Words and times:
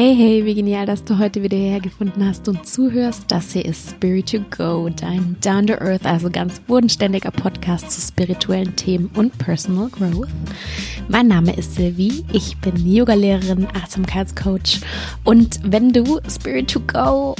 Hey, 0.00 0.14
hey, 0.14 0.44
wie 0.44 0.54
genial, 0.54 0.86
dass 0.86 1.02
du 1.02 1.18
heute 1.18 1.42
wieder 1.42 1.56
hierher 1.56 1.80
gefunden 1.80 2.24
hast 2.24 2.46
und 2.48 2.64
zuhörst. 2.64 3.24
Das 3.32 3.52
hier 3.52 3.64
ist 3.64 3.90
Spirit 3.90 4.30
to 4.30 4.38
Go, 4.56 4.88
dein 4.88 5.34
Down 5.40 5.66
to 5.66 5.72
Earth, 5.72 6.06
also 6.06 6.30
ganz 6.30 6.60
bodenständiger 6.60 7.32
Podcast 7.32 7.90
zu 7.90 8.00
spirituellen 8.00 8.76
Themen 8.76 9.10
und 9.16 9.36
Personal 9.38 9.88
Growth. 9.88 10.28
Mein 11.08 11.26
Name 11.26 11.52
ist 11.56 11.74
Sylvie, 11.74 12.24
ich 12.32 12.56
bin 12.58 12.76
Yoga-Lehrerin, 12.76 13.66
Achtsamkeitscoach 13.74 14.82
und 15.24 15.58
wenn 15.64 15.92
du 15.92 16.20
Spirit 16.30 16.70
to 16.70 16.78
Go 16.78 17.34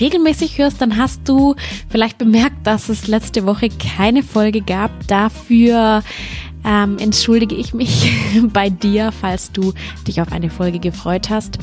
regelmäßig 0.00 0.56
hörst, 0.56 0.80
dann 0.80 0.96
hast 0.96 1.28
du 1.28 1.54
vielleicht 1.90 2.16
bemerkt, 2.16 2.66
dass 2.66 2.88
es 2.88 3.08
letzte 3.08 3.44
Woche 3.44 3.68
keine 3.68 4.22
Folge 4.22 4.62
gab. 4.62 4.90
Dafür 5.06 6.02
ähm, 6.64 6.98
entschuldige 6.98 7.54
ich 7.54 7.74
mich 7.74 8.12
bei 8.52 8.70
dir, 8.70 9.12
falls 9.12 9.52
du 9.52 9.72
dich 10.06 10.20
auf 10.20 10.32
eine 10.32 10.50
Folge 10.50 10.78
gefreut 10.78 11.30
hast. 11.30 11.58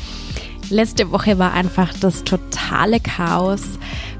Letzte 0.69 1.11
Woche 1.11 1.37
war 1.37 1.53
einfach 1.53 1.93
das 1.99 2.23
totale 2.23 2.99
Chaos 2.99 3.61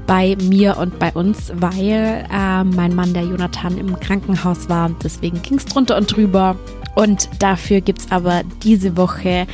bei 0.06 0.36
mir 0.40 0.76
und 0.76 0.98
bei 0.98 1.12
uns, 1.12 1.52
weil 1.54 2.24
äh, 2.32 2.64
mein 2.64 2.94
Mann, 2.94 3.12
der 3.12 3.24
Jonathan, 3.24 3.76
im 3.76 3.98
Krankenhaus 3.98 4.68
war. 4.68 4.90
Deswegen 5.02 5.42
ging 5.42 5.56
es 5.58 5.64
drunter 5.64 5.96
und 5.96 6.14
drüber. 6.14 6.56
Und 6.94 7.28
dafür 7.40 7.80
gibt 7.80 8.00
es 8.00 8.12
aber 8.12 8.42
diese 8.62 8.96
Woche 8.96 9.46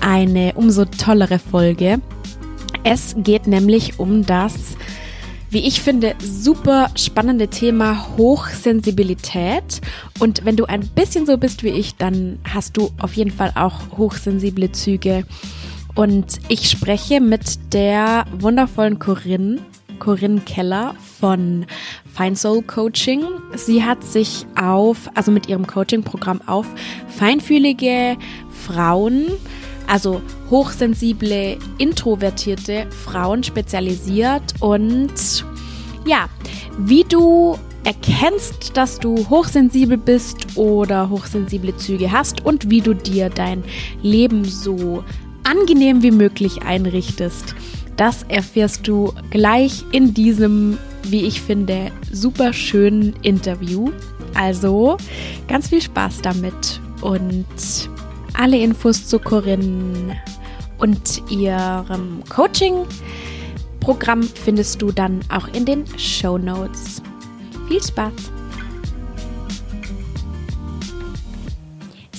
eine 0.00 0.52
umso 0.54 0.84
tollere 0.84 1.38
Folge. 1.38 2.00
Es 2.84 3.16
geht 3.18 3.46
nämlich 3.46 3.98
um 3.98 4.26
das 4.26 4.76
wie 5.50 5.66
ich 5.66 5.80
finde, 5.80 6.14
super 6.20 6.90
spannende 6.96 7.48
Thema 7.48 8.16
Hochsensibilität. 8.16 9.80
Und 10.18 10.44
wenn 10.44 10.56
du 10.56 10.64
ein 10.64 10.86
bisschen 10.88 11.26
so 11.26 11.38
bist 11.38 11.62
wie 11.62 11.68
ich, 11.68 11.96
dann 11.96 12.38
hast 12.48 12.76
du 12.76 12.90
auf 12.98 13.14
jeden 13.14 13.30
Fall 13.30 13.52
auch 13.54 13.96
hochsensible 13.96 14.72
Züge. 14.72 15.24
Und 15.94 16.38
ich 16.48 16.68
spreche 16.68 17.20
mit 17.20 17.72
der 17.72 18.24
wundervollen 18.32 18.98
Corinne, 18.98 19.60
Corinne 20.00 20.40
Keller 20.40 20.94
von 21.20 21.66
Fine 22.16 22.36
Soul 22.36 22.62
Coaching. 22.62 23.22
Sie 23.54 23.84
hat 23.84 24.02
sich 24.02 24.46
auf, 24.60 25.08
also 25.14 25.30
mit 25.30 25.48
ihrem 25.48 25.66
Coaching-Programm 25.66 26.42
auf 26.46 26.66
feinfühlige 27.08 28.16
Frauen 28.66 29.26
also 29.86 30.20
hochsensible, 30.50 31.58
introvertierte 31.78 32.86
Frauen 32.90 33.42
spezialisiert 33.42 34.54
und 34.60 35.44
ja, 36.06 36.28
wie 36.78 37.04
du 37.04 37.58
erkennst, 37.84 38.76
dass 38.76 38.98
du 38.98 39.28
hochsensibel 39.28 39.98
bist 39.98 40.56
oder 40.56 41.10
hochsensible 41.10 41.76
Züge 41.76 42.10
hast 42.10 42.44
und 42.44 42.70
wie 42.70 42.80
du 42.80 42.94
dir 42.94 43.28
dein 43.28 43.62
Leben 44.02 44.44
so 44.44 45.04
angenehm 45.44 46.02
wie 46.02 46.10
möglich 46.10 46.62
einrichtest. 46.62 47.54
Das 47.96 48.24
erfährst 48.24 48.88
du 48.88 49.12
gleich 49.30 49.84
in 49.92 50.14
diesem, 50.14 50.78
wie 51.04 51.26
ich 51.26 51.40
finde, 51.40 51.92
super 52.10 52.52
schönen 52.52 53.14
Interview. 53.22 53.92
Also 54.34 54.96
ganz 55.46 55.68
viel 55.68 55.82
Spaß 55.82 56.22
damit 56.22 56.80
und 57.02 57.44
alle 58.34 58.58
Infos 58.58 59.06
zu 59.06 59.18
Corinne 59.18 60.16
und 60.78 61.22
ihrem 61.30 62.22
Coaching-Programm 62.28 64.22
findest 64.22 64.82
du 64.82 64.92
dann 64.92 65.20
auch 65.30 65.48
in 65.48 65.64
den 65.64 65.86
Show 65.98 66.36
Notes. 66.38 67.02
Viel 67.68 67.82
Spaß! 67.82 68.12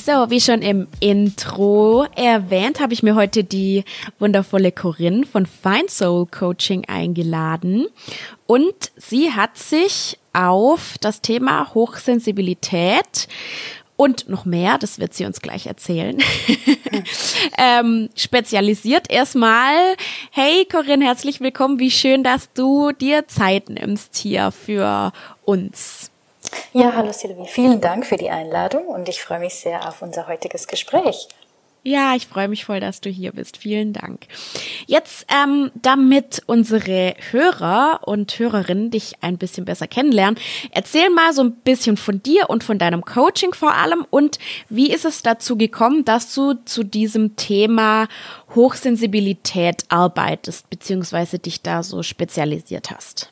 So, 0.05 0.29
wie 0.29 0.39
schon 0.39 0.61
im 0.61 0.87
Intro 0.99 2.05
erwähnt, 2.15 2.79
habe 2.79 2.93
ich 2.93 3.01
mir 3.01 3.15
heute 3.15 3.43
die 3.43 3.83
wundervolle 4.19 4.71
Corinne 4.71 5.25
von 5.25 5.47
Fine 5.47 5.89
Soul 5.89 6.27
Coaching 6.27 6.85
eingeladen. 6.87 7.87
Und 8.45 8.91
sie 8.97 9.31
hat 9.31 9.57
sich 9.57 10.19
auf 10.31 10.99
das 11.01 11.21
Thema 11.21 11.73
Hochsensibilität 11.73 13.27
und 13.97 14.27
noch 14.29 14.45
mehr, 14.45 14.77
das 14.77 14.99
wird 14.99 15.13
sie 15.13 15.25
uns 15.25 15.41
gleich 15.41 15.67
erzählen. 15.67 16.17
ähm, 17.57 18.09
spezialisiert 18.15 19.09
erstmal. 19.09 19.95
Hey 20.31 20.65
Corinne, 20.65 21.05
herzlich 21.05 21.39
willkommen. 21.39 21.79
Wie 21.79 21.91
schön, 21.91 22.23
dass 22.23 22.51
du 22.53 22.91
dir 22.91 23.27
Zeit 23.27 23.69
nimmst 23.69 24.15
hier 24.17 24.51
für 24.51 25.11
uns. 25.45 26.11
Ja, 26.73 26.93
hallo 26.95 27.11
Silvi. 27.11 27.45
Vielen 27.47 27.81
Dank 27.81 28.05
für 28.05 28.17
die 28.17 28.29
Einladung 28.29 28.87
und 28.87 29.09
ich 29.09 29.21
freue 29.21 29.39
mich 29.39 29.55
sehr 29.55 29.87
auf 29.87 30.01
unser 30.01 30.27
heutiges 30.27 30.67
Gespräch. 30.67 31.27
Ja, 31.87 32.15
ich 32.15 32.25
freue 32.25 32.47
mich 32.47 32.65
voll, 32.65 32.79
dass 32.79 32.99
du 32.99 33.11
hier 33.11 33.31
bist. 33.31 33.57
Vielen 33.57 33.93
Dank. 33.93 34.25
Jetzt, 34.87 35.27
ähm, 35.31 35.69
damit 35.75 36.41
unsere 36.47 37.13
Hörer 37.29 37.99
und 38.05 38.39
Hörerinnen 38.39 38.89
dich 38.89 39.13
ein 39.21 39.37
bisschen 39.37 39.65
besser 39.65 39.85
kennenlernen, 39.85 40.39
erzähl 40.71 41.11
mal 41.11 41.31
so 41.31 41.43
ein 41.43 41.51
bisschen 41.57 41.95
von 41.95 42.23
dir 42.23 42.49
und 42.49 42.63
von 42.63 42.79
deinem 42.79 43.05
Coaching 43.05 43.53
vor 43.53 43.75
allem 43.75 44.03
und 44.09 44.39
wie 44.67 44.91
ist 44.91 45.05
es 45.05 45.21
dazu 45.21 45.57
gekommen, 45.57 46.03
dass 46.05 46.33
du 46.33 46.55
zu 46.65 46.83
diesem 46.83 47.35
Thema 47.35 48.07
Hochsensibilität 48.55 49.83
arbeitest, 49.89 50.67
beziehungsweise 50.71 51.37
dich 51.37 51.61
da 51.61 51.83
so 51.83 52.01
spezialisiert 52.01 52.89
hast? 52.89 53.31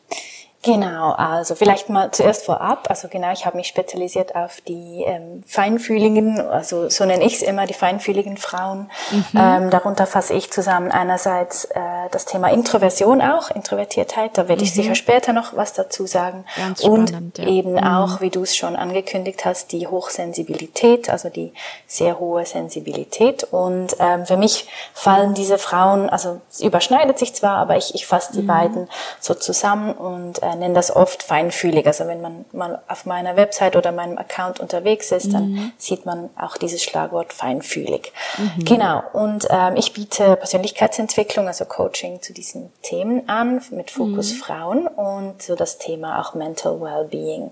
Genau, 0.63 1.11
also 1.11 1.55
vielleicht 1.55 1.89
mal 1.89 2.11
zuerst 2.11 2.45
vorab. 2.45 2.85
Also 2.89 3.09
genau, 3.09 3.33
ich 3.33 3.45
habe 3.45 3.57
mich 3.57 3.67
spezialisiert 3.67 4.33
auf 4.33 4.61
die 4.61 5.03
ähm, 5.05 5.43
feinfühligen, 5.45 6.39
also 6.39 6.87
so 6.87 7.03
nenne 7.03 7.25
ich 7.25 7.35
es 7.35 7.41
immer, 7.41 7.65
die 7.65 7.73
feinfühligen 7.73 8.37
Frauen. 8.37 8.89
Mhm. 9.11 9.25
Ähm, 9.35 9.69
darunter 9.69 10.05
fasse 10.05 10.33
ich 10.33 10.51
zusammen 10.51 10.89
einerseits 10.89 11.65
äh, 11.65 11.79
das 12.11 12.23
Thema 12.23 12.47
Introversion 12.47 13.21
auch, 13.21 13.51
Introvertiertheit, 13.51 14.37
da 14.37 14.47
werde 14.47 14.61
mhm. 14.61 14.67
ich 14.67 14.73
sicher 14.73 14.95
später 14.95 15.33
noch 15.33 15.53
was 15.53 15.73
dazu 15.73 16.05
sagen. 16.05 16.45
Ganz 16.55 16.81
spannend, 16.81 17.13
Und 17.13 17.37
ja. 17.39 17.47
eben 17.47 17.73
mhm. 17.73 17.79
auch, 17.79 18.21
wie 18.21 18.29
du 18.29 18.43
es 18.43 18.55
schon 18.55 18.77
angekündigt 18.77 19.43
hast, 19.43 19.73
die 19.73 19.87
Hochsensibilität, 19.87 21.09
also 21.09 21.27
die 21.27 21.51
sehr 21.87 22.19
hohe 22.19 22.45
Sensibilität. 22.45 23.43
Und 23.43 23.97
ähm, 23.99 24.25
für 24.25 24.37
mich 24.37 24.69
fallen 24.93 25.33
diese 25.33 25.57
Frauen, 25.57 26.09
also 26.09 26.39
es 26.49 26.61
überschneidet 26.61 27.19
sich 27.19 27.35
zwar, 27.35 27.57
aber 27.57 27.75
ich, 27.75 27.95
ich 27.95 28.07
fasse 28.07 28.31
die 28.31 28.43
mhm. 28.43 28.47
beiden 28.47 28.89
so 29.19 29.33
zusammen 29.33 29.91
und 29.91 30.41
äh, 30.41 30.52
nenne 30.55 30.73
das 30.73 30.95
oft 30.95 31.23
feinfühlig. 31.23 31.85
Also 31.85 32.07
wenn 32.07 32.21
man 32.21 32.45
mal 32.51 32.81
auf 32.87 33.05
meiner 33.05 33.35
Website 33.35 33.75
oder 33.75 33.91
meinem 33.91 34.17
Account 34.17 34.59
unterwegs 34.59 35.11
ist, 35.11 35.27
mhm. 35.27 35.31
dann 35.31 35.73
sieht 35.77 36.05
man 36.05 36.29
auch 36.39 36.57
dieses 36.57 36.83
Schlagwort 36.83 37.33
feinfühlig. 37.33 38.13
Mhm. 38.37 38.65
Genau. 38.65 39.03
Und 39.13 39.47
ähm, 39.49 39.75
ich 39.75 39.93
biete 39.93 40.35
Persönlichkeitsentwicklung, 40.35 41.47
also 41.47 41.65
Coaching 41.65 42.21
zu 42.21 42.33
diesen 42.33 42.71
Themen 42.81 43.27
an, 43.27 43.61
mit 43.71 43.91
Fokus 43.91 44.33
mhm. 44.33 44.37
Frauen 44.37 44.87
und 44.87 45.41
so 45.41 45.55
das 45.55 45.77
Thema 45.77 46.21
auch 46.21 46.33
Mental 46.33 46.79
Wellbeing. 46.81 47.51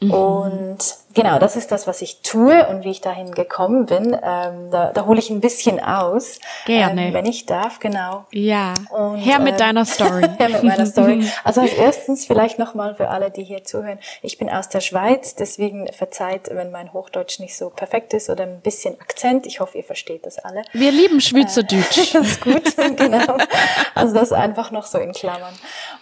Mhm. 0.00 0.10
Und 0.10 0.78
genau, 1.14 1.38
das 1.38 1.56
ist 1.56 1.72
das, 1.72 1.86
was 1.86 2.02
ich 2.02 2.22
tue 2.22 2.66
und 2.68 2.84
wie 2.84 2.90
ich 2.90 3.00
dahin 3.00 3.32
gekommen 3.32 3.86
bin. 3.86 4.16
Ähm, 4.22 4.70
da, 4.70 4.92
da 4.92 5.06
hole 5.06 5.18
ich 5.18 5.30
ein 5.30 5.40
bisschen 5.40 5.80
aus, 5.80 6.38
Gerne. 6.66 7.08
Ähm, 7.08 7.14
wenn 7.14 7.26
ich 7.26 7.46
darf, 7.46 7.78
genau. 7.78 8.24
Ja. 8.30 8.74
Und, 8.90 9.16
her 9.18 9.38
mit 9.38 9.54
äh, 9.54 9.58
deiner 9.58 9.84
Story. 9.84 10.22
her 10.38 10.48
mit 10.48 10.62
meiner 10.62 10.86
Story. 10.86 11.24
Also 11.44 11.60
als 11.60 11.72
erstens 11.72 12.26
vielleicht 12.26 12.58
nochmal 12.58 12.94
für 12.94 13.08
alle, 13.08 13.30
die 13.30 13.42
hier 13.42 13.64
zuhören. 13.64 13.98
Ich 14.22 14.38
bin 14.38 14.48
aus 14.48 14.68
der 14.68 14.80
Schweiz, 14.80 15.34
deswegen 15.34 15.88
verzeiht, 15.92 16.50
wenn 16.52 16.70
mein 16.70 16.92
Hochdeutsch 16.92 17.40
nicht 17.40 17.56
so 17.56 17.70
perfekt 17.70 18.14
ist 18.14 18.30
oder 18.30 18.44
ein 18.44 18.60
bisschen 18.60 19.00
Akzent. 19.00 19.46
Ich 19.46 19.60
hoffe, 19.60 19.78
ihr 19.78 19.84
versteht 19.84 20.26
das 20.26 20.38
alle. 20.38 20.62
Wir 20.72 20.92
lieben 20.92 21.20
Schweizerdeutsch. 21.20 21.98
Äh, 21.98 22.12
das 22.18 22.26
ist 22.26 22.40
gut, 22.40 22.76
genau. 22.96 23.36
Also 23.94 24.14
das 24.14 24.32
einfach 24.32 24.70
noch 24.70 24.86
so 24.86 24.98
in 24.98 25.12
Klammern. 25.12 25.54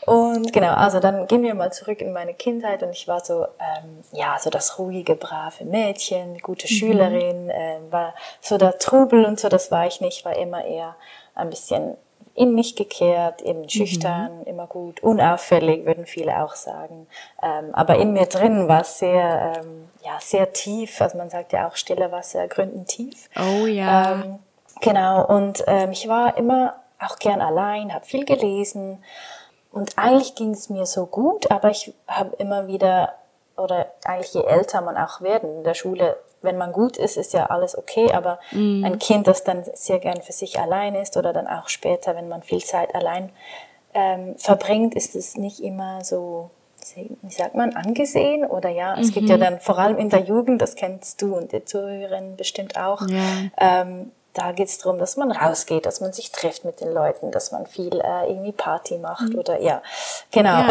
Und 0.06 0.52
genau, 0.52 0.74
also 0.74 1.00
dann 1.00 1.26
gehen 1.26 1.42
wir 1.42 1.54
mal 1.54 1.72
zurück 1.72 2.00
in 2.00 2.12
meine 2.12 2.34
Kindheit 2.34 2.82
und 2.82 2.90
ich 2.90 3.06
war 3.06 3.24
so, 3.24 3.44
ähm, 3.44 4.02
ja, 4.12 4.38
so 4.40 4.50
das 4.50 4.78
ruhige, 4.78 4.99
brave 5.02 5.64
Mädchen, 5.64 6.38
gute 6.38 6.66
mhm. 6.66 6.76
Schülerin, 6.76 7.50
äh, 7.50 7.78
war 7.90 8.14
so 8.40 8.58
der 8.58 8.78
Trubel 8.78 9.24
und 9.24 9.40
so, 9.40 9.48
das 9.48 9.70
war 9.70 9.86
ich 9.86 10.00
nicht, 10.00 10.24
war 10.24 10.36
immer 10.36 10.64
eher 10.64 10.96
ein 11.34 11.50
bisschen 11.50 11.96
in 12.34 12.54
mich 12.54 12.76
gekehrt, 12.76 13.42
eben 13.42 13.68
schüchtern, 13.68 14.38
mhm. 14.40 14.46
immer 14.46 14.66
gut, 14.66 15.02
unauffällig, 15.02 15.84
würden 15.84 16.06
viele 16.06 16.42
auch 16.42 16.54
sagen. 16.54 17.06
Ähm, 17.42 17.74
aber 17.74 17.96
in 17.96 18.12
mir 18.12 18.26
drin 18.26 18.68
war 18.68 18.82
es 18.82 18.98
sehr, 18.98 19.56
ähm, 19.58 19.88
ja, 20.04 20.16
sehr 20.20 20.52
tief, 20.52 21.00
also 21.00 21.18
man 21.18 21.28
sagt 21.28 21.52
ja 21.52 21.68
auch 21.68 21.76
stille 21.76 22.12
Wasser 22.12 22.46
gründen 22.48 22.86
tief. 22.86 23.28
Oh 23.36 23.66
ja. 23.66 24.12
Ähm, 24.12 24.38
genau, 24.80 25.26
und 25.26 25.64
ähm, 25.66 25.92
ich 25.92 26.08
war 26.08 26.36
immer 26.36 26.76
auch 26.98 27.18
gern 27.18 27.40
allein, 27.40 27.92
habe 27.92 28.06
viel 28.06 28.24
gelesen, 28.24 29.02
und 29.72 29.96
eigentlich 29.98 30.34
ging 30.34 30.50
es 30.50 30.68
mir 30.68 30.86
so 30.86 31.06
gut, 31.06 31.50
aber 31.50 31.70
ich 31.70 31.92
habe 32.08 32.34
immer 32.36 32.66
wieder, 32.66 33.14
oder 33.60 33.86
eigentlich 34.04 34.34
je 34.34 34.42
älter 34.42 34.80
man 34.80 34.96
auch 34.96 35.20
werden 35.20 35.58
in 35.58 35.64
der 35.64 35.74
Schule, 35.74 36.16
wenn 36.42 36.56
man 36.56 36.72
gut 36.72 36.96
ist, 36.96 37.16
ist 37.16 37.32
ja 37.32 37.46
alles 37.46 37.76
okay, 37.76 38.12
aber 38.12 38.38
mm. 38.52 38.84
ein 38.84 38.98
Kind, 38.98 39.26
das 39.26 39.44
dann 39.44 39.64
sehr 39.74 39.98
gern 39.98 40.22
für 40.22 40.32
sich 40.32 40.58
allein 40.58 40.94
ist 40.94 41.16
oder 41.16 41.32
dann 41.32 41.46
auch 41.46 41.68
später, 41.68 42.16
wenn 42.16 42.28
man 42.28 42.42
viel 42.42 42.62
Zeit 42.64 42.94
allein 42.94 43.30
ähm, 43.94 44.34
verbringt, 44.38 44.94
ist 44.94 45.14
es 45.14 45.36
nicht 45.36 45.60
immer 45.60 46.02
so, 46.02 46.50
wie 46.94 47.30
sagt 47.30 47.54
man, 47.54 47.74
angesehen 47.74 48.44
oder 48.44 48.70
ja, 48.70 48.98
es 48.98 49.08
mhm. 49.08 49.12
gibt 49.12 49.28
ja 49.28 49.36
mhm. 49.36 49.40
dann 49.40 49.60
vor 49.60 49.78
allem 49.78 49.98
in 49.98 50.08
der 50.08 50.20
Jugend, 50.20 50.62
das 50.62 50.76
kennst 50.76 51.20
du 51.20 51.36
und 51.36 51.52
die 51.52 51.64
Zuhörerinnen 51.64 52.36
bestimmt 52.36 52.78
auch, 52.78 53.02
ja. 53.08 53.50
ähm, 53.58 54.12
da 54.32 54.52
geht 54.52 54.68
es 54.68 54.78
darum, 54.78 54.98
dass 54.98 55.16
man 55.16 55.32
rausgeht, 55.32 55.86
dass 55.86 56.00
man 56.00 56.12
sich 56.12 56.30
trifft 56.30 56.64
mit 56.64 56.80
den 56.80 56.92
Leuten, 56.92 57.32
dass 57.32 57.50
man 57.50 57.66
viel 57.66 58.00
äh, 58.00 58.28
irgendwie 58.28 58.52
Party 58.52 58.98
macht 58.98 59.30
mhm. 59.30 59.38
oder 59.38 59.60
ja, 59.60 59.82
genau. 60.30 60.66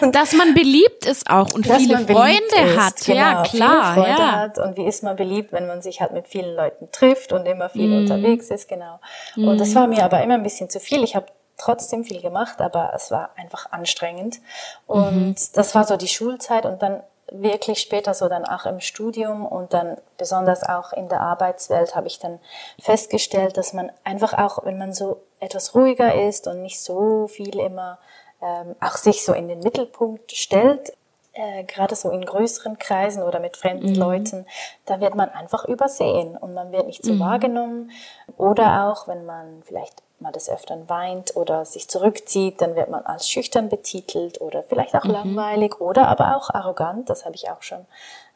Ja. 0.00 0.10
dass 0.12 0.32
man 0.32 0.54
beliebt 0.54 1.06
ist 1.06 1.28
auch 1.28 1.52
und 1.52 1.68
dass 1.68 1.78
viele 1.78 1.98
Freunde 1.98 2.80
hat, 2.80 2.96
genau, 3.04 3.18
ja 3.18 3.42
klar. 3.42 3.94
Viele 3.94 4.04
Freunde 4.04 4.22
ja. 4.22 4.32
hat 4.32 4.58
und 4.58 4.76
wie 4.76 4.86
ist 4.86 5.02
man 5.02 5.16
beliebt, 5.16 5.52
wenn 5.52 5.66
man 5.66 5.82
sich 5.82 6.00
halt 6.00 6.12
mit 6.12 6.26
vielen 6.26 6.56
Leuten 6.56 6.90
trifft 6.92 7.32
und 7.32 7.46
immer 7.46 7.68
viel 7.68 7.88
mhm. 7.88 7.98
unterwegs 7.98 8.48
ist, 8.50 8.68
genau. 8.68 8.98
Und 9.36 9.58
das 9.58 9.70
mhm. 9.70 9.74
war 9.74 9.86
mir 9.86 10.04
aber 10.04 10.22
immer 10.22 10.34
ein 10.34 10.42
bisschen 10.42 10.70
zu 10.70 10.80
viel. 10.80 11.04
Ich 11.04 11.14
habe 11.14 11.26
trotzdem 11.58 12.04
viel 12.04 12.20
gemacht, 12.20 12.60
aber 12.60 12.92
es 12.94 13.10
war 13.10 13.30
einfach 13.36 13.70
anstrengend. 13.70 14.40
Und 14.86 15.16
mhm. 15.16 15.34
das 15.54 15.74
war 15.74 15.84
so 15.84 15.96
die 15.96 16.08
Schulzeit 16.08 16.66
und 16.66 16.82
dann 16.82 17.02
wirklich 17.32 17.80
später 17.80 18.14
so 18.14 18.28
dann 18.28 18.44
auch 18.44 18.66
im 18.66 18.80
Studium 18.80 19.46
und 19.46 19.72
dann 19.72 19.96
besonders 20.18 20.62
auch 20.62 20.92
in 20.92 21.08
der 21.08 21.20
Arbeitswelt 21.20 21.94
habe 21.94 22.06
ich 22.06 22.18
dann 22.18 22.38
festgestellt, 22.80 23.56
dass 23.56 23.72
man 23.72 23.90
einfach 24.04 24.34
auch, 24.34 24.64
wenn 24.64 24.78
man 24.78 24.92
so 24.92 25.20
etwas 25.40 25.74
ruhiger 25.74 26.14
ist 26.26 26.46
und 26.46 26.62
nicht 26.62 26.80
so 26.80 27.26
viel 27.26 27.58
immer 27.58 27.98
ähm, 28.40 28.74
auch 28.80 28.96
sich 28.96 29.24
so 29.24 29.32
in 29.32 29.48
den 29.48 29.60
Mittelpunkt 29.60 30.32
stellt, 30.32 30.92
äh, 31.32 31.64
gerade 31.64 31.94
so 31.94 32.10
in 32.10 32.24
größeren 32.24 32.78
Kreisen 32.78 33.22
oder 33.22 33.40
mit 33.40 33.56
fremden 33.56 33.90
mhm. 33.90 33.96
Leuten, 33.96 34.46
da 34.84 35.00
wird 35.00 35.14
man 35.14 35.30
einfach 35.30 35.64
übersehen 35.64 36.36
und 36.36 36.52
man 36.54 36.72
wird 36.72 36.86
nicht 36.86 37.04
so 37.04 37.14
mhm. 37.14 37.20
wahrgenommen. 37.20 37.90
Oder 38.36 38.86
auch, 38.86 39.08
wenn 39.08 39.24
man 39.24 39.62
vielleicht 39.64 40.02
mal 40.22 40.32
des 40.32 40.48
Öfteren 40.48 40.88
weint 40.88 41.36
oder 41.36 41.64
sich 41.64 41.88
zurückzieht, 41.88 42.60
dann 42.60 42.76
wird 42.76 42.88
man 42.88 43.04
als 43.04 43.28
schüchtern 43.28 43.68
betitelt 43.68 44.40
oder 44.40 44.62
vielleicht 44.62 44.94
auch 44.94 45.04
mhm. 45.04 45.10
langweilig 45.10 45.80
oder 45.80 46.08
aber 46.08 46.36
auch 46.36 46.50
arrogant. 46.50 47.10
Das 47.10 47.24
habe 47.24 47.34
ich 47.34 47.50
auch 47.50 47.62
schon 47.62 47.86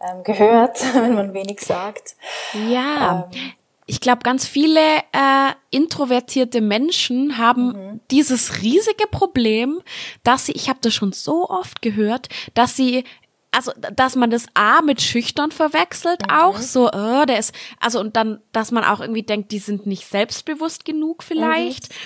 ähm, 0.00 0.22
gehört, 0.24 0.82
wenn 0.94 1.14
man 1.14 1.34
wenig 1.34 1.60
sagt. 1.60 2.16
Ja. 2.68 3.28
Ähm, 3.32 3.54
ich 3.88 4.00
glaube, 4.00 4.22
ganz 4.24 4.46
viele 4.46 4.80
äh, 4.80 5.52
introvertierte 5.70 6.60
Menschen 6.60 7.38
haben 7.38 7.68
mhm. 7.68 8.00
dieses 8.10 8.60
riesige 8.62 9.06
Problem, 9.06 9.80
dass 10.24 10.46
sie, 10.46 10.52
ich 10.52 10.68
habe 10.68 10.80
das 10.82 10.92
schon 10.92 11.12
so 11.12 11.48
oft 11.48 11.82
gehört, 11.82 12.28
dass 12.54 12.74
sie 12.74 13.04
also 13.56 13.72
dass 13.94 14.16
man 14.16 14.30
das 14.30 14.46
A 14.54 14.82
mit 14.82 15.00
schüchtern 15.00 15.50
verwechselt 15.50 16.22
mhm. 16.22 16.30
auch 16.30 16.58
so 16.58 16.88
äh, 16.88 17.24
der 17.26 17.38
ist 17.38 17.54
also 17.80 18.00
und 18.00 18.14
dann 18.16 18.40
dass 18.52 18.70
man 18.70 18.84
auch 18.84 19.00
irgendwie 19.00 19.22
denkt 19.22 19.50
die 19.50 19.58
sind 19.58 19.86
nicht 19.86 20.06
selbstbewusst 20.06 20.84
genug 20.84 21.22
vielleicht 21.22 21.88
mhm. 21.88 21.96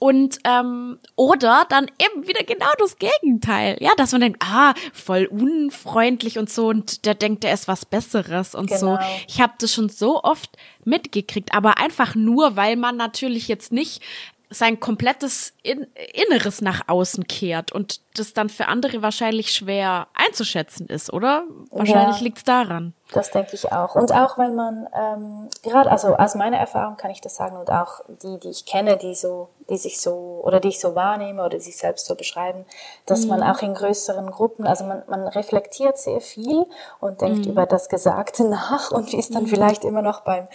und 0.00 0.38
ähm, 0.44 0.98
oder 1.14 1.64
dann 1.68 1.86
eben 1.98 2.26
wieder 2.26 2.42
genau 2.44 2.70
das 2.78 2.96
Gegenteil 2.98 3.76
ja 3.80 3.92
dass 3.96 4.10
man 4.12 4.20
denkt 4.20 4.42
ah 4.42 4.74
voll 4.92 5.26
unfreundlich 5.26 6.38
und 6.38 6.50
so 6.50 6.66
und 6.66 7.04
der 7.06 7.14
denkt 7.14 7.44
der 7.44 7.54
ist 7.54 7.68
was 7.68 7.86
Besseres 7.86 8.56
und 8.56 8.66
genau. 8.66 8.80
so 8.80 8.98
ich 9.28 9.40
habe 9.40 9.52
das 9.58 9.72
schon 9.72 9.88
so 9.90 10.22
oft 10.24 10.50
mitgekriegt 10.84 11.54
aber 11.54 11.78
einfach 11.78 12.16
nur 12.16 12.56
weil 12.56 12.74
man 12.74 12.96
natürlich 12.96 13.46
jetzt 13.46 13.70
nicht 13.70 14.02
sein 14.50 14.80
komplettes 14.80 15.52
In 15.62 15.86
Inneres 16.12 16.60
nach 16.60 16.88
außen 16.88 17.26
kehrt 17.26 17.70
und 17.70 18.00
das 18.14 18.34
dann 18.34 18.48
für 18.48 18.66
andere 18.66 19.02
wahrscheinlich 19.02 19.52
schwer 19.52 20.08
einzuschätzen 20.14 20.88
ist, 20.88 21.12
oder? 21.12 21.44
Wahrscheinlich 21.70 22.18
ja, 22.18 22.24
liegt's 22.24 22.42
daran. 22.42 22.92
Das 23.12 23.30
denke 23.30 23.54
ich 23.54 23.72
auch. 23.72 23.94
Und 23.94 24.12
auch 24.12 24.38
weil 24.38 24.50
man 24.50 24.88
ähm, 24.94 25.48
gerade, 25.62 25.90
also 25.90 26.16
aus 26.16 26.34
meiner 26.34 26.58
Erfahrung 26.58 26.96
kann 26.96 27.10
ich 27.10 27.20
das 27.20 27.36
sagen 27.36 27.56
und 27.56 27.70
auch 27.70 28.00
die, 28.22 28.38
die 28.38 28.50
ich 28.50 28.66
kenne, 28.66 28.96
die 28.96 29.14
so, 29.14 29.48
die 29.68 29.76
sich 29.76 30.00
so 30.00 30.40
oder 30.44 30.60
die 30.60 30.68
ich 30.68 30.80
so 30.80 30.94
wahrnehme 30.94 31.44
oder 31.44 31.58
sich 31.60 31.76
selbst 31.76 32.06
so 32.06 32.14
beschreiben, 32.14 32.64
dass 33.06 33.22
mhm. 33.22 33.30
man 33.30 33.42
auch 33.42 33.62
in 33.62 33.74
größeren 33.74 34.30
Gruppen, 34.30 34.66
also 34.66 34.84
man, 34.84 35.02
man 35.08 35.26
reflektiert 35.28 35.98
sehr 35.98 36.20
viel 36.20 36.66
und 37.00 37.20
denkt 37.20 37.46
mhm. 37.46 37.52
über 37.52 37.66
das 37.66 37.88
Gesagte 37.88 38.44
nach 38.48 38.90
und 38.90 39.12
ist 39.12 39.34
dann 39.34 39.44
mhm. 39.44 39.48
vielleicht 39.48 39.84
immer 39.84 40.02
noch 40.02 40.20
beim 40.20 40.46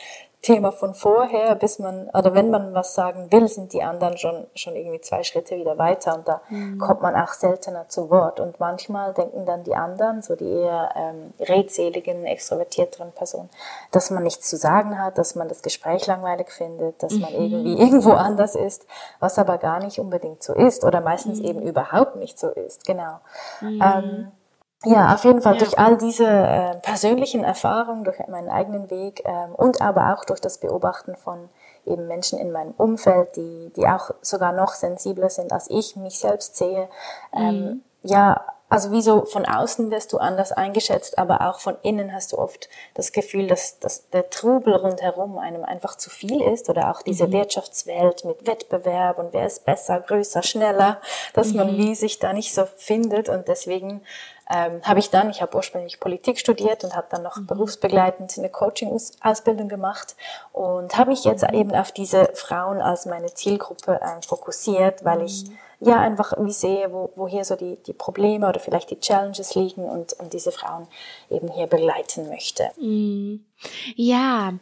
Thema 0.45 0.71
von 0.71 0.93
vorher, 0.93 1.55
bis 1.55 1.79
man, 1.79 2.07
oder 2.09 2.35
wenn 2.35 2.51
man 2.51 2.75
was 2.75 2.93
sagen 2.93 3.31
will, 3.31 3.47
sind 3.47 3.73
die 3.73 3.81
anderen 3.81 4.15
schon, 4.19 4.45
schon 4.53 4.75
irgendwie 4.75 5.01
zwei 5.01 5.23
Schritte 5.23 5.55
wieder 5.57 5.79
weiter 5.79 6.13
und 6.13 6.27
da 6.27 6.41
mhm. 6.49 6.77
kommt 6.77 7.01
man 7.01 7.15
auch 7.15 7.33
seltener 7.33 7.89
zu 7.89 8.11
Wort. 8.11 8.39
Und 8.39 8.59
manchmal 8.59 9.15
denken 9.15 9.47
dann 9.47 9.63
die 9.63 9.73
anderen, 9.73 10.21
so 10.21 10.35
die 10.35 10.47
eher 10.47 10.91
ähm, 10.95 11.33
redseligen, 11.39 12.25
extrovertierteren 12.25 13.11
Personen, 13.13 13.49
dass 13.89 14.11
man 14.11 14.21
nichts 14.21 14.47
zu 14.47 14.55
sagen 14.57 15.01
hat, 15.01 15.17
dass 15.17 15.33
man 15.33 15.47
das 15.49 15.63
Gespräch 15.63 16.05
langweilig 16.05 16.51
findet, 16.51 17.01
dass 17.01 17.13
mhm. 17.13 17.21
man 17.21 17.33
irgendwie 17.33 17.79
irgendwo 17.81 18.11
anders 18.11 18.53
ist, 18.53 18.85
was 19.19 19.39
aber 19.39 19.57
gar 19.57 19.79
nicht 19.79 19.97
unbedingt 19.97 20.43
so 20.43 20.53
ist 20.53 20.83
oder 20.83 21.01
meistens 21.01 21.39
mhm. 21.39 21.45
eben 21.45 21.61
überhaupt 21.63 22.17
nicht 22.17 22.37
so 22.37 22.49
ist. 22.49 22.85
Genau. 22.85 23.19
Mhm. 23.61 23.81
Ähm, 23.83 24.31
ja, 24.85 25.13
auf 25.13 25.23
jeden 25.23 25.41
Fall 25.41 25.53
ja. 25.53 25.59
durch 25.59 25.77
all 25.77 25.97
diese 25.97 26.27
äh, 26.27 26.75
persönlichen 26.81 27.43
Erfahrungen, 27.43 28.03
durch 28.03 28.17
meinen 28.27 28.49
eigenen 28.49 28.89
Weg 28.89 29.23
ähm, 29.25 29.55
und 29.55 29.81
aber 29.81 30.13
auch 30.13 30.25
durch 30.25 30.39
das 30.39 30.59
Beobachten 30.59 31.15
von 31.15 31.49
eben 31.85 32.07
Menschen 32.07 32.39
in 32.39 32.51
meinem 32.51 32.73
Umfeld, 32.77 33.35
die, 33.35 33.71
die 33.75 33.87
auch 33.87 34.11
sogar 34.21 34.53
noch 34.53 34.73
sensibler 34.73 35.29
sind, 35.29 35.51
als 35.51 35.69
ich 35.69 35.95
mich 35.95 36.19
selbst 36.19 36.55
sehe. 36.57 36.89
Ähm, 37.33 37.59
mhm. 37.59 37.81
Ja, 38.03 38.45
also 38.67 38.91
wie 38.91 39.01
so 39.01 39.25
von 39.25 39.45
außen 39.45 39.91
wirst 39.91 40.11
du 40.11 40.17
anders 40.17 40.51
eingeschätzt, 40.51 41.19
aber 41.19 41.47
auch 41.47 41.59
von 41.59 41.77
innen 41.83 42.11
hast 42.11 42.33
du 42.33 42.39
oft 42.39 42.67
das 42.95 43.11
Gefühl, 43.11 43.47
dass, 43.47 43.79
dass 43.79 44.09
der 44.09 44.29
Trubel 44.31 44.75
rundherum 44.75 45.37
einem 45.37 45.63
einfach 45.63 45.95
zu 45.95 46.09
viel 46.09 46.41
ist 46.41 46.67
oder 46.67 46.89
auch 46.89 47.03
diese 47.03 47.27
mhm. 47.27 47.33
Wirtschaftswelt 47.33 48.25
mit 48.25 48.47
Wettbewerb 48.47 49.19
und 49.19 49.33
wer 49.33 49.45
ist 49.45 49.65
besser, 49.65 49.99
größer, 50.01 50.41
schneller, 50.41 50.99
dass 51.33 51.49
mhm. 51.49 51.57
man 51.57 51.77
wie 51.77 51.93
sich 51.93 52.17
da 52.17 52.33
nicht 52.33 52.55
so 52.55 52.65
findet 52.75 53.29
und 53.29 53.47
deswegen 53.47 54.01
ähm, 54.49 54.81
habe 54.83 54.99
ich 54.99 55.09
dann, 55.09 55.29
ich 55.29 55.41
habe 55.41 55.55
ursprünglich 55.57 55.99
Politik 55.99 56.39
studiert 56.39 56.83
und 56.83 56.95
habe 56.95 57.07
dann 57.09 57.23
noch 57.23 57.37
mhm. 57.37 57.47
berufsbegleitend 57.47 58.37
eine 58.37 58.49
Coaching-Ausbildung 58.49 59.69
gemacht 59.69 60.15
und 60.51 60.95
habe 60.97 61.09
mich 61.09 61.23
jetzt 61.23 61.43
eben 61.51 61.73
auf 61.73 61.91
diese 61.91 62.29
Frauen 62.33 62.81
als 62.81 63.05
meine 63.05 63.33
Zielgruppe 63.33 63.99
äh, 64.01 64.21
fokussiert, 64.25 65.03
weil 65.03 65.23
ich 65.23 65.45
mhm. 65.45 65.87
ja 65.87 65.99
einfach 65.99 66.33
wie 66.37 66.51
sehe, 66.51 66.91
wo, 66.91 67.11
wo 67.15 67.27
hier 67.27 67.43
so 67.43 67.55
die, 67.55 67.77
die 67.87 67.93
Probleme 67.93 68.47
oder 68.47 68.59
vielleicht 68.59 68.91
die 68.91 68.99
Challenges 68.99 69.55
liegen 69.55 69.83
und, 69.83 70.13
und 70.13 70.33
diese 70.33 70.51
Frauen 70.51 70.87
eben 71.31 71.51
hier 71.51 71.65
begleiten 71.65 72.29
möchte. 72.29 72.69
Mhm. 72.79 73.43
Ja, 73.95 74.53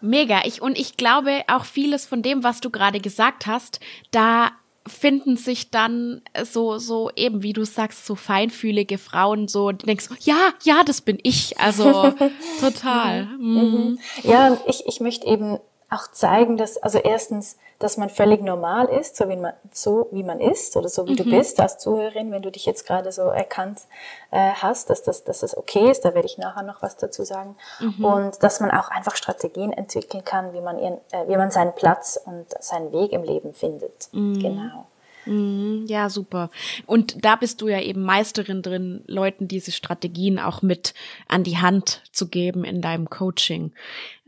mega. 0.00 0.40
Ich, 0.44 0.62
und 0.62 0.78
ich 0.78 0.96
glaube 0.96 1.42
auch 1.48 1.66
vieles 1.66 2.06
von 2.06 2.22
dem, 2.22 2.44
was 2.44 2.60
du 2.60 2.70
gerade 2.70 3.00
gesagt 3.00 3.46
hast, 3.46 3.80
da 4.10 4.52
finden 4.88 5.36
sich 5.36 5.70
dann 5.70 6.22
so, 6.44 6.78
so 6.78 7.10
eben, 7.16 7.42
wie 7.42 7.52
du 7.52 7.64
sagst, 7.64 8.06
so 8.06 8.14
feinfühlige 8.14 8.98
Frauen, 8.98 9.48
so, 9.48 9.72
die 9.72 9.86
denkst, 9.86 10.08
ja, 10.20 10.52
ja, 10.62 10.82
das 10.84 11.00
bin 11.00 11.18
ich. 11.22 11.58
Also 11.58 12.14
total. 12.60 13.26
Mhm. 13.38 13.54
Mhm. 13.54 13.98
Ja, 14.22 14.58
ich, 14.66 14.86
ich 14.86 15.00
möchte 15.00 15.26
eben 15.26 15.58
auch 15.90 16.10
zeigen, 16.10 16.56
dass, 16.56 16.76
also 16.78 16.98
erstens, 16.98 17.56
dass 17.78 17.96
man 17.96 18.10
völlig 18.10 18.42
normal 18.42 18.86
ist, 18.86 19.16
so 19.16 19.28
wie 19.28 19.36
man, 19.36 19.52
so 19.72 20.08
wie 20.10 20.24
man 20.24 20.40
ist 20.40 20.76
oder 20.76 20.88
so 20.88 21.06
wie 21.06 21.12
mhm. 21.12 21.16
du 21.16 21.24
bist 21.24 21.60
als 21.60 21.78
Zuhörerin, 21.78 22.32
wenn 22.32 22.42
du 22.42 22.50
dich 22.50 22.66
jetzt 22.66 22.86
gerade 22.86 23.12
so 23.12 23.22
erkannt 23.22 23.82
äh, 24.30 24.50
hast, 24.50 24.90
dass 24.90 25.04
das, 25.04 25.22
dass 25.24 25.40
das 25.40 25.56
okay 25.56 25.90
ist, 25.90 26.04
da 26.04 26.14
werde 26.14 26.26
ich 26.26 26.38
nachher 26.38 26.64
noch 26.64 26.82
was 26.82 26.96
dazu 26.96 27.22
sagen. 27.22 27.56
Mhm. 27.78 28.04
Und 28.04 28.42
dass 28.42 28.58
man 28.60 28.72
auch 28.72 28.90
einfach 28.90 29.14
Strategien 29.14 29.72
entwickeln 29.72 30.24
kann, 30.24 30.52
wie 30.52 30.60
man, 30.60 30.78
ihren, 30.78 30.98
äh, 31.12 31.28
wie 31.28 31.36
man 31.36 31.50
seinen 31.52 31.74
Platz 31.74 32.18
und 32.24 32.46
seinen 32.60 32.92
Weg 32.92 33.12
im 33.12 33.22
Leben 33.22 33.54
findet. 33.54 34.08
Mhm. 34.12 34.40
Genau. 34.40 34.86
Mhm, 35.28 35.86
ja, 35.86 36.10
super. 36.10 36.50
Und 36.86 37.24
da 37.24 37.36
bist 37.36 37.60
du 37.60 37.68
ja 37.68 37.80
eben 37.80 38.02
Meisterin 38.02 38.62
drin, 38.62 39.02
Leuten 39.06 39.48
diese 39.48 39.72
Strategien 39.72 40.38
auch 40.38 40.62
mit 40.62 40.94
an 41.28 41.44
die 41.44 41.58
Hand 41.58 42.02
zu 42.12 42.28
geben 42.28 42.64
in 42.64 42.80
deinem 42.80 43.10
Coaching. 43.10 43.72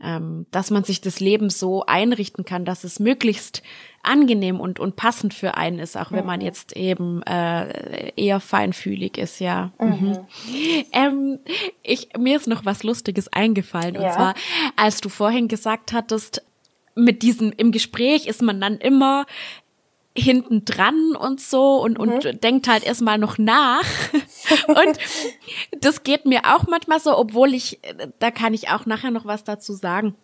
Ähm, 0.03 0.47
dass 0.51 0.71
man 0.71 0.83
sich 0.83 1.01
das 1.01 1.19
Leben 1.19 1.49
so 1.49 1.85
einrichten 1.85 2.43
kann, 2.43 2.65
dass 2.65 2.83
es 2.83 2.99
möglichst 2.99 3.61
angenehm 4.03 4.59
und, 4.59 4.79
und 4.79 4.95
passend 4.95 5.33
für 5.33 5.57
einen 5.57 5.79
ist, 5.79 5.95
auch 5.95 6.11
wenn 6.11 6.25
man 6.25 6.39
mhm. 6.39 6.45
jetzt 6.45 6.75
eben 6.75 7.21
äh, 7.23 8.11
eher 8.15 8.39
feinfühlig 8.39 9.17
ist, 9.17 9.39
ja. 9.39 9.71
Mhm. 9.79 9.87
mhm. 9.87 10.17
Ähm, 10.91 11.39
ich, 11.83 12.09
mir 12.17 12.37
ist 12.37 12.47
noch 12.47 12.65
was 12.65 12.83
Lustiges 12.83 13.31
eingefallen. 13.31 13.95
Ja. 13.95 14.01
Und 14.01 14.13
zwar, 14.13 14.33
als 14.75 15.01
du 15.01 15.09
vorhin 15.09 15.47
gesagt 15.47 15.93
hattest, 15.93 16.43
mit 16.95 17.21
diesem, 17.21 17.53
im 17.55 17.71
Gespräch 17.71 18.27
ist 18.27 18.41
man 18.41 18.59
dann 18.59 18.77
immer 18.77 19.25
hinten 20.15 20.65
dran 20.65 21.15
und 21.15 21.39
so 21.39 21.81
und, 21.81 21.97
mhm. 21.97 22.13
und 22.13 22.43
denkt 22.43 22.67
halt 22.67 22.83
erstmal 22.83 23.17
noch 23.17 23.37
nach. 23.37 23.85
und 24.67 24.97
das 25.79 26.03
geht 26.03 26.25
mir 26.25 26.41
auch 26.43 26.67
manchmal 26.67 26.99
so, 26.99 27.17
obwohl 27.17 27.53
ich, 27.53 27.79
da 28.19 28.31
kann 28.31 28.53
ich 28.53 28.69
auch 28.69 28.85
nachher 28.85 29.11
noch 29.11 29.25
was 29.25 29.43
dazu 29.43 29.73
sagen. 29.73 30.15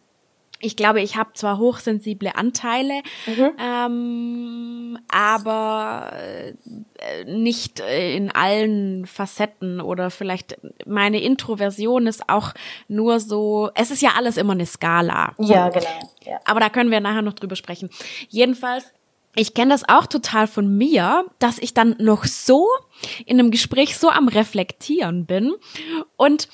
Ich 0.60 0.75
glaube, 0.75 1.01
ich 1.01 1.15
habe 1.15 1.34
zwar 1.34 1.60
hochsensible 1.60 2.36
Anteile, 2.36 3.03
mhm. 3.27 3.51
ähm, 3.63 5.00
aber 5.08 6.13
äh, 6.15 7.25
nicht 7.25 7.79
in 7.79 8.32
allen 8.32 9.06
Facetten 9.06 9.79
oder 9.79 10.10
vielleicht 10.10 10.58
meine 10.88 11.22
Introversion 11.22 12.08
ist 12.08 12.27
auch 12.27 12.53
nur 12.88 13.20
so, 13.20 13.70
es 13.75 13.91
ist 13.91 14.01
ja 14.01 14.13
alles 14.17 14.38
immer 14.38 14.53
eine 14.53 14.65
Skala. 14.65 15.36
Ja, 15.38 15.70
genau. 15.70 15.86
Ja. 16.25 16.39
Aber 16.46 16.60
da 16.60 16.70
können 16.70 16.89
wir 16.89 17.01
nachher 17.01 17.22
noch 17.22 17.34
drüber 17.34 17.56
sprechen. 17.56 17.91
Jedenfalls 18.27 18.91
ich 19.36 19.53
kenne 19.53 19.72
das 19.72 19.88
auch 19.88 20.07
total 20.07 20.48
von 20.48 20.77
mir, 20.77 21.25
dass 21.39 21.60
ich 21.60 21.74
dann 21.74 21.96
noch 22.00 22.25
so 22.25 22.67
in 23.25 23.39
einem 23.39 23.51
Gespräch 23.51 23.98
so 23.98 24.10
am 24.10 24.27
Reflektieren 24.27 25.25
bin. 25.25 25.53
Und 26.15 26.50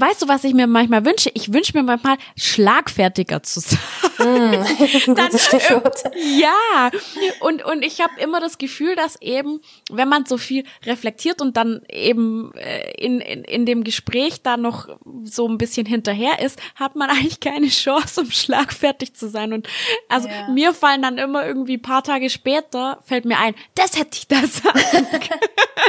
weißt 0.00 0.22
du, 0.22 0.28
was 0.28 0.44
ich 0.44 0.54
mir 0.54 0.66
manchmal 0.66 1.04
wünsche? 1.04 1.30
Ich 1.34 1.52
wünsche 1.52 1.76
mir 1.76 1.82
manchmal 1.82 2.16
schlagfertiger 2.36 3.42
zu 3.42 3.60
sein. 3.60 3.78
Mm, 4.18 5.14
Dann, 5.14 5.30
äh, 5.30 6.40
ja, 6.40 6.90
und, 7.38 7.64
und 7.64 7.84
ich 7.84 8.00
habe 8.00 8.20
immer 8.20 8.40
das 8.40 8.58
Gefühl, 8.58 8.96
dass 8.96 9.20
eben, 9.22 9.60
wenn 9.90 10.08
man 10.08 10.26
so 10.26 10.38
viel 10.38 10.64
reflektiert 10.84 11.40
und 11.40 11.56
dann 11.56 11.82
eben 11.88 12.52
äh, 12.54 12.90
in, 12.94 13.20
in, 13.20 13.44
in 13.44 13.64
dem 13.64 13.84
Gespräch 13.84 14.42
da 14.42 14.56
noch 14.56 14.88
so 15.22 15.46
ein 15.48 15.56
bisschen 15.56 15.86
hinterher 15.86 16.40
ist, 16.40 16.60
hat 16.74 16.96
man 16.96 17.10
eigentlich 17.10 17.38
keine 17.38 17.68
Chance, 17.68 18.22
um 18.22 18.30
schlagfertig 18.32 19.14
zu 19.14 19.28
sein. 19.28 19.52
Und 19.52 19.68
also 20.08 20.28
ja. 20.28 20.48
mir 20.48 20.74
fallen 20.74 21.02
dann 21.02 21.18
immer 21.18 21.46
irgendwie 21.46 21.78
paar 21.78 22.02
Tage 22.02 22.28
später, 22.28 22.98
fällt 23.04 23.24
mir 23.24 23.38
ein, 23.38 23.54
das 23.76 23.96
hätte 23.96 24.18
ich 24.18 24.26
da 24.26 24.44
sagen 24.46 25.06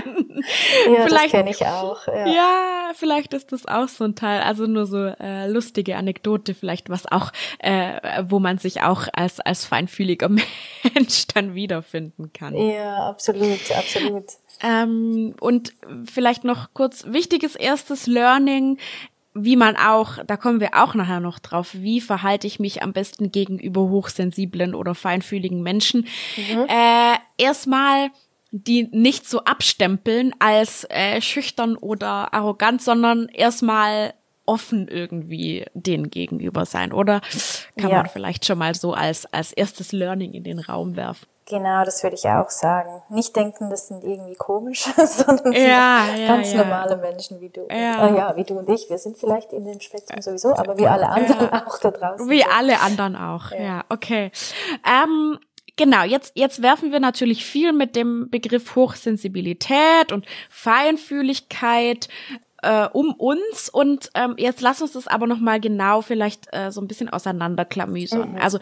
können. 0.04 0.44
ja, 0.94 1.06
vielleicht, 1.06 1.26
das 1.26 1.32
kenne 1.32 1.52
ich 1.52 1.66
auch. 1.66 2.08
Ja. 2.08 2.28
ja, 2.28 2.92
vielleicht 2.96 3.34
ist 3.34 3.52
das 3.52 3.66
auch 3.66 3.88
so 3.88 4.04
ein 4.04 4.16
Teil. 4.16 4.42
Also 4.42 4.68
nur 4.68 4.86
so 4.86 5.06
äh, 5.06 5.48
lustige 5.48 5.98
Anekdote 5.98 6.54
vielleicht, 6.54 6.90
was 6.90 7.12
auch, 7.12 7.32
äh, 7.60 8.24
wo 8.24 8.40
man 8.40 8.58
sich 8.58 8.82
auch 8.82 9.08
als, 9.14 9.40
als 9.40 9.66
feinfühliger 9.66 10.30
Mensch 10.94 11.28
dann 11.34 11.56
wiederfinden 11.56 12.32
kann. 12.34 12.56
Ja, 12.56 13.10
absolut, 13.10 13.72
absolut. 13.76 14.26
Ähm, 14.62 15.36
und 15.40 15.74
vielleicht 16.06 16.44
noch 16.44 16.74
kurz 16.74 17.06
wichtiges 17.08 17.56
erstes 17.56 18.08
Learning 18.08 18.78
wie 19.34 19.56
man 19.56 19.76
auch, 19.76 20.18
da 20.26 20.38
kommen 20.38 20.60
wir 20.60 20.72
auch 20.74 20.96
nachher 20.96 21.20
noch 21.20 21.40
drauf, 21.40 21.70
wie 21.74 22.02
verhalte 22.02 22.48
ich 22.48 22.60
mich 22.60 22.82
am 22.82 22.94
besten 22.94 23.32
gegenüber 23.32 23.82
hochsensiblen 23.82 24.74
oder 24.74 24.96
feinfühligen 24.96 25.62
Menschen. 25.62 26.08
Mhm. 26.36 26.66
Äh, 26.68 27.18
erstmal 27.38 28.10
die 28.52 28.90
nicht 28.92 29.28
so 29.30 29.44
abstempeln 29.44 30.34
als 30.40 30.86
äh, 30.90 31.22
schüchtern 31.22 31.76
oder 31.76 32.34
arrogant, 32.34 32.82
sondern 32.82 33.28
erstmal 33.30 34.14
offen 34.46 34.88
irgendwie 34.88 35.66
denen 35.74 36.10
gegenüber 36.10 36.66
sein, 36.66 36.92
oder? 36.92 37.22
Kann 37.78 37.92
ja. 37.92 37.98
man 37.98 38.08
vielleicht 38.08 38.46
schon 38.46 38.58
mal 38.58 38.74
so 38.74 38.94
als, 38.94 39.32
als 39.32 39.54
erstes 39.54 39.92
Learning 39.92 40.34
in 40.34 40.44
den 40.44 40.60
Raum 40.60 40.96
werfen. 40.96 41.28
Genau, 41.50 41.84
das 41.84 42.04
würde 42.04 42.16
ich 42.16 42.26
auch 42.28 42.50
sagen. 42.52 43.02
Nicht 43.10 43.36
denken, 43.36 43.72
das 43.72 43.88
sind 43.88 44.04
irgendwie 44.04 44.36
komisch, 44.36 44.82
sondern 44.98 45.52
ja, 45.54 46.04
sind 46.06 46.20
ja, 46.22 46.28
ganz 46.28 46.54
normale 46.54 46.96
Menschen 46.98 47.42
wie 47.42 47.50
du. 47.50 47.68
Ja. 47.72 48.06
Und, 48.06 48.14
oh 48.14 48.18
ja, 48.18 48.36
wie 48.36 48.44
du 48.44 48.60
und 48.60 48.70
ich. 48.70 48.88
Wir 48.88 49.00
sind 49.00 49.18
vielleicht 49.18 49.52
in 49.52 49.66
dem 49.66 49.80
Spektrum 49.80 50.22
sowieso, 50.22 50.56
aber 50.56 50.78
wie 50.78 50.86
alle 50.86 51.10
anderen 51.10 51.50
auch 51.66 51.80
da 51.80 51.90
draußen. 51.90 52.30
Wie 52.30 52.44
alle 52.44 52.80
anderen 52.82 53.16
auch, 53.16 53.52
ja, 53.52 53.84
okay. 53.90 54.32
Ähm, 54.86 55.40
Genau, 55.80 56.04
jetzt, 56.04 56.34
jetzt 56.36 56.62
werfen 56.62 56.92
wir 56.92 57.00
natürlich 57.00 57.46
viel 57.46 57.72
mit 57.72 57.96
dem 57.96 58.30
Begriff 58.30 58.76
Hochsensibilität 58.76 60.12
und 60.12 60.26
Feinfühligkeit 60.50 62.10
äh, 62.62 62.90
um 62.92 63.14
uns 63.14 63.70
und 63.70 64.10
ähm, 64.14 64.36
jetzt 64.38 64.60
lass 64.60 64.82
uns 64.82 64.92
das 64.92 65.08
aber 65.08 65.26
nochmal 65.26 65.62
genau 65.62 66.02
vielleicht 66.02 66.48
äh, 66.52 66.74
so 66.74 66.82
ein 66.82 66.90
bisschen 66.90 67.08
auseinanderklamüsern. 67.08 68.34
Mhm. 68.34 68.40
Also 68.40 68.60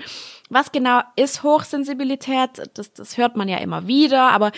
was 0.51 0.71
genau 0.71 1.01
ist 1.15 1.41
Hochsensibilität? 1.41 2.51
Das, 2.75 2.93
das 2.93 3.17
hört 3.17 3.35
man 3.35 3.49
ja 3.49 3.57
immer 3.57 3.87
wieder, 3.87 4.29
aber 4.29 4.51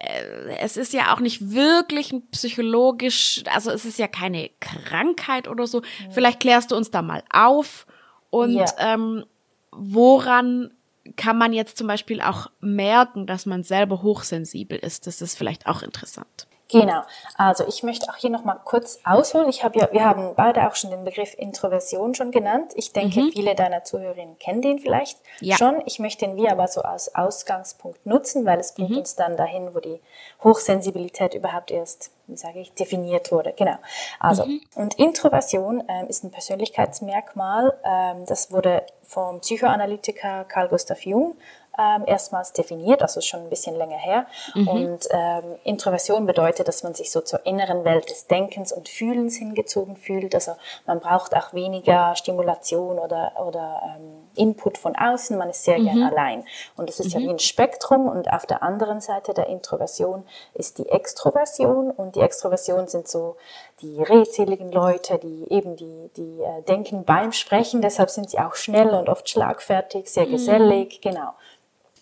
äh, 0.00 0.56
es 0.58 0.76
ist 0.76 0.92
ja 0.92 1.14
auch 1.14 1.20
nicht 1.20 1.52
wirklich 1.52 2.12
psychologisch, 2.32 3.44
also 3.46 3.70
es 3.70 3.84
ist 3.84 4.00
ja 4.00 4.08
keine 4.08 4.50
Krankheit 4.58 5.46
oder 5.46 5.68
so. 5.68 5.82
Mhm. 5.82 6.10
Vielleicht 6.10 6.40
klärst 6.40 6.72
du 6.72 6.76
uns 6.76 6.90
da 6.90 7.00
mal 7.00 7.22
auf 7.32 7.86
und 8.30 8.54
ja. 8.54 8.66
ähm, 8.80 9.24
woran 9.70 10.72
kann 11.16 11.38
man 11.38 11.52
jetzt 11.52 11.78
zum 11.78 11.86
Beispiel 11.86 12.20
auch 12.20 12.50
merken, 12.60 13.26
dass 13.26 13.46
man 13.46 13.62
selber 13.62 14.02
hochsensibel 14.02 14.78
ist. 14.78 15.06
Das 15.06 15.20
ist 15.20 15.36
vielleicht 15.36 15.66
auch 15.66 15.82
interessant. 15.82 16.46
Genau. 16.80 17.02
Also 17.36 17.64
ich 17.66 17.82
möchte 17.82 18.08
auch 18.08 18.16
hier 18.16 18.30
noch 18.30 18.44
mal 18.44 18.58
kurz 18.64 19.00
ausholen. 19.04 19.48
Ich 19.48 19.62
habe 19.62 19.78
ja, 19.78 19.88
wir 19.92 20.04
haben 20.04 20.34
beide 20.34 20.66
auch 20.66 20.74
schon 20.74 20.90
den 20.90 21.04
Begriff 21.04 21.34
Introversion 21.36 22.14
schon 22.14 22.30
genannt. 22.30 22.72
Ich 22.74 22.92
denke, 22.92 23.20
mhm. 23.20 23.32
viele 23.32 23.54
deiner 23.54 23.84
Zuhörerinnen 23.84 24.38
kennen 24.38 24.62
den 24.62 24.78
vielleicht 24.78 25.18
ja. 25.40 25.56
schon. 25.56 25.82
Ich 25.86 25.98
möchte 25.98 26.26
den 26.26 26.36
wir 26.36 26.52
aber 26.52 26.68
so 26.68 26.82
als 26.82 27.14
Ausgangspunkt 27.14 28.04
nutzen, 28.06 28.44
weil 28.46 28.58
es 28.60 28.74
bringt 28.74 28.90
mhm. 28.90 28.98
uns 28.98 29.16
dann 29.16 29.36
dahin, 29.36 29.74
wo 29.74 29.80
die 29.80 30.00
Hochsensibilität 30.42 31.34
überhaupt 31.34 31.70
erst, 31.70 32.10
wie 32.26 32.36
sage 32.36 32.60
ich, 32.60 32.72
definiert 32.74 33.32
wurde. 33.32 33.52
Genau. 33.56 33.76
Also 34.18 34.46
mhm. 34.46 34.60
und 34.74 34.94
Introversion 34.98 35.82
ähm, 35.88 36.08
ist 36.08 36.24
ein 36.24 36.30
Persönlichkeitsmerkmal. 36.30 37.78
Ähm, 37.84 38.24
das 38.26 38.50
wurde 38.50 38.84
vom 39.02 39.40
Psychoanalytiker 39.40 40.44
Carl 40.44 40.68
Gustav 40.68 41.04
Jung 41.04 41.36
ähm, 41.78 42.04
erstmals 42.06 42.52
definiert, 42.52 43.02
also 43.02 43.20
schon 43.20 43.40
ein 43.40 43.50
bisschen 43.50 43.76
länger 43.76 43.96
her. 43.96 44.26
Mhm. 44.54 44.68
Und 44.68 45.08
ähm, 45.10 45.44
Introversion 45.64 46.26
bedeutet, 46.26 46.68
dass 46.68 46.82
man 46.82 46.94
sich 46.94 47.10
so 47.10 47.20
zur 47.20 47.46
inneren 47.46 47.84
Welt 47.84 48.10
des 48.10 48.26
Denkens 48.26 48.72
und 48.72 48.88
Fühlens 48.88 49.36
hingezogen 49.36 49.96
fühlt. 49.96 50.34
Also 50.34 50.52
man 50.86 51.00
braucht 51.00 51.34
auch 51.34 51.54
weniger 51.54 52.14
Stimulation 52.16 52.98
oder, 52.98 53.32
oder 53.46 53.82
ähm, 53.96 54.28
Input 54.34 54.78
von 54.78 54.96
außen, 54.96 55.36
man 55.36 55.50
ist 55.50 55.64
sehr 55.64 55.78
mhm. 55.78 55.84
gern 55.84 56.02
allein. 56.02 56.44
Und 56.76 56.88
das 56.88 57.00
ist 57.00 57.14
mhm. 57.14 57.20
ja 57.20 57.26
wie 57.26 57.32
ein 57.32 57.38
Spektrum 57.38 58.08
und 58.08 58.32
auf 58.32 58.46
der 58.46 58.62
anderen 58.62 59.00
Seite 59.00 59.34
der 59.34 59.46
Introversion 59.46 60.24
ist 60.54 60.78
die 60.78 60.88
Extroversion 60.88 61.90
und 61.90 62.16
die 62.16 62.20
Extroversion 62.20 62.88
sind 62.88 63.08
so 63.08 63.36
die 63.80 64.02
redseligen 64.02 64.70
Leute, 64.70 65.18
die 65.18 65.46
eben 65.50 65.76
die, 65.76 66.10
die 66.16 66.40
äh, 66.40 66.62
denken 66.62 67.04
beim 67.04 67.32
Sprechen, 67.32 67.82
deshalb 67.82 68.10
sind 68.10 68.30
sie 68.30 68.38
auch 68.38 68.54
schnell 68.54 68.90
und 68.90 69.08
oft 69.08 69.28
schlagfertig, 69.28 70.10
sehr 70.10 70.26
mhm. 70.26 70.32
gesellig, 70.32 71.00
genau. 71.00 71.32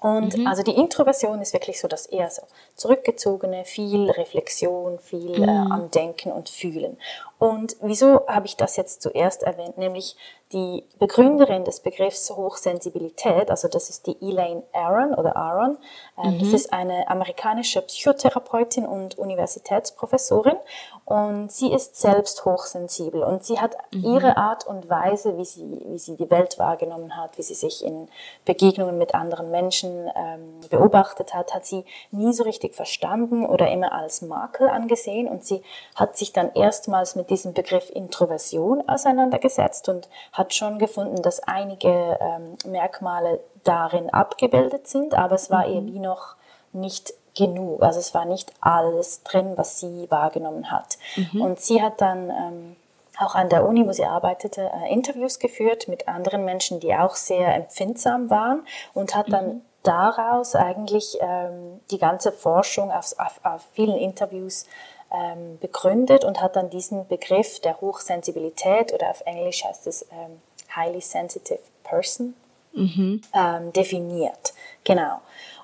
Und 0.00 0.36
mhm. 0.36 0.46
also 0.46 0.62
die 0.62 0.72
Introversion 0.72 1.42
ist 1.42 1.52
wirklich 1.52 1.78
so 1.78 1.86
das 1.86 2.06
eher 2.06 2.30
so 2.30 2.42
zurückgezogene, 2.74 3.64
viel 3.66 4.10
Reflexion, 4.10 4.98
viel 4.98 5.34
äh, 5.34 5.40
mhm. 5.40 5.48
äh, 5.48 5.72
am 5.72 5.90
Denken 5.90 6.32
und 6.32 6.48
Fühlen. 6.48 6.96
Und 7.40 7.74
wieso 7.80 8.26
habe 8.28 8.44
ich 8.44 8.58
das 8.58 8.76
jetzt 8.76 9.00
zuerst 9.00 9.42
erwähnt? 9.42 9.78
Nämlich 9.78 10.14
die 10.52 10.84
Begründerin 10.98 11.64
des 11.64 11.80
Begriffs 11.80 12.28
Hochsensibilität, 12.30 13.50
also 13.50 13.66
das 13.66 13.88
ist 13.88 14.06
die 14.06 14.16
Elaine 14.20 14.64
Aron 14.72 15.14
oder 15.14 15.36
Aaron. 15.36 15.78
Ähm, 16.22 16.34
mhm. 16.34 16.38
Das 16.40 16.52
ist 16.52 16.72
eine 16.72 17.08
amerikanische 17.08 17.80
Psychotherapeutin 17.80 18.84
und 18.84 19.16
Universitätsprofessorin 19.16 20.56
und 21.04 21.50
sie 21.50 21.72
ist 21.72 21.96
selbst 21.96 22.44
hochsensibel 22.44 23.22
und 23.22 23.44
sie 23.44 23.60
hat 23.60 23.76
mhm. 23.92 24.04
ihre 24.04 24.36
Art 24.36 24.66
und 24.66 24.90
Weise, 24.90 25.38
wie 25.38 25.44
sie, 25.44 25.82
wie 25.86 25.98
sie 25.98 26.16
die 26.16 26.30
Welt 26.30 26.58
wahrgenommen 26.58 27.16
hat, 27.16 27.38
wie 27.38 27.42
sie 27.42 27.54
sich 27.54 27.84
in 27.84 28.08
Begegnungen 28.44 28.98
mit 28.98 29.14
anderen 29.14 29.52
Menschen 29.52 30.10
ähm, 30.16 30.60
beobachtet 30.68 31.32
hat, 31.32 31.54
hat 31.54 31.64
sie 31.64 31.84
nie 32.10 32.32
so 32.32 32.42
richtig 32.42 32.74
verstanden 32.74 33.46
oder 33.46 33.70
immer 33.70 33.92
als 33.92 34.20
Makel 34.20 34.68
angesehen 34.68 35.28
und 35.28 35.44
sie 35.44 35.62
hat 35.94 36.16
sich 36.16 36.32
dann 36.32 36.52
erstmals 36.54 37.14
mit 37.14 37.29
diesem 37.30 37.54
Begriff 37.54 37.90
Introversion 37.90 38.86
auseinandergesetzt 38.88 39.88
und 39.88 40.08
hat 40.32 40.54
schon 40.54 40.78
gefunden, 40.78 41.22
dass 41.22 41.40
einige 41.40 42.18
ähm, 42.20 42.56
Merkmale 42.70 43.40
darin 43.64 44.10
abgebildet 44.10 44.88
sind, 44.88 45.14
aber 45.14 45.36
es 45.36 45.50
war 45.50 45.66
mhm. 45.66 45.74
ihr 45.74 45.94
wie 45.94 45.98
noch 46.00 46.36
nicht 46.72 47.14
genug. 47.34 47.82
Also 47.82 47.98
es 47.98 48.14
war 48.14 48.24
nicht 48.24 48.52
alles 48.60 49.22
drin, 49.22 49.52
was 49.56 49.80
sie 49.80 50.10
wahrgenommen 50.10 50.70
hat. 50.70 50.98
Mhm. 51.16 51.42
Und 51.42 51.60
sie 51.60 51.82
hat 51.82 52.00
dann 52.00 52.30
ähm, 52.30 52.76
auch 53.18 53.34
an 53.34 53.48
der 53.48 53.66
Uni, 53.66 53.86
wo 53.86 53.92
sie 53.92 54.04
arbeitete, 54.04 54.70
äh, 54.82 54.92
Interviews 54.92 55.38
geführt 55.38 55.88
mit 55.88 56.08
anderen 56.08 56.44
Menschen, 56.44 56.80
die 56.80 56.94
auch 56.94 57.14
sehr 57.14 57.54
empfindsam 57.54 58.30
waren 58.30 58.66
und 58.94 59.14
hat 59.14 59.30
dann 59.30 59.46
mhm. 59.46 59.60
daraus 59.82 60.54
eigentlich 60.54 61.18
ähm, 61.20 61.80
die 61.90 61.98
ganze 61.98 62.32
Forschung 62.32 62.90
auf, 62.90 63.14
auf, 63.18 63.40
auf 63.42 63.62
vielen 63.72 63.96
Interviews 63.96 64.66
ähm, 65.12 65.58
begründet 65.60 66.24
und 66.24 66.40
hat 66.40 66.56
dann 66.56 66.70
diesen 66.70 67.06
Begriff 67.08 67.60
der 67.60 67.80
Hochsensibilität 67.80 68.92
oder 68.92 69.10
auf 69.10 69.22
Englisch 69.26 69.64
heißt 69.64 69.86
es 69.86 70.06
ähm, 70.12 70.40
Highly 70.74 71.00
Sensitive 71.00 71.60
Person 71.82 72.34
mhm. 72.72 73.20
ähm, 73.34 73.72
definiert. 73.72 74.54
Genau. 74.84 75.20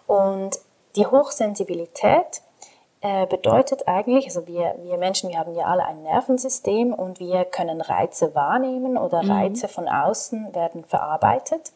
Und 0.07 0.59
die 0.97 1.07
Hochsensibilität 1.07 2.43
äh, 3.03 3.27
bedeutet 3.27 3.87
eigentlich, 3.87 4.27
also 4.27 4.47
wir, 4.47 4.75
wir 4.83 4.99
Menschen, 4.99 5.31
wir 5.31 5.39
haben 5.39 5.55
ja 5.55 5.67
alle 5.67 5.85
ein 5.85 6.03
Nervensystem 6.03 6.93
und 6.93 7.21
wir 7.21 7.45
können 7.45 7.81
Reize 7.81 8.35
wahrnehmen 8.35 8.97
oder 8.97 9.23
mhm. 9.23 9.31
Reize 9.31 9.69
von 9.69 9.89
außen 9.89 10.55
werden 10.55 10.85
verarbeitet. 10.85 11.73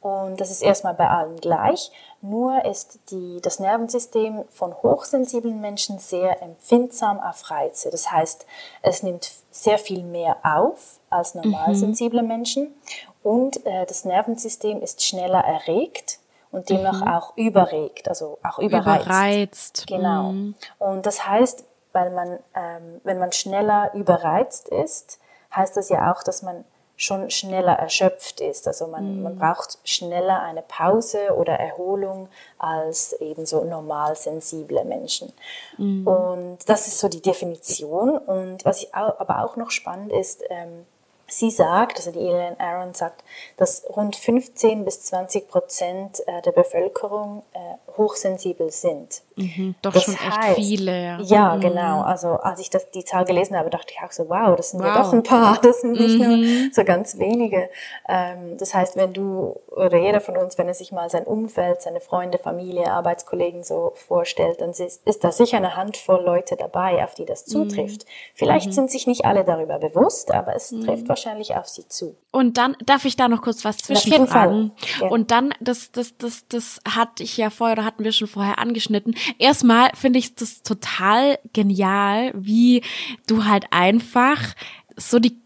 Und 0.00 0.40
das 0.40 0.50
ist 0.50 0.62
erstmal 0.62 0.94
bei 0.94 1.08
allen 1.08 1.36
gleich. 1.36 1.90
Nur 2.22 2.64
ist 2.66 2.98
die, 3.10 3.40
das 3.40 3.60
Nervensystem 3.60 4.44
von 4.50 4.74
hochsensiblen 4.74 5.60
Menschen 5.60 5.98
sehr 5.98 6.42
empfindsam 6.42 7.18
auf 7.18 7.50
Reize. 7.50 7.90
Das 7.90 8.12
heißt, 8.12 8.46
es 8.82 9.02
nimmt 9.02 9.30
sehr 9.50 9.78
viel 9.78 10.02
mehr 10.02 10.36
auf 10.42 11.00
als 11.08 11.34
normal 11.34 11.74
sensible 11.74 12.22
mhm. 12.22 12.28
Menschen. 12.28 12.74
Und 13.22 13.64
äh, 13.64 13.86
das 13.86 14.04
Nervensystem 14.04 14.82
ist 14.82 15.02
schneller 15.02 15.40
erregt 15.40 16.18
und 16.50 16.68
demnach 16.68 17.00
mhm. 17.00 17.08
auch 17.08 17.36
überregt, 17.36 18.08
also 18.08 18.38
auch 18.42 18.58
überreizt. 18.58 19.06
Überreizt. 19.06 19.86
Genau. 19.86 20.32
Mhm. 20.32 20.54
Und 20.78 21.06
das 21.06 21.26
heißt, 21.26 21.64
weil 21.92 22.10
man, 22.10 22.38
ähm, 22.54 23.00
wenn 23.04 23.18
man 23.18 23.32
schneller 23.32 23.92
überreizt 23.94 24.68
ist, 24.68 25.20
heißt 25.54 25.76
das 25.76 25.88
ja 25.88 26.12
auch, 26.12 26.22
dass 26.22 26.42
man 26.42 26.64
schon 27.00 27.30
schneller 27.30 27.72
erschöpft 27.72 28.42
ist. 28.42 28.68
Also 28.68 28.86
man, 28.86 29.16
mhm. 29.16 29.22
man 29.22 29.38
braucht 29.38 29.78
schneller 29.84 30.42
eine 30.42 30.60
Pause 30.60 31.34
oder 31.34 31.54
Erholung 31.54 32.28
als 32.58 33.14
eben 33.14 33.46
so 33.46 33.64
normal 33.64 34.16
sensible 34.16 34.84
Menschen. 34.84 35.32
Mhm. 35.78 36.06
Und 36.06 36.58
das 36.66 36.88
ist 36.88 36.98
so 36.98 37.08
die 37.08 37.22
Definition. 37.22 38.18
Und 38.18 38.66
was 38.66 38.82
ich 38.82 38.94
auch, 38.94 39.18
aber 39.18 39.42
auch 39.42 39.56
noch 39.56 39.70
spannend 39.70 40.12
ist, 40.12 40.44
ähm, 40.50 40.84
Sie 41.30 41.50
sagt, 41.50 41.98
also 41.98 42.10
die 42.10 42.18
Elaine 42.18 42.58
Aaron 42.58 42.92
sagt, 42.92 43.22
dass 43.56 43.84
rund 43.88 44.16
15 44.16 44.84
bis 44.84 45.02
20 45.04 45.48
Prozent 45.48 46.20
äh, 46.26 46.42
der 46.42 46.52
Bevölkerung 46.52 47.44
äh, 47.52 47.58
hochsensibel 47.96 48.70
sind. 48.70 49.22
Mhm, 49.36 49.74
doch 49.80 49.92
das 49.92 50.04
schon 50.04 50.18
heißt, 50.18 50.48
echt 50.48 50.56
viele. 50.56 50.92
Ja, 50.92 51.20
ja 51.22 51.56
mhm. 51.56 51.60
genau. 51.60 52.02
Also 52.02 52.30
als 52.30 52.60
ich 52.60 52.68
das, 52.68 52.90
die 52.90 53.04
Zahl 53.04 53.24
gelesen 53.24 53.56
habe, 53.56 53.70
dachte 53.70 53.94
ich 53.96 54.02
auch 54.04 54.12
so, 54.12 54.28
wow, 54.28 54.56
das 54.56 54.70
sind 54.70 54.80
wow. 54.80 54.88
ja 54.88 55.02
doch 55.02 55.12
ein 55.12 55.22
paar, 55.22 55.58
das 55.62 55.80
sind 55.80 55.92
nicht 55.92 56.18
mhm. 56.18 56.28
nur 56.28 56.72
so 56.72 56.84
ganz 56.84 57.18
wenige. 57.18 57.70
Ähm, 58.08 58.56
das 58.58 58.74
heißt, 58.74 58.96
wenn 58.96 59.12
du 59.12 59.60
oder 59.68 59.98
jeder 59.98 60.20
von 60.20 60.36
uns, 60.36 60.58
wenn 60.58 60.68
er 60.68 60.74
sich 60.74 60.92
mal 60.92 61.08
sein 61.08 61.24
Umfeld, 61.24 61.80
seine 61.82 62.00
Freunde, 62.00 62.38
Familie, 62.38 62.90
Arbeitskollegen 62.90 63.62
so 63.62 63.92
vorstellt, 63.94 64.60
dann 64.60 64.70
ist, 64.70 65.06
ist 65.06 65.24
da 65.24 65.30
sicher 65.30 65.58
eine 65.58 65.76
Handvoll 65.76 66.22
Leute 66.22 66.56
dabei, 66.56 67.04
auf 67.04 67.14
die 67.14 67.24
das 67.24 67.46
mhm. 67.46 67.50
zutrifft. 67.50 68.06
Vielleicht 68.34 68.66
mhm. 68.66 68.72
sind 68.72 68.90
sich 68.90 69.06
nicht 69.06 69.24
alle 69.24 69.44
darüber 69.44 69.78
bewusst, 69.78 70.32
aber 70.32 70.56
es 70.56 70.70
trifft 70.70 71.08
wahrscheinlich 71.08 71.19
wahrscheinlich 71.24 71.54
auf 71.54 71.68
sie 71.68 71.86
zu. 71.88 72.16
Und 72.32 72.56
dann 72.56 72.76
darf 72.84 73.04
ich 73.04 73.16
da 73.16 73.28
noch 73.28 73.42
kurz 73.42 73.64
was 73.64 73.78
zwischenfragen. 73.78 74.72
Ja. 75.00 75.08
Und 75.08 75.30
dann, 75.30 75.52
das, 75.60 75.92
das, 75.92 76.16
das, 76.16 76.46
das 76.48 76.80
hatte 76.88 77.22
ich 77.22 77.36
ja 77.36 77.50
vorher, 77.50 77.76
oder 77.76 77.84
hatten 77.84 78.04
wir 78.04 78.12
schon 78.12 78.28
vorher 78.28 78.58
angeschnitten. 78.58 79.14
Erstmal 79.38 79.90
finde 79.94 80.18
ich 80.18 80.34
das 80.34 80.62
total 80.62 81.38
genial, 81.52 82.32
wie 82.34 82.82
du 83.26 83.44
halt 83.44 83.66
einfach 83.70 84.54
so 84.96 85.18
die 85.18 85.38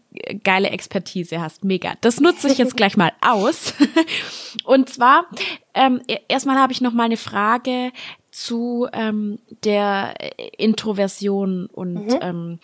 geile 0.43 0.69
Expertise 0.69 1.41
hast. 1.41 1.63
Mega. 1.63 1.93
Das 2.01 2.19
nutze 2.19 2.47
ich 2.47 2.57
jetzt 2.57 2.77
gleich 2.77 2.97
mal 2.97 3.11
aus. 3.21 3.73
Und 4.63 4.89
zwar, 4.89 5.25
ähm, 5.73 6.01
e-, 6.07 6.19
erstmal 6.27 6.57
habe 6.57 6.73
ich 6.73 6.81
noch 6.81 6.93
mal 6.93 7.03
eine 7.03 7.17
Frage 7.17 7.91
zu 8.31 8.87
ähm, 8.91 9.39
der 9.63 10.13
Introversion 10.57 11.67
und 11.67 11.93
mhm. 11.93 12.19
ähm, 12.19 12.59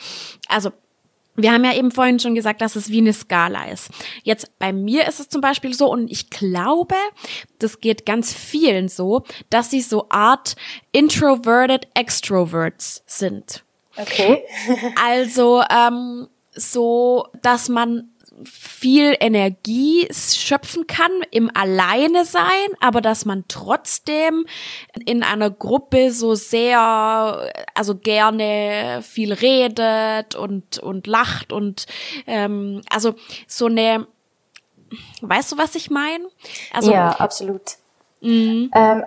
also 0.50 0.72
wir 1.36 1.52
haben 1.52 1.64
ja 1.64 1.74
eben 1.74 1.92
vorhin 1.92 2.20
schon 2.20 2.36
gesagt, 2.36 2.62
dass 2.62 2.76
es 2.76 2.90
wie 2.90 3.00
eine 3.00 3.14
Skala 3.14 3.66
ist. 3.70 3.90
Jetzt 4.24 4.58
bei 4.60 4.74
mir 4.74 5.08
ist 5.08 5.20
es 5.20 5.30
zum 5.30 5.42
Beispiel 5.42 5.74
so, 5.74 5.90
und 5.90 6.12
ich 6.12 6.30
glaube, 6.30 6.96
das 7.60 7.80
geht 7.80 8.06
ganz 8.06 8.34
vielen 8.34 8.90
so, 8.90 9.24
dass 9.50 9.70
sie 9.70 9.82
so 9.82 10.08
Art 10.10 10.56
introverted 10.92 11.88
Extroverts 11.94 13.04
sind. 13.06 13.64
Okay. 13.98 14.44
also 15.02 15.64
ähm, 15.70 16.28
so, 16.54 17.28
dass 17.42 17.70
man 17.70 18.10
viel 18.46 19.16
Energie 19.20 20.08
schöpfen 20.12 20.88
kann 20.88 21.12
im 21.32 21.50
Alleine 21.56 22.26
sein, 22.26 22.50
aber 22.80 23.02
dass 23.02 23.26
man 23.26 23.46
trotzdem 23.48 24.46
in 25.06 25.24
einer 25.24 25.50
Gruppe 25.50 26.12
so 26.12 26.36
sehr, 26.36 27.52
also 27.74 27.96
gerne 27.96 29.02
viel 29.04 29.34
redet 29.34 30.36
und 30.36 30.80
und 30.80 31.08
lacht 31.08 31.54
und 31.54 31.86
ähm, 32.28 32.82
also 32.90 33.16
so 33.48 33.68
eine, 33.68 34.08
weißt 35.22 35.52
du, 35.52 35.58
was 35.58 35.76
ich 35.76 35.90
meine? 35.90 36.26
Also, 36.74 36.92
ja, 36.92 37.10
absolut. 37.12 37.78
Mhm. 38.22 38.72
Ähm, 38.74 39.04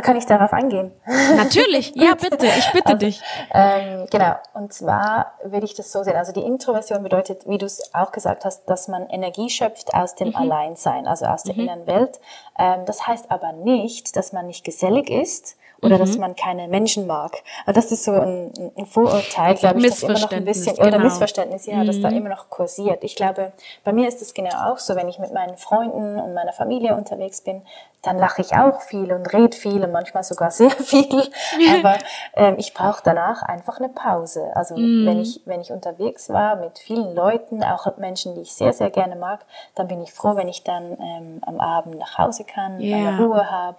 kann 0.00 0.16
ich 0.16 0.26
darauf 0.26 0.52
eingehen? 0.52 0.92
Natürlich, 1.36 1.92
ja 1.94 2.14
bitte, 2.14 2.46
ich 2.46 2.72
bitte 2.72 2.86
also, 2.86 2.98
dich. 2.98 3.20
Ähm, 3.52 4.06
genau, 4.10 4.36
und 4.54 4.72
zwar 4.72 5.32
würde 5.44 5.66
ich 5.66 5.74
das 5.74 5.92
so 5.92 6.02
sehen. 6.02 6.16
Also 6.16 6.32
die 6.32 6.42
Introversion 6.42 7.02
bedeutet, 7.02 7.48
wie 7.48 7.58
du 7.58 7.66
es 7.66 7.94
auch 7.94 8.12
gesagt 8.12 8.44
hast, 8.44 8.64
dass 8.66 8.88
man 8.88 9.08
Energie 9.08 9.50
schöpft 9.50 9.94
aus 9.94 10.14
dem 10.14 10.28
mhm. 10.28 10.36
Alleinsein, 10.36 11.06
also 11.06 11.26
aus 11.26 11.42
der 11.42 11.54
mhm. 11.54 11.60
inneren 11.60 11.86
Welt. 11.86 12.20
Ähm, 12.58 12.84
das 12.86 13.06
heißt 13.06 13.30
aber 13.30 13.52
nicht, 13.52 14.16
dass 14.16 14.32
man 14.32 14.46
nicht 14.46 14.64
gesellig 14.64 15.10
ist 15.10 15.56
oder 15.80 15.96
mhm. 15.96 16.00
dass 16.00 16.18
man 16.18 16.36
keine 16.36 16.68
Menschen 16.68 17.06
mag. 17.06 17.42
Also 17.66 17.80
das 17.80 17.92
ist 17.92 18.04
so 18.04 18.12
ein, 18.12 18.52
ein 18.76 18.86
Vorurteil, 18.86 19.54
glaube 19.54 19.78
ich, 19.78 19.86
das 19.86 20.02
immer 20.02 20.18
noch 20.18 20.32
ein 20.32 20.44
bisschen, 20.44 20.74
genau. 20.74 20.88
oder 20.88 20.98
Missverständnis, 20.98 21.66
ja, 21.66 21.76
mhm. 21.76 21.86
das 21.86 22.00
da 22.00 22.08
immer 22.08 22.30
noch 22.30 22.50
kursiert. 22.50 23.04
Ich 23.04 23.14
glaube, 23.14 23.52
bei 23.84 23.92
mir 23.92 24.08
ist 24.08 24.20
es 24.22 24.34
genau 24.34 24.72
auch 24.72 24.78
so, 24.78 24.96
wenn 24.96 25.08
ich 25.08 25.18
mit 25.18 25.32
meinen 25.32 25.56
Freunden 25.56 26.18
und 26.18 26.34
meiner 26.34 26.52
Familie 26.52 26.96
unterwegs 26.96 27.40
bin, 27.42 27.62
dann 28.02 28.16
lache 28.18 28.42
ich 28.42 28.54
auch 28.54 28.80
viel 28.80 29.12
und 29.12 29.32
rede 29.32 29.56
viel 29.56 29.82
und 29.82 29.92
manchmal 29.92 30.22
sogar 30.22 30.50
sehr 30.52 30.70
viel. 30.70 31.30
Aber 31.78 31.98
ähm, 32.34 32.54
ich 32.58 32.74
brauche 32.74 33.02
danach 33.04 33.42
einfach 33.42 33.78
eine 33.78 33.88
Pause. 33.88 34.50
Also 34.54 34.76
mm. 34.76 35.06
wenn 35.06 35.20
ich 35.20 35.42
wenn 35.46 35.60
ich 35.60 35.72
unterwegs 35.72 36.28
war 36.28 36.56
mit 36.56 36.78
vielen 36.78 37.14
Leuten, 37.14 37.62
auch 37.64 37.86
Menschen, 37.98 38.34
die 38.34 38.42
ich 38.42 38.54
sehr 38.54 38.72
sehr 38.72 38.90
gerne 38.90 39.16
mag, 39.16 39.44
dann 39.74 39.88
bin 39.88 40.00
ich 40.00 40.12
froh, 40.12 40.36
wenn 40.36 40.48
ich 40.48 40.62
dann 40.62 40.96
ähm, 41.00 41.40
am 41.42 41.60
Abend 41.60 41.98
nach 41.98 42.18
Hause 42.18 42.44
kann, 42.44 42.80
yeah. 42.80 42.98
meine 42.98 43.18
Ruhe 43.18 43.50
habe. 43.50 43.78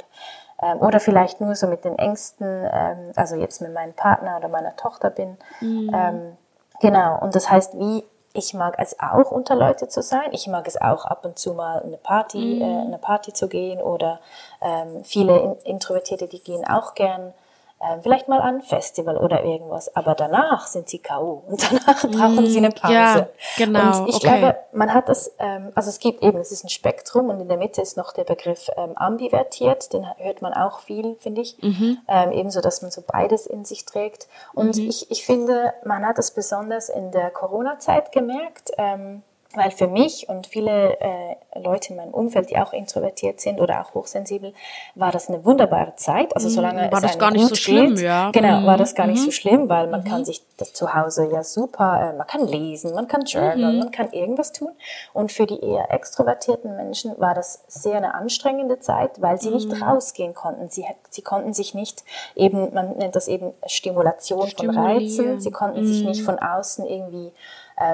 Ähm, 0.62 0.82
oder 0.82 1.00
vielleicht 1.00 1.42
nur 1.42 1.56
so 1.56 1.68
mit 1.68 1.86
den 1.86 1.98
Ängsten, 1.98 2.46
ähm, 2.72 3.12
also 3.16 3.36
jetzt 3.36 3.62
mit 3.62 3.74
meinem 3.74 3.94
Partner 3.94 4.38
oder 4.38 4.50
meiner 4.50 4.76
Tochter 4.76 5.10
bin. 5.10 5.38
Mm. 5.62 5.90
Ähm, 5.94 6.38
genau. 6.82 7.20
Und 7.20 7.36
das 7.36 7.50
heißt, 7.50 7.78
wie 7.78 8.04
ich 8.34 8.54
mag 8.54 8.76
es 8.78 9.00
auch, 9.00 9.32
unter 9.32 9.56
Leute 9.56 9.88
zu 9.88 10.02
sein. 10.02 10.30
Ich 10.32 10.48
mag 10.48 10.68
es 10.68 10.80
auch 10.80 11.06
ab 11.06 11.26
und 11.26 11.40
zu 11.40 11.54
mal 11.54 11.82
eine 11.82 11.98
Party, 11.98 12.60
mm. 12.60 12.62
äh, 12.62 12.82
eine 12.82 12.98
Party 12.98 13.34
zu 13.34 13.48
gehen 13.48 13.82
oder 13.82 14.20
ähm, 14.62 15.04
viele 15.04 15.58
Introvertierte, 15.64 16.28
die 16.28 16.44
gehen 16.44 16.66
auch 16.68 16.94
gern 16.94 17.34
äh, 17.80 18.02
vielleicht 18.02 18.28
mal 18.28 18.42
an 18.42 18.62
Festival 18.62 19.18
oder 19.18 19.44
irgendwas, 19.44 19.96
aber 19.96 20.14
danach 20.14 20.68
sind 20.68 20.90
sie 20.90 21.00
K.O. 21.00 21.44
und 21.48 21.64
danach 21.72 22.02
brauchen 22.02 22.46
sie 22.48 22.58
eine 22.58 22.72
Pause. 22.72 22.94
Ja, 22.94 23.28
genau. 23.58 24.02
Und 24.02 24.10
ich 24.10 24.16
okay. 24.16 24.28
glaube, 24.28 24.58
man 24.74 24.94
hat 24.94 25.08
das, 25.08 25.34
ähm, 25.40 25.72
also 25.76 25.90
es 25.90 26.00
gibt 26.00 26.22
eben, 26.22 26.40
es 26.40 26.52
ist 26.52 26.66
ein 26.66 26.70
Spektrum 26.70 27.30
und 27.30 27.40
in 27.40 27.48
der 27.48 27.58
Mitte 27.58 27.82
ist 27.82 27.96
noch 27.96 28.12
der 28.12 28.26
Begriff 28.26 28.70
ähm, 28.76 28.98
ambivertiert, 28.98 29.94
den 29.94 30.06
hört 30.18 30.42
man 30.42 30.54
auch 30.54 30.80
viel, 30.80 31.16
finde 31.20 31.42
ich, 31.42 31.58
mhm. 31.62 32.00
ähm, 32.08 32.32
ebenso, 32.32 32.60
dass 32.60 32.82
man 32.82 32.92
so 32.92 33.02
beides 33.06 33.48
in 33.48 33.64
sich 33.64 33.86
trägt. 33.86 34.28
Und 34.54 34.76
mhm. 34.76 34.90
ich, 34.90 35.10
ich 35.10 35.26
finde, 35.26 35.74
man 35.86 36.06
hat 36.06 36.18
das 36.18 36.32
besonders 36.32 36.90
in 36.90 37.12
der 37.12 37.30
Corona-Zeit 37.32 38.12
gemerkt, 38.12 38.72
ähm, 38.78 39.24
weil 39.56 39.72
für 39.72 39.88
mich 39.88 40.30
und 40.30 40.46
viele 40.46 41.00
äh, 41.00 41.60
Leute 41.60 41.90
in 41.90 41.96
meinem 41.96 42.14
Umfeld, 42.14 42.52
die 42.52 42.58
auch 42.58 42.72
introvertiert 42.72 43.42
sind 43.42 43.60
oder 43.60 43.82
auch 43.82 43.96
hochsensibel, 43.96 44.54
war 44.94 45.12
das 45.12 45.28
eine 45.28 45.44
wunderbare 45.44 45.96
Zeit. 45.96 46.36
Also 46.36 46.50
solange 46.50 46.92
war 46.92 47.00
es 47.00 47.02
das 47.02 47.20
gar 47.20 47.32
nicht 47.32 47.48
so 47.48 47.56
schlimm, 47.56 47.96
geht, 47.96 48.04
ja. 48.04 48.30
Genau, 48.30 48.68
war 48.68 48.78
das 48.78 48.94
gar 48.94 49.08
nicht 49.08 49.20
so 49.20 49.28
mhm. 49.28 49.32
schlimm, 49.32 49.70
weil 49.70 49.88
man 49.88 50.02
mhm. 50.02 50.06
kann 50.06 50.26
sich 50.26 50.44
das 50.58 50.74
zu 50.74 50.94
Hause 50.94 51.30
ja 51.32 51.44
super, 51.44 52.12
äh, 52.14 52.18
man 52.18 52.28
kann 52.28 52.46
lesen, 52.46 52.94
man 52.94 53.08
kann 53.08 53.24
journalen, 53.24 53.74
mhm. 53.74 53.80
man 53.80 53.92
kann 53.92 54.12
irgendwas 54.12 54.52
tun. 54.52 54.70
Und 55.14 55.32
für 55.32 55.48
die 55.48 55.60
eher 55.60 55.92
extrovertierten 55.92 56.76
Menschen 56.76 57.20
war 57.20 57.34
das 57.34 57.64
sehr 57.68 57.98
eine 57.98 58.14
anstrengende 58.14 58.80
Zeit, 58.80 59.20
weil 59.20 59.42
sie 59.42 59.50
nicht 59.50 59.70
mhm. 59.70 59.82
rausgehen 59.82 60.36
konnten. 60.36 60.70
Sie, 60.70 60.86
sie 61.10 61.24
konnten 61.24 61.54
sich 61.54 61.74
nicht 61.74 62.04
eben, 62.36 62.72
man 62.76 62.98
nennt 62.98 63.16
das 63.16 63.28
eben 63.28 63.54
Stimulation 63.66 64.48
von 64.50 64.70
Reizen, 64.70 65.40
sie 65.40 65.52
konnten 65.52 65.88
sich 65.88 66.04
nicht 66.04 66.22
mhm. 66.22 66.26
von 66.26 66.38
außen 66.38 66.86
irgendwie 66.86 67.32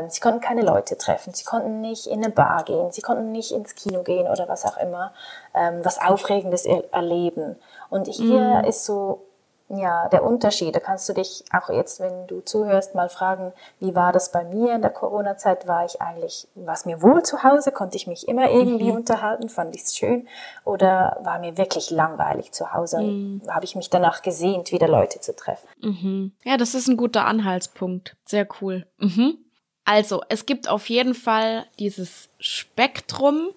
sie 0.09 0.19
konnten 0.19 0.41
keine 0.41 0.61
Leute 0.61 0.97
treffen, 0.97 1.33
sie 1.33 1.43
konnten 1.43 1.81
nicht 1.81 2.07
in 2.07 2.23
eine 2.23 2.33
Bar 2.33 2.63
gehen, 2.63 2.91
sie 2.91 3.01
konnten 3.01 3.31
nicht 3.31 3.51
ins 3.51 3.75
Kino 3.75 4.03
gehen 4.03 4.27
oder 4.27 4.47
was 4.49 4.65
auch 4.65 4.77
immer, 4.77 5.13
ähm, 5.53 5.81
was 5.83 6.01
Aufregendes 6.01 6.65
er 6.65 6.83
erleben. 6.93 7.55
Und 7.89 8.07
hier 8.07 8.63
mm. 8.63 8.65
ist 8.65 8.85
so, 8.85 9.21
ja, 9.69 10.07
der 10.09 10.23
Unterschied. 10.23 10.75
Da 10.75 10.79
kannst 10.79 11.09
du 11.09 11.13
dich 11.13 11.43
auch 11.51 11.69
jetzt, 11.69 11.99
wenn 11.99 12.27
du 12.27 12.41
zuhörst, 12.41 12.93
mal 12.93 13.09
fragen, 13.09 13.51
wie 13.79 13.95
war 13.95 14.11
das 14.11 14.31
bei 14.31 14.43
mir 14.43 14.75
in 14.75 14.81
der 14.81 14.91
Corona-Zeit? 14.91 15.67
War 15.67 15.85
ich 15.85 16.01
eigentlich, 16.01 16.47
war 16.53 16.75
es 16.75 16.85
mir 16.85 17.01
wohl 17.01 17.23
zu 17.23 17.43
Hause? 17.43 17.71
Konnte 17.71 17.97
ich 17.97 18.05
mich 18.05 18.27
immer 18.27 18.49
irgendwie 18.49 18.91
mhm. 18.91 18.97
unterhalten? 18.97 19.49
Fand 19.49 19.75
ich 19.75 19.83
es 19.83 19.97
schön? 19.97 20.27
Oder 20.65 21.17
war 21.23 21.39
mir 21.39 21.57
wirklich 21.57 21.89
langweilig 21.89 22.51
zu 22.51 22.73
Hause? 22.73 23.01
Mhm. 23.01 23.41
Habe 23.49 23.65
ich 23.65 23.75
mich 23.75 23.89
danach 23.89 24.21
gesehnt, 24.21 24.71
wieder 24.71 24.87
Leute 24.87 25.19
zu 25.19 25.35
treffen? 25.35 25.67
Mhm. 25.81 26.33
Ja, 26.43 26.57
das 26.57 26.75
ist 26.75 26.87
ein 26.87 26.97
guter 26.97 27.25
Anhaltspunkt. 27.25 28.17
Sehr 28.25 28.47
cool. 28.61 28.85
Mhm. 28.97 29.44
Also, 29.85 30.23
es 30.29 30.45
gibt 30.45 30.67
auf 30.67 30.89
jeden 30.89 31.13
Fall 31.13 31.65
dieses 31.79 32.29
Spektrum 32.39 33.49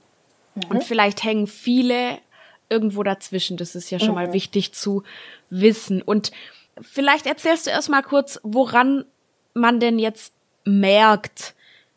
mhm. 0.55 0.62
und 0.71 0.85
vielleicht 0.85 1.25
hängen 1.25 1.47
viele 1.47 2.19
irgendwo 2.69 3.03
dazwischen. 3.03 3.57
Das 3.57 3.75
ist 3.75 3.91
ja 3.91 3.99
schon 3.99 4.11
mhm. 4.11 4.14
mal 4.14 4.33
wichtig 4.33 4.75
zu 4.75 5.03
wissen. 5.51 6.03
Und 6.03 6.31
vielleicht 6.81 7.27
erzählst 7.27 7.67
du 7.67 7.71
erst 7.71 7.88
mal 7.88 8.03
kurz, 8.03 8.38
woran 8.43 9.05
man 9.55 9.81
denn 9.81 9.99
jetzt 9.99 10.33
merkt, 10.64 11.55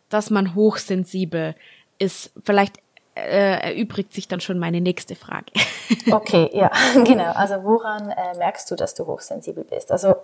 dass 0.10 0.30
man 0.30 0.56
hochsensibel 0.56 1.56
ist. 1.98 2.32
Vielleicht 2.44 2.78
äh, 3.15 3.74
erübrigt 3.74 4.13
sich 4.13 4.28
dann 4.28 4.39
schon 4.39 4.60
meine 4.60 4.82
nächste 4.82 5.15
Frage. 5.15 5.52
okay, 6.12 6.50
ja, 6.54 6.72
genau. 7.04 7.32
Also 7.34 7.63
woran 7.63 8.10
äh, 8.10 8.38
merkst 8.38 8.70
du, 8.72 8.76
dass 8.76 8.96
du 8.96 9.06
hochsensibel 9.06 9.63
bist? 9.63 9.91
Also 9.91 10.15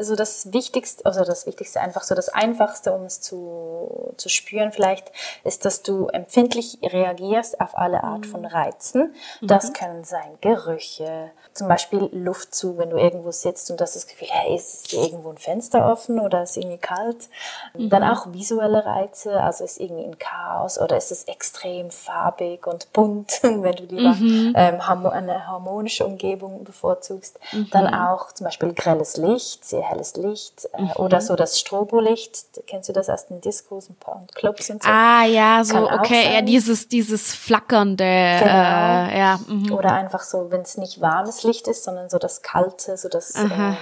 so 0.00 0.16
das 0.16 0.52
Wichtigste, 0.52 1.04
also 1.06 1.24
das 1.24 1.46
Wichtigste 1.46 1.80
einfach 1.80 2.02
so 2.02 2.14
das 2.14 2.28
Einfachste, 2.28 2.92
um 2.92 3.04
es 3.04 3.20
zu, 3.20 4.12
zu 4.16 4.28
spüren 4.28 4.72
vielleicht, 4.72 5.10
ist, 5.44 5.64
dass 5.64 5.82
du 5.82 6.08
empfindlich 6.08 6.78
reagierst 6.82 7.60
auf 7.60 7.76
alle 7.76 8.04
Art 8.04 8.26
von 8.26 8.44
Reizen. 8.44 9.14
Das 9.40 9.72
können 9.72 10.04
sein 10.04 10.38
Gerüche, 10.40 11.30
zum 11.52 11.68
Beispiel 11.68 12.08
Luft 12.12 12.54
zu, 12.54 12.76
wenn 12.78 12.90
du 12.90 12.98
irgendwo 12.98 13.30
sitzt 13.30 13.70
und 13.70 13.80
hast 13.80 13.96
das 13.96 14.06
Gefühl, 14.06 14.28
hey, 14.30 14.56
ist 14.56 14.92
irgendwo 14.92 15.30
ein 15.30 15.38
Fenster 15.38 15.90
offen 15.90 16.20
oder 16.20 16.42
ist 16.42 16.56
irgendwie 16.56 16.78
kalt. 16.78 17.28
Dann 17.74 18.02
auch 18.04 18.32
visuelle 18.32 18.84
Reize, 18.84 19.40
also 19.40 19.64
ist 19.64 19.80
irgendwie 19.80 20.04
ein 20.04 20.18
Chaos 20.18 20.78
oder 20.78 20.96
ist 20.96 21.10
es 21.10 21.24
extrem 21.24 21.90
farbig 21.90 22.66
und 22.66 22.92
bunt, 22.92 23.40
wenn 23.42 23.76
du 23.76 23.84
lieber 23.84 24.16
ähm, 24.20 24.80
eine 24.80 25.46
harmonische 25.46 26.04
Umgebung 26.06 26.64
bevorzugst. 26.64 27.38
Dann 27.70 27.92
auch 27.92 28.32
zum 28.32 28.44
Beispiel 28.44 28.72
grelles 28.74 29.16
Licht, 29.16 29.64
sehr 29.76 29.88
helles 29.88 30.16
Licht 30.16 30.68
äh, 30.72 30.98
oder 30.98 31.20
so 31.20 31.36
das 31.36 31.60
Strobolicht. 31.60 32.46
Kennst 32.66 32.88
du 32.88 32.92
das 32.92 33.08
aus 33.08 33.26
den 33.26 33.40
Diskos 33.40 33.88
und 33.88 34.34
Clubs 34.34 34.70
und 34.70 34.82
so? 34.82 34.88
Ah 34.88 35.24
ja, 35.24 35.62
so 35.64 35.90
okay, 35.90 36.34
ja 36.34 36.42
dieses 36.42 36.88
dieses 36.88 37.34
flackernde, 37.34 38.04
genau. 38.38 38.50
äh, 38.50 39.18
ja. 39.18 39.40
Mhm. 39.46 39.72
Oder 39.72 39.92
einfach 39.92 40.22
so, 40.22 40.50
wenn 40.50 40.62
es 40.62 40.76
nicht 40.76 41.00
warmes 41.00 41.42
Licht 41.42 41.68
ist, 41.68 41.84
sondern 41.84 42.08
so 42.08 42.18
das 42.18 42.42
kalte, 42.42 42.96
so 42.96 43.08
das 43.08 43.34
ähm, 43.34 43.76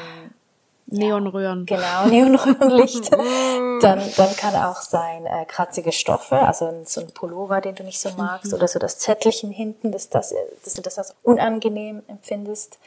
Neonröhren. 0.87 1.66
Genau, 1.66 2.07
Neonröhrenlicht. 2.09 3.11
dann, 3.12 4.01
dann 4.16 4.37
kann 4.37 4.55
auch 4.55 4.83
sein 4.83 5.27
äh, 5.27 5.44
kratzige 5.47 5.92
Stoffe, 5.92 6.38
also 6.38 6.73
so 6.85 7.01
ein 7.01 7.09
Pullover, 7.09 7.61
den 7.61 7.75
du 7.75 7.83
nicht 7.85 8.01
so 8.01 8.11
magst, 8.16 8.53
mhm. 8.53 8.59
oder 8.59 8.68
so 8.68 8.79
das 8.79 8.99
Zettelchen 8.99 9.51
hinten, 9.51 9.92
dass, 9.92 10.11
das, 10.11 10.35
dass 10.62 10.75
du 10.75 10.83
das 10.83 10.99
als 10.99 11.14
unangenehm 11.23 12.03
empfindest. 12.07 12.79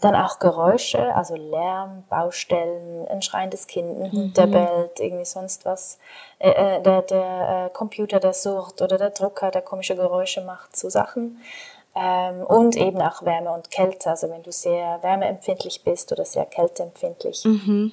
Dann 0.00 0.14
auch 0.14 0.38
Geräusche, 0.38 1.14
also 1.14 1.36
Lärm, 1.36 2.04
Baustellen, 2.08 3.06
ein 3.08 3.22
schreiendes 3.22 3.66
Kind, 3.66 4.00
ein 4.00 4.12
Hund, 4.12 4.36
der 4.36 4.46
bellt, 4.46 5.00
irgendwie 5.00 5.24
sonst 5.24 5.64
was. 5.64 5.98
Äh, 6.38 6.76
äh, 6.76 6.82
der 6.82 7.02
der 7.02 7.66
äh, 7.66 7.70
Computer, 7.72 8.18
der 8.18 8.32
surrt 8.32 8.82
oder 8.82 8.98
der 8.98 9.10
Drucker, 9.10 9.50
der 9.50 9.62
komische 9.62 9.94
Geräusche 9.94 10.40
macht, 10.40 10.76
so 10.76 10.88
Sachen. 10.88 11.40
Ähm, 11.94 12.44
und 12.46 12.76
eben 12.76 13.00
auch 13.00 13.22
Wärme 13.22 13.52
und 13.52 13.70
Kälte. 13.70 14.10
Also 14.10 14.30
wenn 14.30 14.42
du 14.42 14.52
sehr 14.52 15.02
wärmeempfindlich 15.02 15.84
bist 15.84 16.10
oder 16.12 16.24
sehr 16.24 16.46
kälteempfindlich. 16.46 17.44
Mhm. 17.44 17.92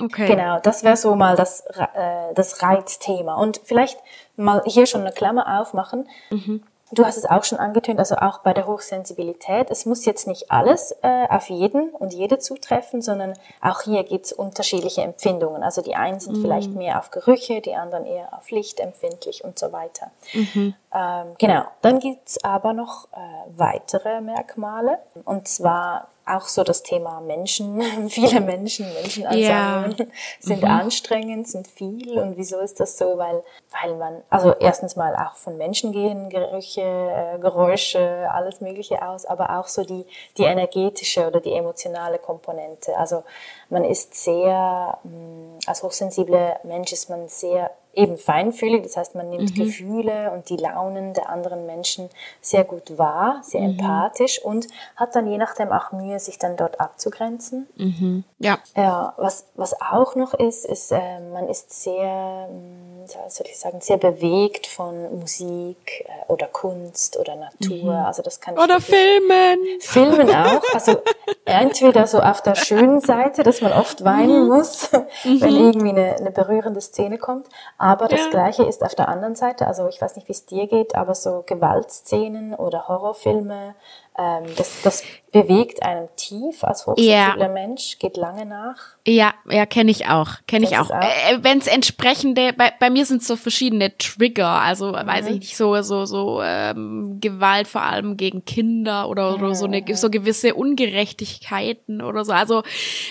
Okay. 0.00 0.26
Genau, 0.26 0.58
das 0.60 0.82
wäre 0.82 0.96
so 0.96 1.14
mal 1.14 1.36
das, 1.36 1.60
äh, 1.66 2.34
das 2.34 2.62
Reizthema. 2.62 3.36
Und 3.36 3.60
vielleicht 3.64 3.98
mal 4.36 4.62
hier 4.66 4.86
schon 4.86 5.02
eine 5.02 5.12
Klammer 5.12 5.60
aufmachen. 5.60 6.08
Mhm. 6.30 6.64
Du 6.92 7.04
hast 7.04 7.16
es 7.16 7.24
auch 7.24 7.44
schon 7.44 7.58
angetönt, 7.58 7.98
also 7.98 8.16
auch 8.16 8.38
bei 8.38 8.52
der 8.52 8.66
Hochsensibilität. 8.66 9.70
Es 9.70 9.86
muss 9.86 10.04
jetzt 10.04 10.26
nicht 10.26 10.50
alles 10.50 10.94
äh, 11.02 11.26
auf 11.28 11.48
jeden 11.48 11.90
und 11.90 12.12
jede 12.12 12.38
zutreffen, 12.38 13.00
sondern 13.00 13.34
auch 13.62 13.82
hier 13.82 14.04
gibt 14.04 14.26
es 14.26 14.32
unterschiedliche 14.32 15.02
Empfindungen. 15.02 15.62
Also 15.62 15.80
die 15.80 15.94
einen 15.94 16.20
sind 16.20 16.36
mhm. 16.36 16.42
vielleicht 16.42 16.70
mehr 16.72 16.98
auf 16.98 17.10
Gerüche, 17.10 17.60
die 17.62 17.74
anderen 17.74 18.04
eher 18.04 18.36
auf 18.36 18.50
Licht 18.50 18.80
empfindlich 18.80 19.44
und 19.44 19.58
so 19.58 19.72
weiter. 19.72 20.10
Mhm. 20.34 20.74
Ähm, 20.94 21.26
genau, 21.38 21.62
dann 21.80 22.00
gibt 22.00 22.28
es 22.28 22.44
aber 22.44 22.74
noch 22.74 23.08
äh, 23.12 23.16
weitere 23.56 24.20
Merkmale. 24.20 24.98
Und 25.24 25.48
zwar 25.48 26.08
auch 26.26 26.46
so 26.46 26.64
das 26.64 26.82
Thema 26.82 27.20
Menschen, 27.20 27.80
viele 28.08 28.40
Menschen, 28.40 28.92
Menschenansammlungen 28.94 29.96
ja. 29.98 30.06
sind 30.40 30.62
mhm. 30.62 30.68
anstrengend, 30.68 31.48
sind 31.48 31.68
viel. 31.68 32.18
Und 32.18 32.36
wieso 32.36 32.58
ist 32.60 32.80
das 32.80 32.96
so? 32.96 33.18
Weil, 33.18 33.42
weil 33.82 33.96
man, 33.96 34.22
also 34.30 34.54
erstens 34.58 34.96
mal 34.96 35.14
auch 35.16 35.34
von 35.36 35.56
Menschen 35.56 35.92
gehen 35.92 36.30
Gerüche, 36.30 36.82
äh, 36.82 37.38
Geräusche, 37.38 38.28
alles 38.32 38.60
Mögliche 38.60 39.06
aus, 39.06 39.26
aber 39.26 39.58
auch 39.58 39.66
so 39.66 39.84
die, 39.84 40.06
die 40.38 40.44
energetische 40.44 41.26
oder 41.26 41.40
die 41.40 41.52
emotionale 41.52 42.18
Komponente. 42.18 42.96
Also 42.96 43.24
man 43.68 43.84
ist 43.84 44.14
sehr, 44.14 44.98
mm, 45.02 45.58
als 45.66 45.82
hochsensibler 45.82 46.60
Mensch 46.64 46.92
ist 46.92 47.10
man 47.10 47.28
sehr 47.28 47.70
eben 47.96 48.16
feinfühlig, 48.16 48.82
das 48.82 48.96
heißt, 48.96 49.14
man 49.14 49.30
nimmt 49.30 49.56
mhm. 49.56 49.64
Gefühle 49.64 50.30
und 50.32 50.48
die 50.48 50.56
Launen 50.56 51.14
der 51.14 51.28
anderen 51.28 51.66
Menschen 51.66 52.08
sehr 52.40 52.64
gut 52.64 52.98
wahr, 52.98 53.40
sehr 53.42 53.60
mhm. 53.60 53.78
empathisch 53.78 54.42
und 54.42 54.66
hat 54.96 55.14
dann 55.14 55.26
je 55.26 55.38
nachdem 55.38 55.72
auch 55.72 55.92
Mühe, 55.92 56.18
sich 56.18 56.38
dann 56.38 56.56
dort 56.56 56.80
abzugrenzen. 56.80 57.66
Mhm. 57.76 58.24
Ja. 58.38 58.58
Ja, 58.76 59.14
was, 59.16 59.46
was 59.54 59.80
auch 59.80 60.14
noch 60.16 60.34
ist, 60.34 60.64
ist, 60.64 60.92
äh, 60.92 61.20
man 61.32 61.48
ist 61.48 61.82
sehr, 61.82 62.48
hm, 62.48 63.06
soll 63.28 63.46
ich 63.48 63.58
sagen, 63.58 63.80
sehr 63.80 63.96
bewegt 63.96 64.66
von 64.66 65.18
Musik 65.18 66.04
äh, 66.06 66.32
oder 66.32 66.46
Kunst 66.46 67.18
oder 67.18 67.36
Natur. 67.36 67.92
Mhm. 67.92 68.04
Also 68.06 68.22
das 68.22 68.40
kann 68.40 68.58
Oder 68.58 68.80
Filmen. 68.80 69.58
Filmen 69.80 70.30
auch. 70.30 70.62
Also 70.72 71.02
entweder 71.44 72.06
so 72.06 72.20
auf 72.20 72.42
der 72.42 72.54
schönen 72.54 73.00
Seite, 73.00 73.42
dass 73.42 73.60
man 73.60 73.72
oft 73.72 74.04
weinen 74.04 74.44
mhm. 74.44 74.48
muss, 74.48 74.92
wenn 75.24 75.54
mhm. 75.54 75.64
irgendwie 75.66 75.88
eine, 75.90 76.16
eine 76.16 76.30
berührende 76.30 76.80
Szene 76.80 77.18
kommt. 77.18 77.46
Aber 77.84 78.08
das 78.08 78.20
ja. 78.20 78.30
Gleiche 78.30 78.62
ist 78.62 78.82
auf 78.82 78.94
der 78.94 79.10
anderen 79.10 79.34
Seite, 79.34 79.66
also 79.66 79.86
ich 79.88 80.00
weiß 80.00 80.16
nicht, 80.16 80.26
wie 80.26 80.32
es 80.32 80.46
dir 80.46 80.66
geht, 80.66 80.94
aber 80.94 81.14
so 81.14 81.44
Gewaltszenen 81.44 82.54
oder 82.54 82.88
Horrorfilme, 82.88 83.74
ähm, 84.16 84.44
das, 84.56 84.80
das 84.80 85.02
bewegt 85.34 85.82
einem 85.82 86.08
tief 86.14 86.62
als 86.62 86.86
hochsensibler 86.86 87.36
ja. 87.36 87.48
Mensch, 87.48 87.98
geht 87.98 88.16
lange 88.16 88.46
nach. 88.46 88.76
Ja, 89.04 89.34
ja, 89.50 89.66
kenne 89.66 89.90
ich 89.90 90.06
auch, 90.06 90.28
kenne 90.46 90.64
ich 90.64 90.78
auch. 90.78 90.92
auch? 90.92 91.02
Äh, 91.02 91.42
Wenn 91.42 91.58
es 91.58 91.66
entsprechende, 91.66 92.52
bei, 92.52 92.72
bei 92.78 92.88
mir 92.88 93.04
sind 93.04 93.24
so 93.24 93.34
verschiedene 93.34 93.98
Trigger, 93.98 94.46
also 94.46 94.92
mhm. 94.92 95.06
weiß 95.06 95.26
ich 95.26 95.40
nicht, 95.40 95.56
so 95.56 95.82
so 95.82 96.04
so 96.04 96.40
ähm, 96.40 97.18
Gewalt 97.20 97.66
vor 97.66 97.82
allem 97.82 98.16
gegen 98.16 98.44
Kinder 98.44 99.08
oder, 99.08 99.34
oder 99.34 99.56
so 99.56 99.64
eine 99.64 99.80
mhm. 99.80 99.96
so 99.96 100.08
gewisse 100.08 100.54
Ungerechtigkeiten 100.54 102.00
oder 102.00 102.24
so. 102.24 102.32
Also 102.32 102.62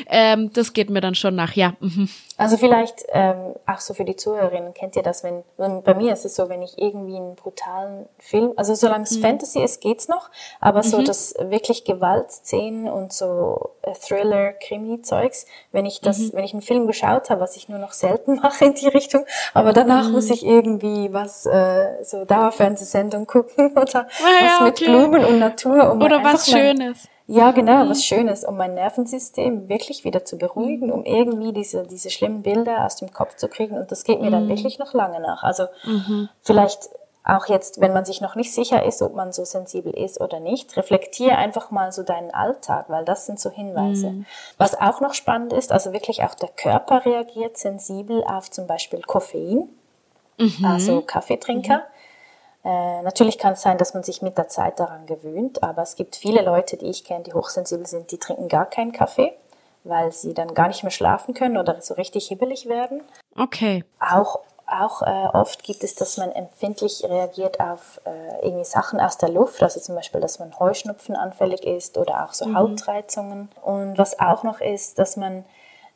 ähm, 0.08 0.50
das 0.54 0.72
geht 0.72 0.90
mir 0.90 1.02
dann 1.02 1.16
schon 1.16 1.36
nach, 1.36 1.54
ja. 1.58 1.74
Mhm. 1.82 2.08
Also 2.38 2.56
vielleicht 2.56 3.04
ähm, 3.10 3.54
auch 3.68 3.80
so 3.80 3.94
für 3.94 4.06
die 4.06 4.16
Zuhörerinnen 4.16 4.74
kennt 4.74 4.96
ihr 4.96 5.04
das, 5.04 5.24
wenn, 5.24 5.44
wenn 5.58 5.84
bei 5.84 5.94
mir 5.94 6.14
ist 6.14 6.26
es 6.26 6.36
so, 6.36 6.50
wenn 6.50 6.62
ich 6.62 6.78
irgendwie 6.78 7.18
einen 7.18 7.36
brutalen 7.36 8.08
Film, 8.18 8.54
also 8.56 8.74
solange 8.76 9.04
es 9.04 9.18
mhm. 9.18 9.22
Fantasy 9.22 9.62
ist, 9.62 9.82
geht's 9.82 10.08
noch, 10.08 10.30
aber 10.60 10.84
so 10.84 11.00
mhm. 11.00 11.06
das 11.06 11.36
wirklich 11.40 11.84
Gewaltszenen 12.14 12.92
und 12.92 13.14
so 13.14 13.72
äh, 13.82 13.94
Thriller, 13.94 14.54
Krimi-Zeugs, 14.54 15.46
wenn 15.72 15.86
ich 15.86 16.02
das, 16.02 16.20
mhm. 16.20 16.34
wenn 16.34 16.44
ich 16.44 16.54
einen 16.54 16.62
Film 16.62 16.88
geschaut 16.88 17.30
habe, 17.30 17.42
was 17.42 17.56
ich 17.56 17.70
nur 17.70 17.80
noch 17.80 17.94
selten 17.94 18.36
mache 18.42 18.66
in 18.66 18.74
die 18.76 18.88
Richtung, 18.88 19.26
aber 19.54 19.74
danach 19.74 20.10
muss 20.10 20.28
mhm. 20.28 20.34
ich 20.34 20.46
irgendwie 20.46 21.14
was 21.14 21.46
äh, 21.46 22.04
so 22.04 22.26
Dauerfernsehsendung 22.26 23.28
gucken 23.28 23.72
oder 23.76 24.08
ah, 24.08 24.44
ja, 24.44 24.48
was 24.48 24.62
mit 24.62 24.82
okay. 24.82 24.86
Blumen 24.86 25.26
und 25.26 25.40
Natur. 25.40 25.92
Um 25.92 26.02
oder 26.02 26.24
was 26.24 26.50
Schönes. 26.50 27.10
Ja, 27.26 27.52
genau, 27.52 27.86
mhm. 27.86 27.90
was 27.90 28.04
Schönes, 28.04 28.44
um 28.44 28.58
mein 28.58 28.74
Nervensystem 28.74 29.70
wirklich 29.70 30.04
wieder 30.04 30.26
zu 30.26 30.38
beruhigen, 30.38 30.92
um 30.92 31.06
irgendwie 31.06 31.54
diese, 31.54 31.88
diese 31.88 32.10
schlimmen 32.10 32.42
Bilder 32.42 32.86
aus 32.86 32.98
dem 32.98 33.14
Kopf 33.14 33.38
zu 33.38 33.48
kriegen. 33.48 33.78
Und 33.78 33.92
das 33.92 34.04
geht 34.04 34.20
mir 34.20 34.30
dann 34.30 34.46
mhm. 34.46 34.50
wirklich 34.50 34.78
noch 34.78 34.94
lange 34.94 35.22
nach. 35.22 35.42
Also 35.42 35.68
mhm. 35.86 36.28
vielleicht 36.42 36.90
auch 37.26 37.46
jetzt, 37.48 37.80
wenn 37.80 37.94
man 37.94 38.04
sich 38.04 38.20
noch 38.20 38.36
nicht 38.36 38.54
sicher 38.54 38.84
ist, 38.84 39.02
ob 39.02 39.16
man 39.16 39.32
so 39.32 39.46
sensibel 39.46 39.94
ist 39.94 40.20
oder 40.20 40.42
nicht, 40.42 40.76
reflektiere 40.76 41.38
einfach 41.38 41.72
mal 41.72 41.92
so 41.94 42.04
deinen 42.04 42.32
Alltag, 42.32 42.86
weil 42.90 43.06
das 43.06 43.26
sind 43.26 43.40
so 43.40 43.50
Hinweise. 43.50 44.10
Mhm. 44.12 44.26
Was 44.58 44.80
auch 44.80 45.00
noch 45.00 45.14
spannend 45.14 45.54
ist, 45.54 45.72
also 45.72 45.94
wirklich 45.94 46.24
auch 46.24 46.36
der 46.36 46.50
Körper 46.50 47.06
reagiert 47.06 47.58
sensibel 47.58 48.24
auf 48.26 48.52
zum 48.52 48.68
Beispiel 48.68 49.02
Koffein, 49.02 49.70
mhm. 50.38 50.66
also 50.66 51.02
Kaffeetrinker. 51.02 51.78
Mhm. 51.78 52.70
Äh, 52.70 53.02
natürlich 53.04 53.38
kann 53.38 53.54
es 53.54 53.62
sein, 53.62 53.78
dass 53.78 53.94
man 53.94 54.04
sich 54.04 54.22
mit 54.22 54.38
der 54.38 54.50
Zeit 54.50 54.80
daran 54.80 55.06
gewöhnt, 55.06 55.64
aber 55.64 55.82
es 55.82 55.96
gibt 55.96 56.18
viele 56.18 56.42
Leute, 56.42 56.76
die 56.76 56.88
ich 56.88 57.06
kenne, 57.06 57.24
die 57.24 57.34
hochsensibel 57.34 57.86
sind, 57.86 58.12
die 58.12 58.18
trinken 58.18 58.50
gar 58.50 58.66
keinen 58.66 58.92
Kaffee, 58.92 59.34
weil 59.86 60.12
sie 60.12 60.34
dann 60.34 60.54
gar 60.54 60.68
nicht 60.68 60.84
mehr 60.84 60.92
schlafen 60.92 61.34
können 61.34 61.58
oder 61.58 61.82
so 61.82 61.94
richtig 61.94 62.28
hibbelig 62.28 62.68
werden. 62.68 63.02
Okay. 63.38 63.86
Auch 64.00 64.42
auch 64.66 65.02
äh, 65.02 65.28
oft 65.34 65.64
gibt 65.64 65.84
es, 65.84 65.96
dass 65.96 66.18
man 66.18 66.32
empfindlich 66.32 67.04
reagiert 67.04 67.60
auf 67.60 68.02
äh, 68.06 68.46
irgendwie 68.46 68.66
Sachen 68.66 69.00
aus 69.00 69.18
der 69.18 69.30
Luft, 69.30 69.62
also 69.62 69.80
zum 69.80 69.96
Beispiel, 69.96 70.22
dass 70.22 70.40
man 70.40 70.58
Heuschnupfen 70.58 71.16
anfällig 71.16 71.64
ist 71.66 71.98
oder 71.98 72.26
auch 72.26 72.34
so 72.34 72.46
mhm. 72.46 72.58
Hautreizungen. 72.58 73.50
Und 73.62 73.98
was 73.98 74.20
auch 74.20 74.44
noch 74.44 74.62
ist, 74.62 75.00
dass 75.00 75.18
man 75.18 75.46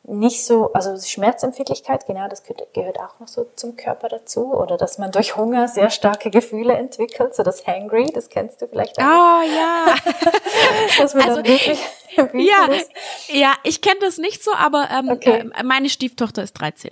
nicht 0.08 0.44
so, 0.44 0.72
also 0.72 0.98
Schmerzempfindlichkeit, 0.98 2.06
genau, 2.06 2.28
das 2.28 2.42
gehört 2.42 2.98
auch 2.98 3.20
noch 3.20 3.28
so 3.28 3.46
zum 3.54 3.76
Körper 3.76 4.08
dazu. 4.08 4.52
Oder 4.52 4.76
dass 4.76 4.98
man 4.98 5.12
durch 5.12 5.36
Hunger 5.36 5.68
sehr 5.68 5.90
starke 5.90 6.30
Gefühle 6.30 6.74
entwickelt, 6.74 7.34
so 7.34 7.42
das 7.42 7.66
Hangry, 7.66 8.06
das 8.12 8.28
kennst 8.28 8.62
du 8.62 8.66
vielleicht 8.66 8.98
auch. 8.98 9.04
Oh 9.04 9.42
ja. 9.42 9.94
dass 10.98 11.14
man 11.14 11.28
also, 11.28 11.44
wirklich 11.44 11.78
ja, 12.34 12.66
ist. 12.66 12.90
ja, 13.28 13.54
ich 13.62 13.80
kenne 13.80 14.00
das 14.00 14.18
nicht 14.18 14.42
so, 14.42 14.52
aber 14.54 14.88
ähm, 14.90 15.10
okay. 15.10 15.50
äh, 15.54 15.62
meine 15.62 15.88
Stieftochter 15.88 16.42
ist 16.42 16.54
13. 16.54 16.90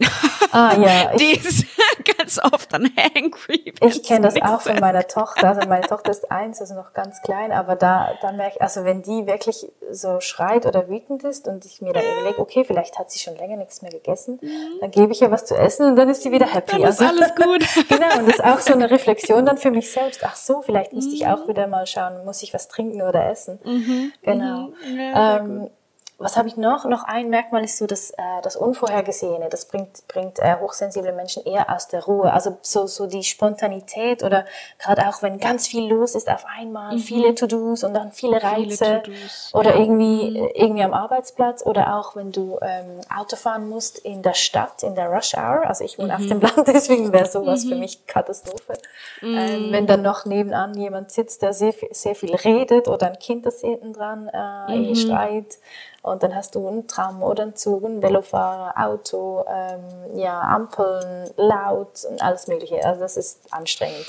Ah 0.52 0.76
ja. 0.76 1.14
Die 1.18 1.32
ist 1.32 1.66
ganz 2.18 2.38
oft 2.38 2.72
dann 2.72 2.90
hangry. 2.96 3.74
Ich 3.80 4.02
kenne 4.02 4.22
das 4.22 4.40
auch 4.40 4.60
von 4.60 4.78
meiner 4.78 5.06
Tochter. 5.06 5.48
Also 5.48 5.68
meine 5.68 5.86
Tochter 5.86 6.10
ist 6.10 6.30
eins, 6.30 6.60
also 6.60 6.74
noch 6.74 6.92
ganz 6.92 7.22
klein, 7.22 7.52
aber 7.52 7.76
da, 7.76 8.12
da 8.20 8.32
merke 8.32 8.56
ich, 8.56 8.62
also 8.62 8.84
wenn 8.84 9.02
die 9.02 9.26
wirklich 9.26 9.66
so 9.90 10.20
schreit 10.20 10.66
oder 10.66 10.88
wütend 10.88 11.24
ist 11.24 11.48
und 11.48 11.64
ich 11.64 11.80
mir 11.80 11.92
dann 11.92 12.04
überlege, 12.04 12.40
okay, 12.40 12.64
vielleicht 12.64 12.98
hat 12.98 13.05
sie 13.10 13.18
schon 13.18 13.36
länger 13.36 13.56
nichts 13.56 13.82
mehr 13.82 13.90
gegessen, 13.90 14.38
mhm. 14.42 14.80
dann 14.80 14.90
gebe 14.90 15.12
ich 15.12 15.22
ihr 15.22 15.30
was 15.30 15.44
zu 15.44 15.54
essen 15.54 15.86
und 15.86 15.96
dann 15.96 16.08
ist 16.08 16.22
sie 16.22 16.32
wieder 16.32 16.46
happy. 16.46 16.72
Dann 16.72 16.82
ist 16.82 17.00
also, 17.00 17.04
alles 17.04 17.34
gut. 17.34 17.88
genau, 17.88 18.18
und 18.18 18.26
das 18.26 18.36
ist 18.36 18.44
auch 18.44 18.60
so 18.60 18.72
eine 18.72 18.90
Reflexion 18.90 19.44
dann 19.46 19.58
für 19.58 19.70
mich 19.70 19.90
selbst. 19.90 20.20
Ach 20.24 20.36
so, 20.36 20.62
vielleicht 20.62 20.92
müsste 20.92 21.14
ich 21.14 21.26
auch 21.26 21.44
mhm. 21.44 21.48
wieder 21.48 21.66
mal 21.66 21.86
schauen, 21.86 22.24
muss 22.24 22.42
ich 22.42 22.52
was 22.54 22.68
trinken 22.68 23.02
oder 23.02 23.28
essen. 23.30 23.58
Mhm. 23.64 24.12
Genau. 24.22 24.70
Ja, 24.96 25.38
ähm, 25.38 25.70
was 26.18 26.38
habe 26.38 26.48
ich 26.48 26.56
noch? 26.56 26.86
Noch 26.86 27.04
ein 27.04 27.28
Merkmal 27.28 27.62
ist 27.64 27.76
so 27.76 27.86
das, 27.86 28.10
äh, 28.10 28.22
das 28.42 28.56
Unvorhergesehene. 28.56 29.50
Das 29.50 29.66
bringt, 29.66 30.08
bringt 30.08 30.38
äh, 30.38 30.56
hochsensible 30.58 31.12
Menschen 31.12 31.44
eher 31.44 31.70
aus 31.70 31.88
der 31.88 32.04
Ruhe. 32.04 32.32
Also 32.32 32.56
so, 32.62 32.86
so 32.86 33.06
die 33.06 33.22
Spontanität 33.22 34.22
oder 34.22 34.46
gerade 34.78 35.08
auch, 35.08 35.20
wenn 35.20 35.38
ganz 35.38 35.68
viel 35.68 35.92
los 35.92 36.14
ist 36.14 36.30
auf 36.30 36.46
einmal, 36.46 36.94
mhm. 36.94 37.00
viele 37.00 37.34
To-Dos 37.34 37.84
und 37.84 37.92
dann 37.92 38.12
viele 38.12 38.42
Reize. 38.42 39.02
Viele 39.04 39.16
oder 39.52 39.74
ja. 39.74 39.80
irgendwie, 39.80 40.30
mhm. 40.30 40.48
irgendwie 40.54 40.82
am 40.84 40.94
Arbeitsplatz 40.94 41.66
oder 41.66 41.96
auch, 41.98 42.16
wenn 42.16 42.32
du 42.32 42.58
ähm, 42.62 43.00
Auto 43.14 43.36
fahren 43.36 43.68
musst 43.68 43.98
in 43.98 44.22
der 44.22 44.34
Stadt, 44.34 44.82
in 44.84 44.94
der 44.94 45.10
Rush 45.10 45.34
Hour. 45.34 45.66
Also 45.66 45.84
ich 45.84 45.98
wohne 45.98 46.16
mhm. 46.16 46.22
auf 46.22 46.26
dem 46.28 46.40
Land, 46.40 46.66
deswegen 46.66 47.12
wäre 47.12 47.26
sowas 47.26 47.64
für 47.64 47.74
mhm. 47.74 47.80
mich 47.80 48.06
Katastrophe. 48.06 48.78
Ähm, 49.20 49.70
wenn 49.70 49.86
dann 49.86 50.00
noch 50.00 50.24
nebenan 50.24 50.72
jemand 50.78 51.10
sitzt, 51.10 51.42
der 51.42 51.52
sehr, 51.52 51.74
sehr 51.90 52.14
viel 52.14 52.34
redet 52.34 52.88
oder 52.88 53.08
ein 53.08 53.18
Kind, 53.18 53.44
das 53.44 53.60
hinten 53.60 53.92
dran 53.92 54.30
äh, 54.32 54.76
mhm. 54.76 54.94
schreit 54.94 55.58
und 56.06 56.22
dann 56.22 56.34
hast 56.34 56.54
du 56.54 56.66
einen 56.68 56.86
Tram 56.86 57.20
oder 57.22 57.42
einen 57.42 57.56
Zug, 57.56 57.84
einen 57.84 58.00
Velofahrer, 58.00 58.74
Auto, 58.76 59.44
ähm, 59.48 60.16
ja, 60.16 60.40
Ampeln, 60.40 61.30
laut 61.36 62.04
und 62.08 62.22
alles 62.22 62.46
Mögliche. 62.46 62.84
Also 62.84 63.00
das 63.00 63.16
ist 63.16 63.52
anstrengend. 63.52 64.06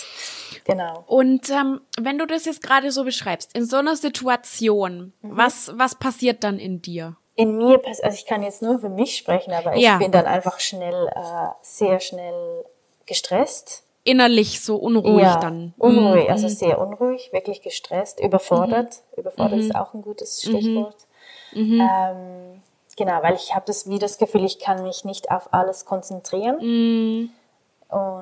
Genau. 0.64 1.04
Und 1.08 1.50
ähm, 1.50 1.82
wenn 2.00 2.20
du 2.20 2.28
das 2.28 2.46
jetzt 2.46 2.62
gerade 2.62 2.92
so 2.92 3.04
beschreibst, 3.04 3.56
in 3.56 3.66
so 3.66 3.78
einer 3.78 3.96
Situation, 3.96 5.14
mhm. 5.22 5.38
was, 5.38 5.72
was 5.76 5.96
passiert 5.96 6.44
dann 6.44 6.60
in 6.60 6.84
dir? 6.84 7.16
In 7.36 7.58
mir, 7.58 7.82
also 7.86 8.16
ich 8.16 8.28
kann 8.28 8.44
jetzt 8.44 8.62
nur 8.62 8.78
für 8.80 8.90
mich 8.90 9.18
sprechen, 9.18 9.52
aber 9.54 9.76
ich 9.76 9.84
ja. 9.84 9.98
bin 9.98 10.12
dann 10.12 10.26
einfach 10.26 10.60
schnell, 10.60 11.08
äh, 11.16 11.48
sehr 11.62 12.00
schnell 12.00 12.64
gestresst 13.08 13.84
innerlich 14.04 14.62
so 14.62 14.78
unruhig 14.78 15.24
ja, 15.24 15.38
dann. 15.38 15.74
Unruhig, 15.78 16.28
mhm. 16.28 16.32
also 16.32 16.48
sehr 16.48 16.80
unruhig, 16.80 17.34
wirklich 17.34 17.62
gestresst, 17.62 18.22
überfordert. 18.22 19.02
Mhm. 19.12 19.20
Überfordert 19.20 19.60
mhm. 19.60 19.66
ist 19.66 19.76
auch 19.76 19.94
ein 19.94 20.02
gutes 20.02 20.46
mhm. 20.46 20.50
Stichwort. 20.50 21.07
Mhm. 21.58 21.82
Ähm, 21.82 22.62
genau, 22.96 23.24
weil 23.24 23.36
ich 23.36 23.56
habe 23.56 23.65
das 23.65 23.89
wie 23.89 24.00
das 24.00 24.17
Gefühl, 24.17 24.46
ich 24.46 24.60
kann 24.60 24.84
mich 24.84 25.06
nicht 25.06 25.32
auf 25.32 25.54
alles 25.54 25.86
konzentrieren. 25.86 26.58
Mhm. 26.62 27.30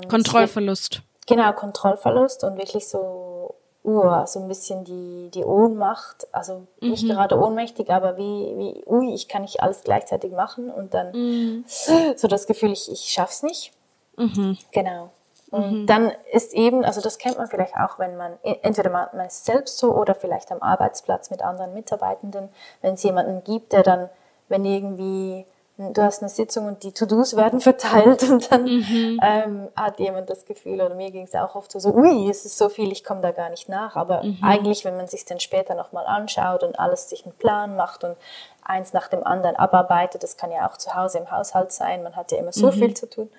Kontrollverlust. 0.07 1.01
genau, 1.25 1.51
Kontrollverlust 1.53 2.43
und 2.43 2.57
wirklich 2.57 2.87
so, 2.87 3.55
uh, 3.83 4.25
so 4.25 4.39
ein 4.39 4.47
bisschen 4.47 4.83
die, 4.83 5.31
die 5.33 5.43
Ohnmacht, 5.43 6.27
also 6.31 6.67
nicht 6.81 7.03
mhm. 7.03 7.09
gerade 7.09 7.39
ohnmächtig, 7.39 7.89
aber 7.89 8.15
wie, 8.15 8.53
wie, 8.57 8.83
ui, 8.85 9.13
ich 9.13 9.27
kann 9.27 9.41
nicht 9.41 9.63
alles 9.63 9.83
gleichzeitig 9.83 10.31
machen 10.33 10.69
und 10.69 10.93
dann 10.93 11.11
mhm. 11.13 11.65
so 11.67 12.27
das 12.27 12.45
Gefühl, 12.45 12.71
ich, 12.71 12.91
ich 12.91 13.11
schaff's 13.11 13.41
nicht. 13.41 13.71
Mhm. 14.17 14.57
Genau. 14.71 15.09
Und 15.55 15.71
mhm. 15.71 15.87
dann 15.87 16.11
ist 16.33 16.53
eben, 16.53 16.83
also 16.83 16.99
das 16.99 17.17
kennt 17.17 17.37
man 17.37 17.47
vielleicht 17.47 17.75
auch, 17.77 17.97
wenn 17.97 18.17
man, 18.17 18.33
e, 18.43 18.55
entweder 18.61 18.89
man, 18.89 19.07
man 19.13 19.27
ist 19.27 19.45
selbst 19.45 19.77
so 19.77 19.95
oder 19.95 20.13
vielleicht 20.13 20.51
am 20.51 20.61
Arbeitsplatz 20.61 21.29
mit 21.29 21.41
anderen 21.41 21.73
Mitarbeitenden, 21.73 22.49
wenn 22.81 22.95
es 22.95 23.03
jemanden 23.03 23.41
gibt, 23.45 23.71
der 23.71 23.83
dann, 23.83 24.09
wenn 24.49 24.65
irgendwie, 24.65 25.45
du 25.77 26.01
hast 26.01 26.21
eine 26.21 26.27
Sitzung 26.27 26.67
und 26.67 26.83
die 26.83 26.91
To-Dos 26.91 27.37
werden 27.37 27.61
verteilt 27.61 28.23
und 28.23 28.51
dann 28.51 28.63
mhm. 28.65 29.19
ähm, 29.23 29.67
hat 29.77 29.97
jemand 29.99 30.29
das 30.29 30.45
Gefühl, 30.45 30.81
oder 30.81 30.93
mir 30.93 31.09
ging 31.11 31.23
es 31.23 31.35
auch 31.35 31.55
oft 31.55 31.71
so, 31.71 31.79
so, 31.79 31.93
ui, 31.93 32.29
es 32.29 32.43
ist 32.43 32.57
so 32.57 32.67
viel, 32.67 32.91
ich 32.91 33.05
komme 33.05 33.21
da 33.21 33.31
gar 33.31 33.49
nicht 33.49 33.69
nach. 33.69 33.95
Aber 33.95 34.23
mhm. 34.23 34.39
eigentlich, 34.41 34.83
wenn 34.83 34.97
man 34.97 35.07
sich 35.07 35.23
dann 35.23 35.39
später 35.39 35.73
nochmal 35.73 36.05
anschaut 36.05 36.63
und 36.63 36.77
alles 36.77 37.09
sich 37.09 37.23
einen 37.23 37.35
Plan 37.35 37.77
macht 37.77 38.03
und 38.03 38.17
eins 38.61 38.91
nach 38.91 39.07
dem 39.07 39.23
anderen 39.23 39.55
abarbeitet, 39.55 40.21
das 40.21 40.35
kann 40.35 40.51
ja 40.51 40.69
auch 40.69 40.75
zu 40.75 40.93
Hause 40.95 41.19
im 41.19 41.31
Haushalt 41.31 41.71
sein, 41.71 42.03
man 42.03 42.17
hat 42.17 42.33
ja 42.33 42.39
immer 42.39 42.51
so 42.51 42.67
mhm. 42.67 42.73
viel 42.73 42.93
zu 42.93 43.09
tun 43.09 43.29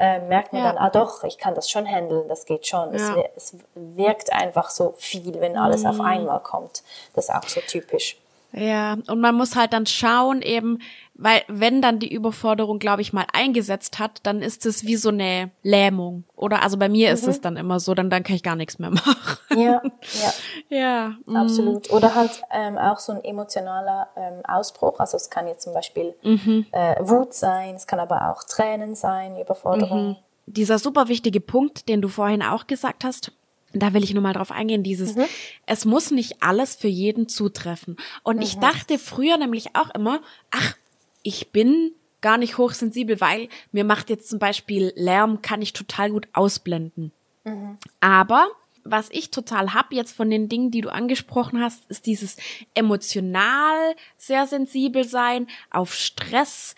äh, 0.00 0.18
merkt 0.20 0.54
man 0.54 0.62
ja. 0.62 0.72
dann, 0.72 0.78
ah 0.78 0.88
doch, 0.88 1.24
ich 1.24 1.36
kann 1.36 1.54
das 1.54 1.68
schon 1.68 1.86
handeln, 1.86 2.26
das 2.26 2.46
geht 2.46 2.66
schon. 2.66 2.94
Ja. 2.94 3.16
Es, 3.36 3.52
es, 3.52 3.56
wirkt 3.74 4.32
einfach 4.32 4.70
so 4.70 4.94
viel, 4.96 5.40
wenn 5.40 5.58
alles 5.58 5.82
mhm. 5.82 5.90
auf 5.90 6.00
einmal 6.00 6.40
kommt. 6.40 6.82
Das 7.14 7.28
ist 7.28 7.34
auch 7.34 7.46
so 7.46 7.60
typisch. 7.60 8.16
Ja, 8.52 8.96
und 9.06 9.20
man 9.20 9.34
muss 9.34 9.54
halt 9.54 9.72
dann 9.72 9.86
schauen 9.86 10.42
eben, 10.42 10.78
weil 11.14 11.42
wenn 11.48 11.82
dann 11.82 11.98
die 11.98 12.12
Überforderung, 12.12 12.78
glaube 12.78 13.02
ich, 13.02 13.12
mal 13.12 13.26
eingesetzt 13.32 13.98
hat, 13.98 14.20
dann 14.22 14.40
ist 14.40 14.64
es 14.64 14.86
wie 14.86 14.96
so 14.96 15.10
eine 15.10 15.50
Lähmung. 15.62 16.24
Oder 16.34 16.62
also 16.62 16.78
bei 16.78 16.88
mir 16.88 17.08
mhm. 17.08 17.14
ist 17.14 17.28
es 17.28 17.40
dann 17.40 17.56
immer 17.56 17.78
so, 17.78 17.94
dann, 17.94 18.08
dann 18.08 18.22
kann 18.22 18.36
ich 18.36 18.42
gar 18.42 18.56
nichts 18.56 18.78
mehr 18.78 18.90
machen. 18.90 19.38
Ja, 19.54 19.82
ja. 19.90 20.32
ja. 20.70 21.14
Mm. 21.26 21.36
Absolut. 21.36 21.90
Oder 21.92 22.14
halt 22.14 22.42
ähm, 22.50 22.78
auch 22.78 22.98
so 22.98 23.12
ein 23.12 23.22
emotionaler 23.22 24.08
ähm, 24.16 24.40
Ausbruch. 24.44 24.98
Also 24.98 25.16
es 25.16 25.28
kann 25.28 25.46
jetzt 25.46 25.62
zum 25.62 25.74
Beispiel 25.74 26.14
mhm. 26.22 26.66
äh, 26.72 26.96
Wut 27.00 27.34
sein, 27.34 27.74
es 27.74 27.86
kann 27.86 28.00
aber 28.00 28.30
auch 28.30 28.42
Tränen 28.44 28.94
sein, 28.94 29.38
Überforderung. 29.38 30.08
Mhm. 30.08 30.16
Dieser 30.46 30.78
super 30.78 31.08
wichtige 31.08 31.40
Punkt, 31.40 31.88
den 31.88 32.00
du 32.00 32.08
vorhin 32.08 32.42
auch 32.42 32.66
gesagt 32.66 33.04
hast, 33.04 33.30
da 33.72 33.94
will 33.94 34.02
ich 34.04 34.14
nur 34.14 34.22
mal 34.22 34.32
drauf 34.32 34.50
eingehen, 34.50 34.82
dieses, 34.82 35.16
mhm. 35.16 35.24
es 35.66 35.84
muss 35.84 36.10
nicht 36.10 36.42
alles 36.42 36.74
für 36.74 36.88
jeden 36.88 37.28
zutreffen. 37.28 37.96
Und 38.22 38.36
mhm. 38.36 38.42
ich 38.42 38.58
dachte 38.58 38.98
früher 38.98 39.36
nämlich 39.36 39.76
auch 39.76 39.94
immer, 39.94 40.20
ach, 40.50 40.76
ich 41.22 41.50
bin 41.50 41.92
gar 42.20 42.38
nicht 42.38 42.58
hochsensibel, 42.58 43.20
weil 43.20 43.48
mir 43.72 43.84
macht 43.84 44.10
jetzt 44.10 44.28
zum 44.28 44.38
Beispiel 44.38 44.92
Lärm, 44.96 45.42
kann 45.42 45.62
ich 45.62 45.72
total 45.72 46.10
gut 46.10 46.28
ausblenden. 46.32 47.12
Mhm. 47.44 47.78
Aber 48.00 48.48
was 48.84 49.08
ich 49.10 49.30
total 49.30 49.74
hab 49.74 49.92
jetzt 49.92 50.12
von 50.12 50.30
den 50.30 50.48
Dingen, 50.48 50.70
die 50.70 50.80
du 50.80 50.90
angesprochen 50.90 51.60
hast, 51.60 51.88
ist 51.90 52.06
dieses 52.06 52.36
emotional 52.74 53.94
sehr 54.16 54.46
sensibel 54.46 55.04
sein, 55.04 55.46
auf 55.70 55.94
Stress 55.94 56.74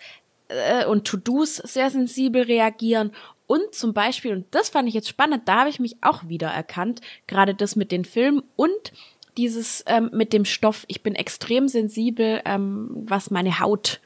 äh, 0.49 0.85
und 0.85 1.05
To-Dos 1.05 1.55
sehr 1.55 1.89
sensibel 1.89 2.43
reagieren 2.43 3.11
und 3.47 3.73
zum 3.73 3.93
Beispiel, 3.93 4.33
und 4.33 4.45
das 4.51 4.69
fand 4.69 4.87
ich 4.87 4.93
jetzt 4.93 5.09
spannend, 5.09 5.43
da 5.45 5.61
habe 5.61 5.69
ich 5.69 5.79
mich 5.79 5.97
auch 6.01 6.27
wieder 6.27 6.47
erkannt, 6.47 7.01
gerade 7.27 7.53
das 7.53 7.75
mit 7.75 7.91
den 7.91 8.05
Filmen 8.05 8.43
und 8.55 8.93
dieses 9.37 9.83
ähm, 9.87 10.09
mit 10.13 10.31
dem 10.33 10.45
Stoff. 10.45 10.85
Ich 10.87 11.01
bin 11.01 11.15
extrem 11.15 11.67
sensibel, 11.67 12.41
ähm, 12.45 12.89
was 12.93 13.31
meine 13.31 13.59
Haut 13.59 13.99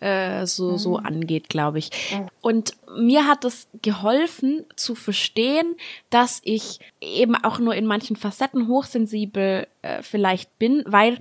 äh, 0.00 0.46
so, 0.46 0.72
mhm. 0.72 0.78
so 0.78 0.96
angeht, 0.98 1.48
glaube 1.48 1.78
ich. 1.78 1.90
Mhm. 2.12 2.26
Und 2.42 2.72
mir 2.96 3.26
hat 3.26 3.44
es 3.44 3.68
geholfen 3.82 4.64
zu 4.76 4.94
verstehen, 4.94 5.76
dass 6.10 6.40
ich 6.44 6.80
eben 7.00 7.34
auch 7.34 7.58
nur 7.58 7.74
in 7.74 7.86
manchen 7.86 8.16
Facetten 8.16 8.68
hochsensibel 8.68 9.66
äh, 9.82 10.02
vielleicht 10.02 10.58
bin, 10.58 10.82
weil 10.86 11.18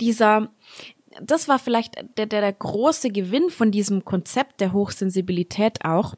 dieser 0.00 0.50
das 1.20 1.48
war 1.48 1.58
vielleicht 1.58 1.96
der, 2.16 2.26
der, 2.26 2.40
der 2.40 2.52
große 2.52 3.10
Gewinn 3.10 3.50
von 3.50 3.72
diesem 3.72 4.04
Konzept 4.04 4.60
der 4.60 4.72
Hochsensibilität 4.72 5.84
auch. 5.84 6.14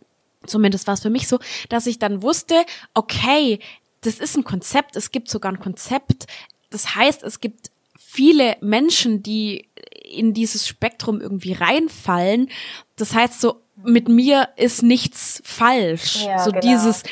Zumindest 0.47 0.87
war 0.87 0.95
es 0.95 1.01
für 1.01 1.11
mich 1.11 1.29
so, 1.29 1.39
dass 1.69 1.87
ich 1.87 1.99
dann 1.99 2.23
wusste, 2.23 2.65
okay, 2.95 3.59
das 4.01 4.19
ist 4.19 4.37
ein 4.37 4.45
Konzept, 4.45 4.97
es 4.97 5.11
gibt 5.11 5.29
sogar 5.29 5.53
ein 5.53 5.61
Konzept. 5.61 6.27
Das 6.71 6.95
heißt, 6.95 7.23
es 7.23 7.41
gibt 7.41 7.71
viele 7.99 8.57
Menschen, 8.61 9.23
die 9.23 9.69
in 10.03 10.35
dieses 10.35 10.67
Spektrum 10.67 11.21
irgendwie 11.21 11.53
reinfallen. 11.53 12.49
Das 12.97 13.15
heißt, 13.15 13.41
so 13.41 13.61
mit 13.85 14.09
mir 14.09 14.49
ist 14.57 14.83
nichts 14.83 15.41
falsch. 15.45 16.25
Ja, 16.25 16.43
so 16.43 16.51
genau. 16.51 16.61
dieses 16.61 17.03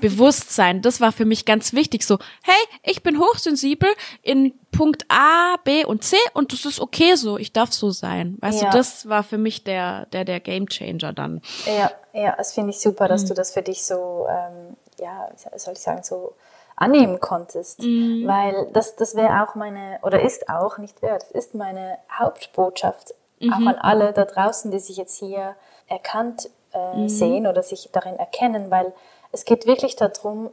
Bewusstsein, 0.00 0.82
das 0.82 1.00
war 1.00 1.12
für 1.12 1.24
mich 1.24 1.44
ganz 1.44 1.72
wichtig. 1.72 2.04
So, 2.04 2.18
hey, 2.42 2.54
ich 2.82 3.02
bin 3.02 3.18
hochsensibel 3.18 3.88
in 4.22 4.54
Punkt 4.70 5.04
A, 5.08 5.56
B 5.64 5.84
und 5.84 6.04
C 6.04 6.16
und 6.34 6.52
das 6.52 6.64
ist 6.64 6.80
okay 6.80 7.14
so. 7.14 7.38
Ich 7.38 7.52
darf 7.52 7.72
so 7.72 7.90
sein. 7.90 8.38
Weißt 8.40 8.62
ja. 8.62 8.70
du, 8.70 8.76
das 8.76 9.08
war 9.08 9.22
für 9.22 9.38
mich 9.38 9.64
der, 9.64 10.06
der, 10.06 10.24
der 10.24 10.40
Game 10.40 10.66
Changer 10.68 11.12
dann. 11.12 11.42
Ja, 11.66 11.90
ja, 12.12 12.34
das 12.36 12.54
finde 12.54 12.70
ich 12.70 12.80
super, 12.80 13.08
dass 13.08 13.24
mhm. 13.24 13.28
du 13.28 13.34
das 13.34 13.52
für 13.52 13.62
dich 13.62 13.84
so, 13.84 14.26
ähm, 14.28 14.76
ja, 14.98 15.28
soll 15.56 15.74
ich 15.74 15.80
sagen, 15.80 16.02
so 16.02 16.34
annehmen 16.76 17.20
konntest. 17.20 17.80
Mhm. 17.82 18.26
Weil 18.26 18.68
das, 18.72 18.96
das 18.96 19.14
wäre 19.14 19.42
auch 19.42 19.54
meine, 19.54 19.98
oder 20.02 20.22
ist 20.22 20.48
auch, 20.48 20.78
nicht 20.78 21.02
wäre, 21.02 21.18
das 21.18 21.30
ist 21.30 21.54
meine 21.54 21.98
Hauptbotschaft 22.18 23.14
mhm. 23.40 23.52
auch 23.52 23.66
an 23.66 23.76
alle 23.76 24.12
da 24.12 24.24
draußen, 24.24 24.70
die 24.70 24.78
sich 24.78 24.96
jetzt 24.96 25.18
hier 25.18 25.54
erkannt 25.86 26.48
äh, 26.72 26.96
mhm. 26.96 27.08
sehen 27.08 27.46
oder 27.46 27.62
sich 27.62 27.90
darin 27.92 28.16
erkennen, 28.16 28.70
weil 28.70 28.92
es 29.32 29.44
geht 29.44 29.66
wirklich 29.66 29.96
darum, 29.96 30.50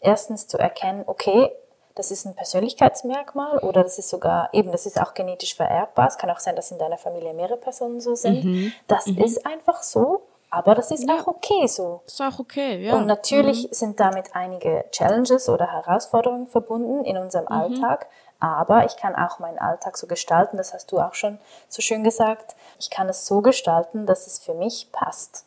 erstens 0.00 0.46
zu 0.46 0.58
erkennen, 0.58 1.04
okay, 1.06 1.50
das 1.94 2.10
ist 2.10 2.24
ein 2.26 2.34
Persönlichkeitsmerkmal 2.34 3.58
oder 3.58 3.84
das 3.84 3.98
ist 3.98 4.08
sogar 4.08 4.48
eben, 4.52 4.72
das 4.72 4.86
ist 4.86 5.00
auch 5.00 5.14
genetisch 5.14 5.54
vererbbar. 5.54 6.08
Es 6.08 6.18
kann 6.18 6.30
auch 6.30 6.40
sein, 6.40 6.56
dass 6.56 6.70
in 6.70 6.78
deiner 6.78 6.98
Familie 6.98 7.34
mehrere 7.34 7.56
Personen 7.56 8.00
so 8.00 8.16
sind. 8.16 8.44
Mhm. 8.44 8.72
Das 8.88 9.06
mhm. 9.06 9.18
ist 9.18 9.46
einfach 9.46 9.82
so 9.82 10.22
aber 10.54 10.76
das 10.76 10.92
ist 10.92 11.08
ja. 11.08 11.16
auch 11.16 11.26
okay 11.26 11.66
so. 11.66 12.02
Ist 12.06 12.22
auch 12.22 12.38
okay, 12.38 12.86
ja. 12.86 12.94
Und 12.94 13.06
natürlich 13.06 13.64
mhm. 13.64 13.74
sind 13.74 14.00
damit 14.00 14.36
einige 14.36 14.84
Challenges 14.92 15.48
oder 15.48 15.66
Herausforderungen 15.66 16.46
verbunden 16.46 17.04
in 17.04 17.16
unserem 17.16 17.46
mhm. 17.46 17.52
Alltag. 17.52 18.06
Aber 18.38 18.84
ich 18.84 18.96
kann 18.96 19.16
auch 19.16 19.40
meinen 19.40 19.58
Alltag 19.58 19.96
so 19.96 20.06
gestalten, 20.06 20.56
das 20.56 20.72
hast 20.72 20.92
du 20.92 21.00
auch 21.00 21.14
schon 21.14 21.38
so 21.68 21.82
schön 21.82 22.04
gesagt. 22.04 22.54
Ich 22.78 22.90
kann 22.90 23.08
es 23.08 23.26
so 23.26 23.40
gestalten, 23.40 24.06
dass 24.06 24.28
es 24.28 24.38
für 24.38 24.54
mich 24.54 24.90
passt. 24.92 25.44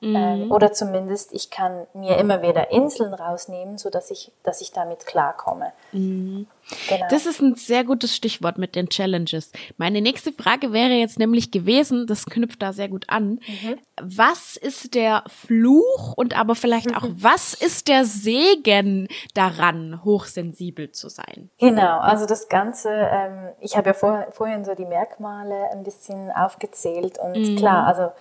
Mhm. 0.00 0.16
Ähm, 0.16 0.50
oder 0.50 0.72
zumindest, 0.72 1.32
ich 1.34 1.50
kann 1.50 1.86
mir 1.92 2.16
immer 2.16 2.42
wieder 2.42 2.70
Inseln 2.70 3.12
rausnehmen, 3.12 3.76
so 3.76 3.90
dass 3.90 4.10
ich, 4.10 4.32
dass 4.42 4.60
ich 4.62 4.72
damit 4.72 5.06
klarkomme. 5.06 5.72
Mhm. 5.92 6.46
Genau. 6.88 7.06
Das 7.10 7.26
ist 7.26 7.40
ein 7.40 7.56
sehr 7.56 7.84
gutes 7.84 8.14
Stichwort 8.14 8.56
mit 8.56 8.76
den 8.76 8.88
Challenges. 8.88 9.50
Meine 9.76 10.00
nächste 10.00 10.32
Frage 10.32 10.72
wäre 10.72 10.92
jetzt 10.92 11.18
nämlich 11.18 11.50
gewesen, 11.50 12.06
das 12.06 12.26
knüpft 12.26 12.62
da 12.62 12.72
sehr 12.72 12.88
gut 12.88 13.06
an. 13.08 13.40
Mhm. 13.46 13.78
Was 14.00 14.56
ist 14.56 14.94
der 14.94 15.24
Fluch 15.26 16.14
und 16.16 16.38
aber 16.38 16.54
vielleicht 16.54 16.96
auch, 16.96 17.04
was 17.12 17.52
ist 17.54 17.88
der 17.88 18.04
Segen 18.04 19.08
daran, 19.34 20.02
hochsensibel 20.04 20.92
zu 20.92 21.10
sein? 21.10 21.50
Genau, 21.58 21.98
also 21.98 22.24
das 22.24 22.48
Ganze, 22.48 22.88
ähm, 22.90 23.48
ich 23.60 23.76
habe 23.76 23.88
ja 23.88 23.94
vor, 23.94 24.26
vorhin 24.30 24.64
so 24.64 24.74
die 24.74 24.86
Merkmale 24.86 25.70
ein 25.72 25.82
bisschen 25.82 26.30
aufgezählt 26.30 27.18
und 27.18 27.36
mhm. 27.36 27.56
klar, 27.56 27.86
also 27.86 28.12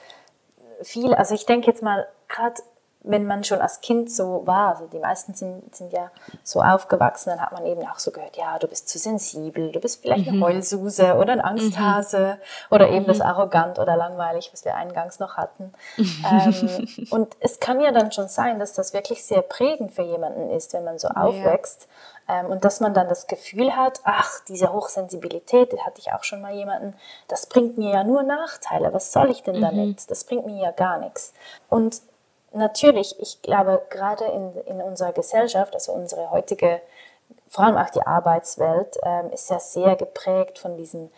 viel, 0.82 1.14
also 1.14 1.36
ich 1.36 1.46
denke 1.46 1.68
jetzt 1.68 1.84
mal, 1.84 2.08
gerade 2.28 2.62
wenn 3.02 3.26
man 3.26 3.46
schon 3.46 3.62
als 3.62 3.80
Kind 3.80 4.12
so 4.12 4.42
war, 4.46 4.76
also 4.76 4.88
die 4.88 5.00
meisten 5.00 5.34
sind, 5.34 5.74
sind 5.74 5.94
ja 5.94 6.12
so 6.44 6.62
aufgewachsen, 6.62 7.30
dann 7.30 7.40
hat 7.40 7.54
man 7.54 7.66
eben 7.66 7.82
auch 7.88 7.98
so 7.98 8.12
gehört, 8.12 8.36
ja, 8.36 8.60
du 8.60 8.68
bist 8.68 8.90
zu 8.90 9.00
sensibel, 9.00 9.72
du 9.72 9.80
bist 9.80 10.02
vielleicht 10.02 10.28
mhm. 10.28 10.34
eine 10.34 10.46
Heulsuse 10.46 11.16
oder 11.16 11.32
ein 11.32 11.42
Angsthase 11.42 12.38
mhm. 12.38 12.76
oder 12.76 12.90
eben 12.90 13.04
mhm. 13.04 13.08
das 13.08 13.22
arrogant 13.22 13.80
oder 13.80 13.96
langweilig, 13.96 14.50
was 14.52 14.66
wir 14.66 14.76
eingangs 14.76 15.20
noch 15.20 15.38
hatten. 15.38 15.72
ähm, 15.98 16.88
und 17.10 17.38
es 17.40 17.62
kann 17.62 17.80
ja 17.80 17.92
dann 17.92 18.12
schon 18.12 18.28
sein, 18.28 18.60
dass 18.60 18.74
das 18.74 18.94
wirklich 18.94 19.24
sehr 19.24 19.44
prägend 19.44 19.94
für 19.94 20.04
jemanden 20.04 20.50
ist, 20.50 20.74
wenn 20.74 20.84
man 20.84 21.00
so 21.00 21.08
aufwächst. 21.08 21.88
Ähm, 22.30 22.46
und 22.46 22.64
dass 22.64 22.80
man 22.80 22.94
dann 22.94 23.10
das 23.10 23.28
Gefühl 23.28 23.76
hat, 23.76 24.02
ach, 24.04 24.40
diese 24.48 24.72
Hochsensibilität, 24.72 25.74
das 25.74 25.82
hatte 25.82 26.00
ich 26.00 26.14
auch 26.14 26.24
schon 26.24 26.42
mal 26.42 26.54
jemanden, 26.54 26.96
das 27.28 27.48
bringt 27.48 27.78
mir 27.78 27.92
ja 27.92 28.04
nur 28.04 28.22
Nachteile. 28.22 28.94
Was 28.94 29.12
soll 29.12 29.32
ich 29.32 29.42
denn 29.42 29.58
mhm. 29.58 29.62
damit? 29.62 30.12
Das 30.12 30.24
bringt 30.24 30.46
mir 30.46 30.62
ja 30.62 30.72
gar 30.72 31.00
nichts. 31.00 31.34
Und 31.70 32.02
natürlich, 32.54 33.20
ich 33.20 33.42
glaube, 33.42 33.82
gerade 33.90 34.26
in, 34.26 34.56
in 34.66 34.82
unserer 34.82 35.12
Gesellschaft, 35.12 35.74
also 35.74 35.92
unsere 35.92 36.30
heutige, 36.30 36.82
vor 37.48 37.66
allem 37.66 37.78
auch 37.78 37.90
die 37.90 38.06
Arbeitswelt, 38.06 38.98
ähm, 39.04 39.32
ist 39.32 39.50
ja 39.50 39.60
sehr 39.60 39.96
geprägt 39.96 40.60
von 40.60 40.78
diesem, 40.78 41.10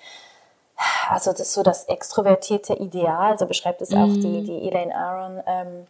also 1.10 1.34
das, 1.34 1.54
so 1.54 1.62
das 1.62 1.86
extrovertierte 1.86 2.74
Ideal, 2.74 3.38
so 3.38 3.46
beschreibt 3.46 3.82
es 3.82 3.92
auch 3.94 4.08
die, 4.08 4.42
mhm. 4.42 4.46
die 4.46 4.68
Elaine 4.68 4.96
Aron, 4.96 5.44
ähm, 5.46 5.88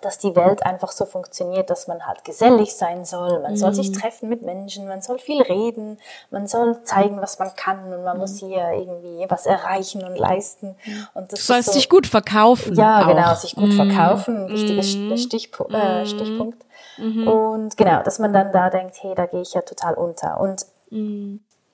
dass 0.00 0.18
die 0.18 0.36
Welt 0.36 0.64
einfach 0.64 0.92
so 0.92 1.06
funktioniert, 1.06 1.70
dass 1.70 1.88
man 1.88 2.06
halt 2.06 2.24
gesellig 2.24 2.74
sein 2.76 3.04
soll, 3.04 3.40
man 3.40 3.52
mhm. 3.52 3.56
soll 3.56 3.74
sich 3.74 3.90
mhm. 3.90 3.94
treffen 3.94 4.28
mit 4.28 4.42
Menschen, 4.42 4.86
man 4.86 5.02
soll 5.02 5.18
viel 5.18 5.42
reden, 5.42 5.98
man 6.30 6.46
soll 6.46 6.82
zeigen, 6.84 7.20
was 7.20 7.38
man 7.38 7.54
kann 7.56 7.92
und 7.92 8.04
man 8.04 8.16
mhm. 8.16 8.20
muss 8.20 8.38
hier 8.38 8.70
irgendwie 8.72 9.26
was 9.28 9.46
erreichen 9.46 10.04
und 10.04 10.16
leisten. 10.16 10.76
Und 11.14 11.32
das 11.32 11.40
du 11.40 11.46
sollst 11.46 11.68
so, 11.70 11.74
dich 11.74 11.88
gut 11.88 12.06
verkaufen. 12.06 12.76
Ja, 12.76 13.02
auch. 13.02 13.08
genau, 13.08 13.34
sich 13.34 13.56
gut 13.56 13.70
mhm. 13.70 13.76
verkaufen, 13.76 14.46
ein 14.46 14.48
wichtiger 14.50 14.82
mhm. 14.82 15.16
Stichpu 15.16 15.64
äh, 15.64 16.06
Stichpunkt. 16.06 16.64
Und 16.98 17.76
genau, 17.76 18.02
dass 18.02 18.18
man 18.18 18.32
dann 18.32 18.50
da 18.50 18.70
denkt, 18.70 18.96
hey, 19.02 19.14
da 19.14 19.26
gehe 19.26 19.40
ich 19.40 19.54
ja 19.54 19.62
total 19.62 19.94
unter. 19.94 20.40
Und 20.40 20.66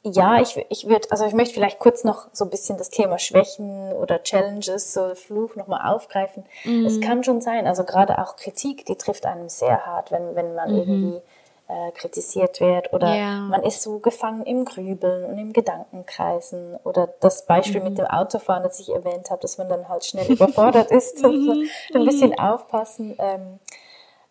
ja, 0.06 0.38
ich, 0.40 0.62
ich 0.68 0.86
würde, 0.86 1.10
also 1.10 1.24
ich 1.24 1.32
möchte 1.32 1.54
vielleicht 1.54 1.78
kurz 1.78 2.04
noch 2.04 2.28
so 2.32 2.44
ein 2.44 2.50
bisschen 2.50 2.76
das 2.76 2.90
Thema 2.90 3.18
Schwächen 3.18 3.90
oder 3.94 4.22
Challenges, 4.22 4.92
so 4.92 5.14
Fluch 5.14 5.56
nochmal 5.56 5.90
aufgreifen. 5.90 6.44
Mhm. 6.64 6.84
Es 6.84 7.00
kann 7.00 7.24
schon 7.24 7.40
sein, 7.40 7.66
also 7.66 7.84
gerade 7.84 8.18
auch 8.18 8.36
Kritik, 8.36 8.84
die 8.84 8.96
trifft 8.96 9.24
einem 9.24 9.48
sehr 9.48 9.86
hart, 9.86 10.12
wenn, 10.12 10.36
wenn 10.36 10.54
man 10.54 10.72
mhm. 10.72 10.78
irgendwie 10.78 11.22
äh, 11.68 11.90
kritisiert 11.92 12.60
wird 12.60 12.92
oder 12.92 13.14
yeah. 13.14 13.40
man 13.40 13.62
ist 13.62 13.80
so 13.80 13.98
gefangen 13.98 14.44
im 14.44 14.66
Grübeln 14.66 15.24
und 15.24 15.38
im 15.38 15.54
Gedankenkreisen 15.54 16.76
oder 16.84 17.08
das 17.20 17.46
Beispiel 17.46 17.80
mhm. 17.80 17.88
mit 17.88 17.98
dem 17.98 18.06
Autofahren, 18.06 18.62
das 18.62 18.78
ich 18.80 18.90
erwähnt 18.90 19.30
habe, 19.30 19.40
dass 19.40 19.56
man 19.56 19.70
dann 19.70 19.88
halt 19.88 20.04
schnell 20.04 20.30
überfordert 20.30 20.90
ist, 20.90 21.22
mhm. 21.22 21.66
ein 21.94 22.04
bisschen 22.04 22.32
mhm. 22.32 22.38
aufpassen. 22.38 23.16
Ähm, 23.18 23.58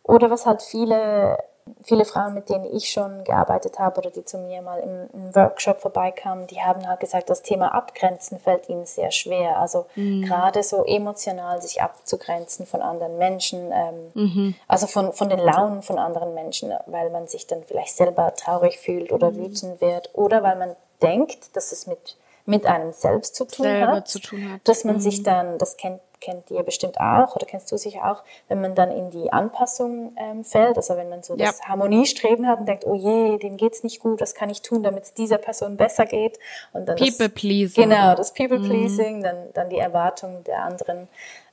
oder 0.04 0.30
was 0.30 0.46
halt 0.46 0.62
viele 0.62 1.40
viele 1.84 2.06
Frauen, 2.06 2.34
mit 2.34 2.50
denen 2.50 2.66
ich 2.66 2.90
schon 2.90 3.24
gearbeitet 3.24 3.80
habe 3.80 4.00
oder 4.00 4.10
die 4.10 4.26
zu 4.26 4.38
mir 4.38 4.62
mal 4.62 4.80
im, 4.80 5.10
im, 5.14 5.36
Workshop 5.36 5.80
vorbeikamen, 5.80 6.48
die 6.48 6.62
haben 6.62 6.88
halt 6.88 7.00
gesagt, 7.00 7.30
das 7.30 7.42
Thema 7.42 7.74
Abgrenzen 7.74 8.40
fällt 8.40 8.70
ihnen 8.70 8.86
sehr 8.86 9.12
schwer. 9.12 9.58
Also 9.58 9.86
mhm. 9.96 10.24
gerade 10.24 10.64
so 10.64 10.84
emotional 10.86 11.62
sich 11.62 11.82
abzugrenzen 11.82 12.66
von 12.66 12.82
anderen 12.82 13.18
Menschen, 13.18 13.72
ähm, 13.72 14.12
mhm. 14.14 14.56
also 14.68 14.88
von, 14.88 15.14
von 15.14 15.30
den 15.30 15.40
Launen 15.40 15.82
von 15.82 16.00
anderen 16.00 16.34
Menschen, 16.34 16.74
weil 16.88 17.10
man 17.10 17.28
sich 17.28 17.48
dann 17.48 17.64
vielleicht 17.64 17.96
selber 17.96 18.34
traurig 18.36 18.80
fühlt 18.80 19.12
oder 19.12 19.32
mhm. 19.32 19.38
wütend 19.38 19.82
wird 19.82 20.10
oder 20.14 20.44
weil 20.44 20.58
man 20.58 20.76
denkt, 21.02 21.56
dass 21.56 21.72
es 21.72 21.88
mit, 21.88 22.18
mit 22.46 22.66
einem 22.66 22.92
selbst 22.92 23.36
zu 23.36 23.46
tun, 23.46 23.68
hat, 23.68 24.08
zu 24.08 24.20
tun 24.20 24.52
hat, 24.52 24.62
dass 24.66 24.84
man 24.84 25.00
sich 25.00 25.20
mhm. 25.20 25.24
dann, 25.24 25.58
das 25.58 25.78
kennt 25.78 26.02
kennt 26.24 26.50
ihr 26.52 26.64
bestimmt 26.64 27.00
auch 27.00 27.36
oder 27.36 27.46
kennst 27.46 27.72
du 27.72 27.78
sicher 27.78 28.10
auch, 28.10 28.24
wenn 28.48 28.62
man 28.62 28.76
dann 28.76 28.92
in 28.92 29.12
die 29.12 29.32
Anpassung 29.32 30.16
ähm, 30.18 30.44
fällt, 30.44 30.78
also 30.78 30.96
wenn 30.96 31.10
man 31.10 31.22
so 31.22 31.36
ja. 31.36 31.48
das 31.48 31.62
Harmoniestreben 31.64 32.48
hat 32.48 32.60
und 32.60 32.66
denkt, 32.66 32.86
oh 32.86 32.96
je, 32.96 33.38
dem 33.38 33.58
geht's 33.58 33.84
nicht 33.84 34.00
gut, 34.00 34.22
was 34.22 34.34
kann 34.34 34.50
ich 34.50 34.62
tun, 34.62 34.84
damit 34.84 35.04
es 35.04 35.14
dieser 35.14 35.38
Person 35.38 35.76
besser 35.76 36.06
geht? 36.06 36.40
Und 36.72 36.88
dann 36.88 36.96
People 36.96 37.28
das, 37.28 37.34
Pleasing. 37.34 37.90
Genau, 37.90 38.16
das 38.16 38.34
People 38.34 38.60
mhm. 38.60 38.70
Pleasing, 38.70 39.18
mhm. 39.18 39.24
dann, 39.24 39.36
dann 39.54 39.70
die 39.70 39.80
Erwartungen 39.80 40.44
der 40.46 40.64
anderen 40.64 41.10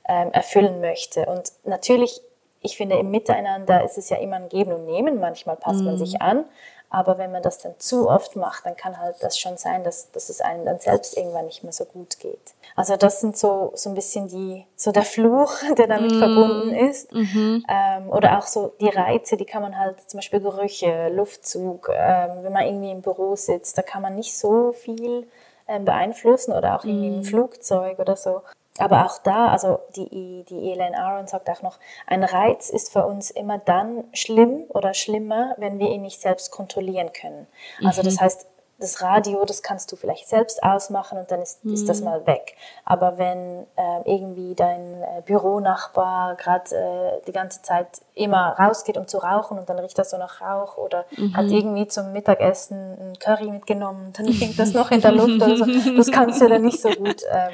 ähm, 0.07 0.31
erfüllen 0.31 0.79
möchte. 0.79 1.25
Und 1.25 1.51
natürlich, 1.65 2.21
ich 2.61 2.77
finde, 2.77 2.97
im 2.97 3.11
Miteinander 3.11 3.83
ist 3.83 3.97
es 3.97 4.09
ja 4.09 4.17
immer 4.17 4.37
ein 4.37 4.47
Geben 4.47 4.71
und 4.71 4.85
Nehmen. 4.85 5.19
Manchmal 5.19 5.57
passt 5.57 5.79
mhm. 5.79 5.85
man 5.85 5.97
sich 5.97 6.21
an, 6.21 6.45
aber 6.91 7.17
wenn 7.17 7.31
man 7.31 7.41
das 7.41 7.57
dann 7.57 7.73
zu 7.79 8.09
oft 8.09 8.35
macht, 8.35 8.65
dann 8.65 8.75
kann 8.75 8.99
halt 8.99 9.15
das 9.21 9.39
schon 9.39 9.55
sein, 9.55 9.85
dass, 9.85 10.11
dass 10.11 10.27
es 10.27 10.41
einem 10.41 10.65
dann 10.65 10.79
selbst 10.79 11.15
irgendwann 11.15 11.45
nicht 11.45 11.63
mehr 11.63 11.71
so 11.71 11.85
gut 11.85 12.19
geht. 12.19 12.53
Also 12.75 12.97
das 12.97 13.21
sind 13.21 13.37
so, 13.37 13.71
so 13.75 13.89
ein 13.89 13.95
bisschen 13.95 14.27
die, 14.27 14.65
so 14.75 14.91
der 14.91 15.03
Fluch, 15.03 15.53
der 15.77 15.87
damit 15.87 16.11
mm. 16.11 16.19
verbunden 16.19 16.75
ist. 16.75 17.11
-hmm. 17.13 17.63
ähm, 17.69 18.09
oder 18.09 18.37
auch 18.37 18.45
so 18.45 18.73
die 18.81 18.89
Reize, 18.89 19.37
die 19.37 19.45
kann 19.45 19.61
man 19.61 19.79
halt, 19.79 20.09
zum 20.09 20.17
Beispiel 20.17 20.41
Gerüche, 20.41 21.07
Luftzug, 21.09 21.89
ähm, 21.93 22.43
wenn 22.43 22.51
man 22.51 22.65
irgendwie 22.65 22.91
im 22.91 23.01
Büro 23.01 23.37
sitzt, 23.37 23.77
da 23.77 23.83
kann 23.83 24.01
man 24.01 24.15
nicht 24.15 24.37
so 24.37 24.73
viel 24.73 25.27
ähm, 25.69 25.85
beeinflussen 25.85 26.51
oder 26.51 26.75
auch 26.75 26.83
irgendwie 26.83 27.09
mm. 27.09 27.15
im 27.15 27.23
Flugzeug 27.23 27.99
oder 27.99 28.17
so. 28.17 28.41
Aber 28.77 29.05
auch 29.05 29.17
da, 29.17 29.49
also 29.49 29.79
die, 29.95 30.45
die 30.47 30.71
Elaine 30.71 30.97
Aron 30.97 31.27
sagt 31.27 31.49
auch 31.49 31.61
noch, 31.61 31.77
ein 32.07 32.23
Reiz 32.23 32.69
ist 32.69 32.91
für 32.91 33.05
uns 33.05 33.29
immer 33.29 33.57
dann 33.57 34.05
schlimm 34.13 34.63
oder 34.69 34.93
schlimmer, 34.93 35.55
wenn 35.57 35.77
wir 35.77 35.89
ihn 35.89 36.03
nicht 36.03 36.21
selbst 36.21 36.51
kontrollieren 36.51 37.11
können. 37.11 37.47
Also 37.83 38.01
das 38.01 38.15
mhm. 38.15 38.21
heißt, 38.21 38.47
das 38.81 39.01
Radio, 39.01 39.45
das 39.45 39.61
kannst 39.61 39.91
du 39.91 39.95
vielleicht 39.95 40.27
selbst 40.27 40.61
ausmachen 40.63 41.19
und 41.19 41.31
dann 41.31 41.41
ist, 41.41 41.63
mhm. 41.63 41.73
ist 41.73 41.87
das 41.87 41.99
mhm. 41.99 42.05
mal 42.05 42.27
weg. 42.27 42.55
Aber 42.83 43.17
wenn 43.17 43.65
äh, 43.77 44.01
irgendwie 44.05 44.55
dein 44.55 45.01
äh, 45.01 45.21
Büronachbar 45.25 46.35
gerade 46.35 46.75
äh, 46.75 47.25
die 47.27 47.31
ganze 47.31 47.61
Zeit 47.61 48.01
immer 48.15 48.57
rausgeht, 48.59 48.97
um 48.97 49.07
zu 49.07 49.19
rauchen 49.19 49.57
und 49.57 49.69
dann 49.69 49.79
riecht 49.79 49.97
das 49.97 50.09
so 50.09 50.17
nach 50.17 50.41
Rauch 50.41 50.77
oder 50.77 51.05
mhm. 51.15 51.37
hat 51.37 51.45
irgendwie 51.45 51.87
zum 51.87 52.11
Mittagessen 52.11 52.97
ein 52.99 53.19
Curry 53.19 53.51
mitgenommen, 53.51 54.13
dann 54.17 54.27
hängt 54.27 54.59
das 54.59 54.73
noch 54.73 54.91
in 54.91 54.99
der 54.99 55.11
Luft 55.11 55.41
oder 55.41 55.57
so, 55.57 55.65
das 55.95 56.11
kannst 56.11 56.41
du 56.41 56.49
dann 56.49 56.63
nicht 56.63 56.81
so 56.81 56.89
gut 56.89 57.21
ähm, 57.31 57.53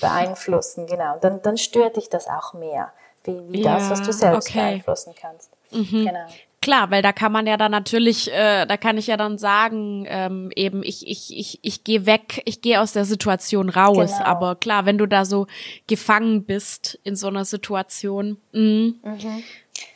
beeinflussen, 0.00 0.86
genau. 0.86 1.16
Dann, 1.20 1.42
dann 1.42 1.56
stört 1.56 1.96
dich 1.96 2.08
das 2.08 2.28
auch 2.28 2.52
mehr, 2.52 2.92
wie, 3.24 3.40
wie 3.48 3.62
ja, 3.62 3.74
das, 3.74 3.90
was 3.90 4.02
du 4.02 4.12
selbst 4.12 4.48
okay. 4.48 4.58
beeinflussen 4.58 5.14
kannst. 5.18 5.50
Mhm. 5.70 6.06
Genau. 6.06 6.26
Klar, 6.62 6.90
weil 6.90 7.00
da 7.00 7.12
kann 7.12 7.32
man 7.32 7.46
ja 7.46 7.56
dann 7.56 7.70
natürlich, 7.70 8.30
äh, 8.32 8.66
da 8.66 8.76
kann 8.76 8.98
ich 8.98 9.06
ja 9.06 9.16
dann 9.16 9.38
sagen, 9.38 10.04
ähm, 10.06 10.50
eben 10.54 10.82
ich 10.82 11.06
ich 11.08 11.34
ich 11.34 11.58
ich 11.62 11.84
gehe 11.84 12.04
weg, 12.04 12.42
ich 12.44 12.60
gehe 12.60 12.82
aus 12.82 12.92
der 12.92 13.06
Situation 13.06 13.70
raus. 13.70 14.12
Genau. 14.12 14.24
Aber 14.24 14.56
klar, 14.56 14.84
wenn 14.84 14.98
du 14.98 15.06
da 15.06 15.24
so 15.24 15.46
gefangen 15.86 16.44
bist 16.44 17.00
in 17.02 17.16
so 17.16 17.28
einer 17.28 17.46
Situation, 17.46 18.36
mh, 18.52 18.60
mhm. 18.60 19.42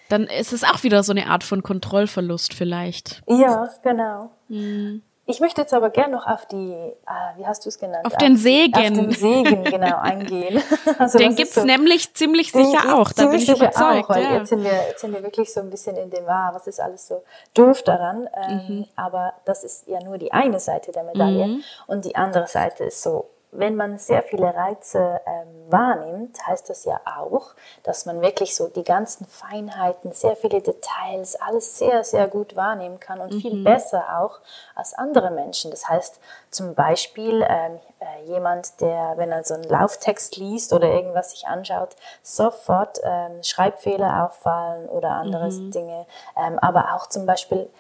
dann 0.09 0.25
ist 0.25 0.55
es 0.55 0.65
auch 0.65 0.83
wieder 0.85 1.03
so 1.03 1.13
eine 1.13 1.27
Art 1.27 1.45
von 1.45 1.63
Kontrollverlust 1.63 2.55
vielleicht. 2.55 3.23
Ja, 3.29 3.69
genau. 3.83 4.31
Mhm. 4.49 5.03
Ich 5.27 5.41
möchte 5.41 5.63
jetzt 5.63 5.73
aber 5.73 5.89
gern 5.89 6.11
noch 6.11 6.27
auf 6.27 6.45
die, 6.47 6.93
ah, 7.07 7.33
wie 7.37 7.47
hast 7.47 7.65
du 7.65 7.71
es 7.71 7.79
genannt? 7.79 8.05
Auf 8.05 8.17
den 8.19 8.37
Segen. 8.37 8.75
Auf 8.75 8.83
den 8.83 9.11
Segen, 9.11 9.65
genau, 9.65 9.99
eingehen. 9.99 10.63
Also 10.99 11.19
den 11.19 11.35
gibt's 11.35 11.55
so, 11.55 11.65
nämlich 11.65 12.13
ziemlich 12.15 12.53
sicher 12.53 12.95
auch, 12.95 13.11
da 13.11 13.27
bin 13.27 13.39
ich 13.39 13.49
überzeugt. 13.49 14.05
Auch, 14.05 14.09
weil 14.11 14.23
ja. 14.23 14.35
jetzt, 14.37 14.51
sind 14.51 14.63
wir, 14.63 14.73
jetzt 14.73 15.01
sind 15.01 15.13
wir 15.15 15.23
wirklich 15.23 15.53
so 15.53 15.61
ein 15.61 15.71
bisschen 15.71 15.97
in 15.97 16.11
dem, 16.11 16.29
ah, 16.29 16.51
was 16.53 16.67
ist 16.67 16.79
alles 16.79 17.09
so 17.09 17.23
doof 17.55 17.83
daran. 17.83 18.29
Ähm, 18.37 18.63
mhm. 18.69 18.87
Aber 18.97 19.33
das 19.47 19.65
ist 19.65 19.89
ja 19.89 20.03
nur 20.03 20.19
die 20.19 20.33
eine 20.33 20.61
Seite 20.61 20.93
der 20.93 21.05
Medaille. 21.05 21.47
Mhm. 21.47 21.65
Und 21.87 22.05
die 22.05 22.17
andere 22.17 22.47
Seite 22.47 22.85
ist 22.85 23.03
so, 23.03 23.31
wenn 23.57 23.77
man 23.77 23.99
sehr 23.99 24.23
viele 24.23 24.55
Reize 24.55 25.21
ähm, 25.27 25.71
wahrnimmt, 25.71 26.45
heißt 26.47 26.69
das 26.69 26.85
ja 26.85 27.01
auch, 27.05 27.55
dass 27.83 28.07
man 28.07 28.21
wirklich 28.21 28.55
so 28.55 28.69
die 28.69 28.85
ganzen 28.85 29.27
Feinheiten, 29.27 30.13
sehr 30.13 30.37
viele 30.37 30.61
Details, 30.61 31.37
alles 31.37 31.79
sehr, 31.79 32.05
sehr 32.05 32.29
gut 32.29 32.57
wahrnehmen 32.57 33.01
kann 33.01 33.21
und 33.21 33.33
mhm. 33.33 33.41
viel 33.41 33.65
besser 33.65 34.21
auch 34.21 34.41
als 34.75 34.95
andere 34.95 35.31
Menschen. 35.31 35.71
Das 35.71 35.89
heißt 35.89 36.21
zum 36.51 36.75
Beispiel 36.75 37.45
ähm, 37.49 37.79
äh, 38.01 38.25
jemand, 38.27 38.81
der, 38.81 39.15
wenn 39.17 39.33
er 39.33 39.45
so 39.45 39.55
einen 39.55 39.65
Lauftext 39.65 40.37
liest 40.37 40.73
oder 40.73 40.89
irgendwas 40.89 41.31
sich 41.31 41.47
anschaut, 41.47 41.97
sofort 42.23 43.01
ähm, 43.03 43.43
Schreibfehler 43.43 44.25
auffallen 44.25 44.89
oder 44.89 45.11
andere 45.11 45.51
mhm. 45.51 45.71
Dinge. 45.71 46.07
Ähm, 46.37 46.59
aber 46.59 46.95
auch 46.95 47.09
zum 47.09 47.27
Beispiel 47.27 47.71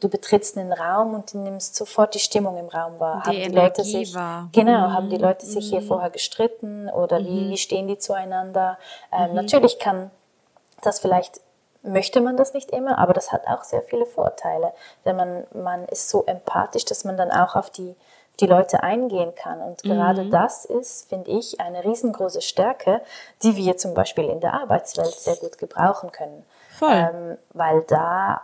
du 0.00 0.08
betrittst 0.08 0.58
einen 0.58 0.72
Raum 0.72 1.14
und 1.14 1.32
du 1.32 1.38
nimmst 1.38 1.74
sofort 1.74 2.14
die 2.14 2.18
Stimmung 2.18 2.56
im 2.58 2.68
Raum 2.68 3.00
wahr. 3.00 3.22
Die 3.26 3.30
haben 3.30 3.52
die 3.52 3.56
Leute 3.56 3.84
sich, 3.84 4.14
war. 4.14 4.48
genau, 4.52 4.88
mhm. 4.88 4.92
haben 4.92 5.10
die 5.10 5.16
Leute 5.16 5.46
sich 5.46 5.70
hier 5.70 5.82
vorher 5.82 6.10
gestritten 6.10 6.88
oder 6.88 7.20
mhm. 7.20 7.26
wie, 7.26 7.50
wie 7.50 7.56
stehen 7.56 7.88
die 7.88 7.98
zueinander? 7.98 8.78
Ähm, 9.12 9.30
mhm. 9.30 9.36
Natürlich 9.36 9.78
kann 9.78 10.10
das 10.82 11.00
vielleicht 11.00 11.40
möchte 11.82 12.20
man 12.20 12.36
das 12.36 12.52
nicht 12.52 12.72
immer, 12.72 12.98
aber 12.98 13.14
das 13.14 13.32
hat 13.32 13.46
auch 13.46 13.64
sehr 13.64 13.80
viele 13.80 14.04
Vorteile, 14.04 14.74
denn 15.06 15.16
man, 15.16 15.46
man 15.54 15.86
ist 15.86 16.10
so 16.10 16.24
empathisch, 16.26 16.84
dass 16.84 17.04
man 17.04 17.16
dann 17.16 17.30
auch 17.30 17.56
auf 17.56 17.70
die 17.70 17.96
die 18.40 18.46
Leute 18.46 18.82
eingehen 18.82 19.34
kann. 19.34 19.60
Und 19.60 19.82
gerade 19.82 20.24
mhm. 20.24 20.30
das 20.30 20.64
ist, 20.64 21.08
finde 21.08 21.30
ich, 21.30 21.60
eine 21.60 21.84
riesengroße 21.84 22.40
Stärke, 22.40 23.02
die 23.42 23.56
wir 23.56 23.76
zum 23.76 23.94
Beispiel 23.94 24.28
in 24.28 24.40
der 24.40 24.54
Arbeitswelt 24.54 25.12
sehr 25.12 25.36
gut 25.36 25.58
gebrauchen 25.58 26.10
können. 26.10 26.44
Voll. 26.78 26.90
Ähm, 26.90 27.38
weil 27.52 27.82
da, 27.82 28.42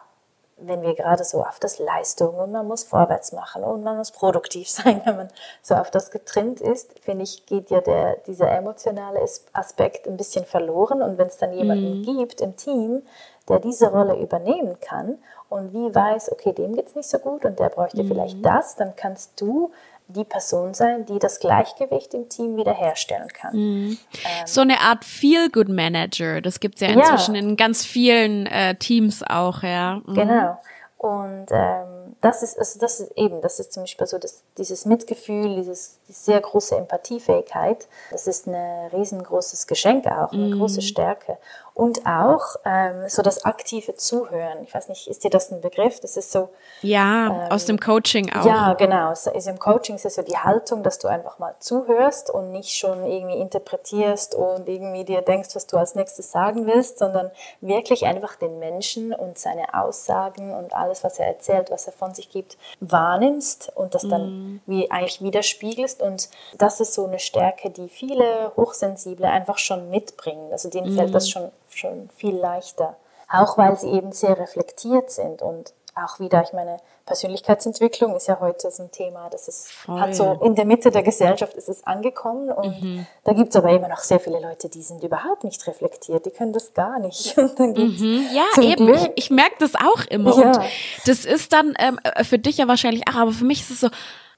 wenn 0.58 0.82
wir 0.82 0.94
gerade 0.94 1.22
so 1.22 1.42
auf 1.42 1.60
das 1.60 1.78
Leistung 1.78 2.34
und 2.34 2.50
man 2.50 2.66
muss 2.66 2.84
vorwärts 2.84 3.32
machen 3.32 3.62
und 3.62 3.82
man 3.82 3.98
muss 3.98 4.10
produktiv 4.10 4.68
sein, 4.70 5.02
wenn 5.04 5.16
man 5.16 5.28
so 5.62 5.74
auf 5.74 5.90
das 5.90 6.10
getrimmt 6.10 6.60
ist, 6.60 6.98
finde 7.00 7.24
ich, 7.24 7.46
geht 7.46 7.70
ja 7.70 7.80
der, 7.80 8.16
dieser 8.26 8.50
emotionale 8.50 9.20
Aspekt 9.52 10.06
ein 10.06 10.16
bisschen 10.16 10.44
verloren. 10.44 11.02
Und 11.02 11.18
wenn 11.18 11.26
es 11.26 11.36
dann 11.36 11.52
jemanden 11.52 12.00
mhm. 12.00 12.18
gibt 12.18 12.40
im 12.40 12.56
Team, 12.56 13.02
der 13.48 13.60
diese 13.60 13.90
Rolle 13.90 14.18
übernehmen 14.18 14.80
kann 14.80 15.18
und 15.48 15.72
wie 15.72 15.94
weiß, 15.94 16.32
okay, 16.32 16.52
dem 16.52 16.74
geht 16.74 16.88
es 16.88 16.94
nicht 16.94 17.08
so 17.08 17.18
gut 17.18 17.44
und 17.44 17.58
der 17.58 17.68
bräuchte 17.68 18.02
mhm. 18.02 18.08
vielleicht 18.08 18.44
das, 18.44 18.76
dann 18.76 18.96
kannst 18.96 19.40
du 19.40 19.70
die 20.08 20.24
Person 20.24 20.74
sein, 20.74 21.04
die 21.06 21.18
das 21.18 21.40
Gleichgewicht 21.40 22.14
im 22.14 22.28
Team 22.28 22.56
wiederherstellen 22.56 23.28
kann. 23.28 23.56
Mhm. 23.56 23.98
Ähm, 24.12 24.46
so 24.46 24.60
eine 24.60 24.80
Art 24.80 25.04
Feel-Good-Manager, 25.04 26.40
das 26.40 26.60
gibt 26.60 26.76
es 26.76 26.80
ja 26.82 26.88
inzwischen 26.88 27.34
ja. 27.34 27.40
in 27.40 27.56
ganz 27.56 27.84
vielen 27.84 28.46
äh, 28.46 28.76
Teams 28.76 29.22
auch, 29.22 29.62
ja. 29.62 30.00
Mhm. 30.06 30.14
Genau. 30.14 30.58
Und 30.98 31.46
ähm, 31.50 32.16
das 32.20 32.42
ist, 32.42 32.58
also 32.58 32.78
das 32.80 33.00
ist 33.00 33.12
eben, 33.16 33.40
das 33.42 33.60
ist 33.60 33.72
zum 33.72 33.82
Beispiel 33.82 34.06
so, 34.06 34.18
dass 34.18 34.42
dieses 34.56 34.86
Mitgefühl, 34.86 35.56
dieses, 35.56 35.98
die 36.08 36.12
sehr 36.12 36.40
große 36.40 36.76
Empathiefähigkeit, 36.76 37.86
das 38.10 38.26
ist 38.26 38.46
ein 38.46 38.88
riesengroßes 38.92 39.66
Geschenk 39.66 40.06
auch, 40.06 40.32
eine 40.32 40.54
mm. 40.54 40.58
große 40.58 40.82
Stärke. 40.82 41.38
Und 41.76 42.06
auch 42.06 42.56
ähm, 42.64 43.06
so 43.06 43.20
das 43.20 43.44
aktive 43.44 43.94
Zuhören. 43.94 44.62
Ich 44.62 44.72
weiß 44.72 44.88
nicht, 44.88 45.08
ist 45.08 45.24
dir 45.24 45.28
das 45.28 45.52
ein 45.52 45.60
Begriff? 45.60 46.00
Das 46.00 46.16
ist 46.16 46.32
so. 46.32 46.48
Ja, 46.80 47.26
ähm, 47.26 47.52
aus 47.52 47.66
dem 47.66 47.78
Coaching 47.78 48.32
auch. 48.32 48.46
Ja, 48.46 48.72
genau. 48.72 49.14
So, 49.14 49.30
also 49.30 49.50
Im 49.50 49.58
Coaching 49.58 49.96
ist 49.96 50.06
es 50.06 50.14
so 50.14 50.22
die 50.22 50.38
Haltung, 50.38 50.82
dass 50.82 50.98
du 50.98 51.06
einfach 51.06 51.38
mal 51.38 51.54
zuhörst 51.58 52.30
und 52.30 52.50
nicht 52.50 52.78
schon 52.78 53.04
irgendwie 53.04 53.38
interpretierst 53.38 54.34
und 54.34 54.66
irgendwie 54.66 55.04
dir 55.04 55.20
denkst, 55.20 55.50
was 55.54 55.66
du 55.66 55.76
als 55.76 55.94
nächstes 55.94 56.30
sagen 56.30 56.66
willst, 56.66 56.98
sondern 56.98 57.30
wirklich 57.60 58.06
einfach 58.06 58.36
den 58.36 58.58
Menschen 58.58 59.12
und 59.12 59.36
seine 59.36 59.74
Aussagen 59.74 60.54
und 60.54 60.72
alles, 60.72 61.04
was 61.04 61.18
er 61.18 61.26
erzählt, 61.26 61.70
was 61.70 61.86
er 61.86 61.92
von 61.92 62.14
sich 62.14 62.30
gibt, 62.30 62.56
wahrnimmst 62.80 63.70
und 63.74 63.94
das 63.94 64.08
dann 64.08 64.54
mm. 64.54 64.60
wie 64.64 64.90
eigentlich 64.90 65.20
widerspiegelst. 65.20 65.95
Und 66.00 66.28
das 66.58 66.80
ist 66.80 66.94
so 66.94 67.06
eine 67.06 67.18
Stärke, 67.18 67.70
die 67.70 67.88
viele 67.88 68.52
Hochsensible 68.56 69.28
einfach 69.28 69.58
schon 69.58 69.90
mitbringen. 69.90 70.52
Also 70.52 70.68
denen 70.70 70.94
mm. 70.94 70.96
fällt 70.96 71.14
das 71.14 71.28
schon 71.28 71.50
schon 71.76 72.08
viel 72.16 72.36
leichter. 72.36 72.96
Auch 73.30 73.58
weil 73.58 73.76
sie 73.76 73.90
eben 73.90 74.12
sehr 74.12 74.38
reflektiert 74.38 75.10
sind 75.10 75.42
und 75.42 75.72
auch 75.96 76.20
wieder, 76.20 76.42
ich 76.42 76.52
meine, 76.52 76.76
Persönlichkeitsentwicklung 77.06 78.14
ist 78.16 78.28
ja 78.28 78.38
heute 78.38 78.70
so 78.70 78.82
ein 78.82 78.90
Thema, 78.90 79.30
das 79.30 79.48
ist, 79.48 79.70
hat 79.88 80.14
so 80.14 80.38
in 80.44 80.54
der 80.54 80.66
Mitte 80.66 80.90
der 80.90 81.02
Gesellschaft 81.02 81.54
ist 81.54 81.70
es 81.70 81.86
angekommen 81.86 82.50
und 82.50 82.82
mhm. 82.82 83.06
da 83.24 83.32
gibt 83.32 83.48
es 83.48 83.56
aber 83.56 83.70
immer 83.70 83.88
noch 83.88 84.00
sehr 84.00 84.20
viele 84.20 84.38
Leute, 84.38 84.68
die 84.68 84.82
sind 84.82 85.02
überhaupt 85.02 85.42
nicht 85.42 85.66
reflektiert, 85.66 86.26
die 86.26 86.30
können 86.30 86.52
das 86.52 86.74
gar 86.74 86.98
nicht. 86.98 87.34
Mhm. 87.56 88.26
Ja, 88.32 88.62
eben, 88.62 88.86
Glück, 88.86 88.96
ich, 88.96 89.24
ich 89.24 89.30
merke 89.30 89.56
das 89.60 89.74
auch 89.74 90.04
immer 90.08 90.38
ja. 90.38 90.46
und 90.46 90.58
das 91.06 91.24
ist 91.24 91.52
dann 91.52 91.74
ähm, 91.78 91.98
für 92.22 92.38
dich 92.38 92.58
ja 92.58 92.68
wahrscheinlich 92.68 93.04
auch, 93.08 93.16
aber 93.16 93.32
für 93.32 93.44
mich 93.44 93.62
ist 93.62 93.70
es 93.70 93.80
so, 93.80 93.88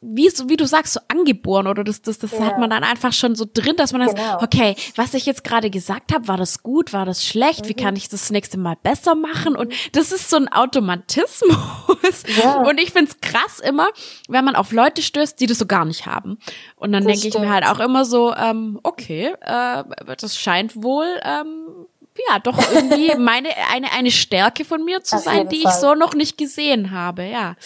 wie, 0.01 0.31
so, 0.31 0.49
wie 0.49 0.57
du 0.57 0.65
sagst, 0.65 0.93
so 0.93 1.01
angeboren 1.09 1.67
oder 1.67 1.83
das, 1.83 2.03
das, 2.03 2.19
das 2.19 2.31
ja. 2.31 2.41
hat 2.43 2.59
man 2.59 2.71
dann 2.71 2.85
einfach 2.85 3.13
schon 3.13 3.35
so 3.35 3.45
drin, 3.53 3.75
dass 3.77 3.93
man 3.93 4.07
genau. 4.07 4.15
das, 4.15 4.43
okay, 4.43 4.77
was 4.95 5.13
ich 5.15 5.27
jetzt 5.27 5.43
gerade 5.43 5.71
gesagt 5.71 6.15
habe, 6.15 6.29
war 6.29 6.37
das 6.37 6.63
gut, 6.63 6.93
war 6.93 7.05
das 7.05 7.27
schlecht, 7.27 7.65
mhm. 7.65 7.69
wie 7.69 7.75
kann 7.75 7.97
ich 7.97 8.09
das 8.09 8.31
nächste 8.31 8.59
Mal 8.59 8.77
besser 8.81 9.17
machen? 9.17 9.57
Und 9.57 9.73
das 9.93 10.13
ist 10.13 10.31
so 10.31 10.37
ein 10.37 10.49
Automatismus. 10.49 11.59
Ja. 12.43 12.63
Und 12.63 12.81
ich 12.81 12.93
find's 12.93 13.21
krass 13.21 13.59
immer, 13.59 13.89
wenn 14.29 14.45
man 14.45 14.55
auf 14.55 14.71
Leute 14.71 15.03
stößt, 15.03 15.41
die 15.41 15.47
das 15.47 15.59
so 15.59 15.67
gar 15.67 15.85
nicht 15.85 16.07
haben. 16.07 16.39
Und 16.77 16.93
dann 16.93 17.05
denke 17.05 17.27
ich 17.27 17.39
mir 17.39 17.51
halt 17.51 17.67
auch 17.67 17.81
immer 17.81 18.05
so, 18.05 18.35
ähm, 18.35 18.79
okay, 18.83 19.35
äh, 19.41 19.85
das 20.17 20.37
scheint 20.37 20.83
wohl 20.83 21.07
ähm, 21.23 21.67
ja, 22.29 22.39
doch 22.39 22.59
irgendwie 22.73 23.15
meine, 23.19 23.49
eine, 23.73 23.93
eine 23.93 24.11
Stärke 24.11 24.65
von 24.65 24.85
mir 24.85 25.03
zu 25.03 25.17
Auf 25.17 25.23
sein, 25.23 25.49
die 25.49 25.63
Fall. 25.63 25.73
ich 25.73 25.81
so 25.81 25.95
noch 25.95 26.15
nicht 26.15 26.39
gesehen 26.39 26.91
habe, 26.91 27.25
ja. 27.25 27.57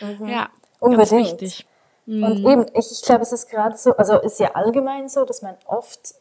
Mhm. 0.00 0.28
Ja, 0.28 0.48
Unbedingt. 0.80 1.10
ganz 1.10 1.40
wichtig. 1.42 1.66
Und 2.06 2.40
mhm. 2.40 2.48
eben, 2.48 2.66
ich, 2.74 2.92
ich 2.92 3.02
glaube, 3.02 3.22
es 3.22 3.32
ist 3.32 3.48
gerade 3.48 3.76
so, 3.78 3.96
also 3.96 4.18
ist 4.18 4.38
ja 4.38 4.50
allgemein 4.52 5.08
so, 5.08 5.24
dass 5.24 5.40
man 5.40 5.54
oft 5.66 6.14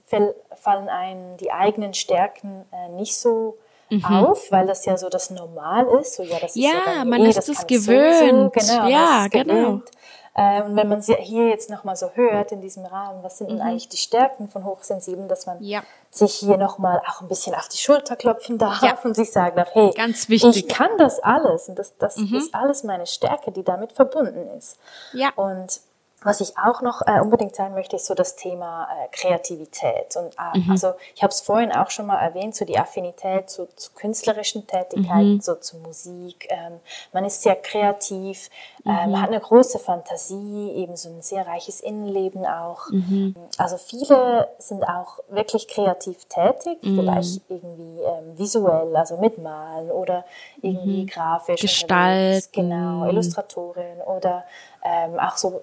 fallen 0.55 0.88
einem 0.88 1.36
die 1.38 1.51
eigenen 1.51 1.93
Stärken 1.93 2.65
äh, 2.71 2.89
nicht 2.89 3.17
so 3.17 3.57
mhm. 3.89 4.05
auf, 4.05 4.49
weil 4.51 4.65
das 4.65 4.86
ja 4.86 4.95
so 4.97 5.09
das 5.09 5.29
Normal 5.29 5.88
ist. 5.99 6.15
So, 6.15 6.23
ja, 6.23 6.39
das 6.39 6.55
ja, 6.55 6.69
ist 6.69 6.75
ja 6.86 7.05
man 7.05 7.25
eh, 7.25 7.29
ist 7.29 7.49
es 7.49 7.67
gewöhnt. 7.67 8.53
So, 8.61 8.75
genau, 8.75 8.88
ja, 8.88 9.27
genau. 9.29 9.53
Gewöhnt. 9.53 9.91
Äh, 10.36 10.63
und 10.63 10.75
wenn 10.75 10.88
man 10.88 11.01
sie 11.01 11.15
hier 11.15 11.49
jetzt 11.49 11.69
nochmal 11.69 11.95
so 11.95 12.09
hört 12.13 12.51
in 12.51 12.61
diesem 12.61 12.86
Rahmen, 12.86 13.21
was 13.21 13.38
sind 13.38 13.49
denn 13.49 13.57
mhm. 13.57 13.63
eigentlich 13.63 13.89
die 13.89 13.97
Stärken 13.97 14.49
von 14.49 14.65
Hochsensiblen, 14.65 15.27
dass 15.27 15.45
man 15.45 15.61
ja. 15.61 15.84
Sich 16.14 16.36
hier 16.36 16.57
nochmal 16.57 17.01
auch 17.07 17.22
ein 17.22 17.28
bisschen 17.28 17.55
auf 17.55 17.68
die 17.70 17.78
Schulter 17.78 18.16
klopfen 18.16 18.59
darf 18.59 18.84
ja. 18.84 18.95
und 19.03 19.16
sich 19.16 19.32
sagen 19.32 19.55
darf, 19.55 19.70
hey, 19.74 19.91
Ganz 19.95 20.30
wichtig. 20.30 20.57
ich 20.57 20.68
kann 20.68 20.95
das 20.97 21.20
alles 21.20 21.70
und 21.70 21.80
das, 21.80 21.97
das 21.97 22.18
mhm. 22.18 22.36
ist 22.36 22.53
alles 22.53 22.84
meine 22.84 23.07
Stärke, 23.07 23.51
die 23.51 23.64
damit 23.64 23.93
verbunden 23.93 24.47
ist. 24.55 24.78
Ja. 25.14 25.32
Und 25.36 25.82
was 26.24 26.41
ich 26.41 26.57
auch 26.57 26.82
noch 26.82 27.01
äh, 27.05 27.19
unbedingt 27.19 27.55
sagen 27.55 27.74
möchte, 27.74 27.95
ist 27.95 28.05
so 28.05 28.13
das 28.13 28.36
Thema 28.36 28.88
äh, 28.91 29.07
Kreativität. 29.11 30.15
Und 30.15 30.36
äh, 30.38 30.59
mhm. 30.59 30.71
also 30.71 30.93
ich 31.15 31.24
habe 31.24 31.32
es 31.32 31.41
vorhin 31.41 31.71
auch 31.71 31.89
schon 31.89 32.05
mal 32.05 32.19
erwähnt, 32.19 32.55
so 32.55 32.65
die 32.65 32.78
Affinität 32.78 33.49
zu, 33.49 33.67
zu 33.76 33.91
künstlerischen 33.93 34.65
Tätigkeiten, 34.67 35.36
mhm. 35.36 35.41
so 35.41 35.55
zu 35.55 35.78
Musik. 35.78 36.47
Ähm, 36.49 36.80
man 37.11 37.26
ist 37.26 37.41
sehr 37.41 37.55
kreativ, 37.55 38.49
äh, 38.86 38.89
mhm. 38.89 39.11
man 39.11 39.21
hat 39.21 39.30
eine 39.30 39.39
große 39.39 39.80
Fantasie, 39.80 40.71
eben 40.76 40.95
so 40.95 41.09
ein 41.09 41.21
sehr 41.21 41.45
reiches 41.47 41.82
Innenleben 41.82 42.45
auch. 42.45 42.89
Mhm. 42.89 43.36
Also 43.57 43.78
viele 43.78 44.47
sind 44.57 44.84
auch 44.84 45.19
wirklich 45.30 45.67
kreativ 45.67 46.26
tätig, 46.26 46.80
mhm. 46.82 46.99
vielleicht 46.99 47.41
irgendwie 47.49 48.01
ähm, 48.01 48.38
visuell, 48.38 48.95
also 48.95 49.17
mitmalen 49.17 49.91
oder 49.91 50.26
irgendwie 50.61 51.03
mhm. 51.03 51.07
grafisch. 51.07 51.61
Gestalten. 51.61 52.49
Genau, 52.51 53.07
Illustratorin 53.07 54.01
oder 54.05 54.43
ähm, 54.84 55.19
auch 55.19 55.38
so 55.38 55.61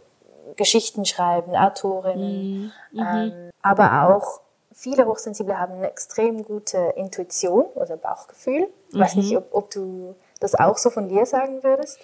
Geschichten 0.60 1.06
schreiben, 1.06 1.56
Autorinnen, 1.56 2.72
mhm. 2.92 3.00
ähm, 3.00 3.50
aber 3.62 4.14
auch 4.14 4.42
viele 4.74 5.06
Hochsensible 5.06 5.58
haben 5.58 5.72
eine 5.72 5.88
extrem 5.88 6.44
gute 6.44 6.92
Intuition 6.96 7.64
oder 7.76 7.96
Bauchgefühl. 7.96 8.68
Ich 8.90 8.94
mhm. 8.94 9.00
weiß 9.00 9.14
nicht, 9.14 9.36
ob, 9.38 9.48
ob 9.52 9.70
du 9.70 10.14
das 10.38 10.54
auch 10.54 10.76
so 10.76 10.90
von 10.90 11.08
dir 11.08 11.24
sagen 11.24 11.62
würdest. 11.62 11.98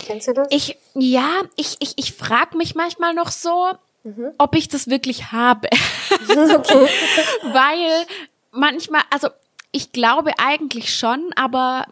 Kennst 0.00 0.26
du 0.26 0.32
das? 0.32 0.48
Ich, 0.50 0.76
ja, 0.94 1.42
ich, 1.54 1.76
ich, 1.78 1.92
ich 1.98 2.12
frage 2.12 2.56
mich 2.56 2.74
manchmal 2.74 3.14
noch 3.14 3.30
so, 3.30 3.70
mhm. 4.02 4.32
ob 4.38 4.56
ich 4.56 4.66
das 4.66 4.88
wirklich 4.88 5.30
habe. 5.30 5.68
okay. 6.28 6.88
Weil 7.44 8.06
manchmal, 8.50 9.02
also 9.10 9.28
ich 9.70 9.92
glaube 9.92 10.32
eigentlich 10.38 10.92
schon, 10.92 11.30
aber 11.36 11.86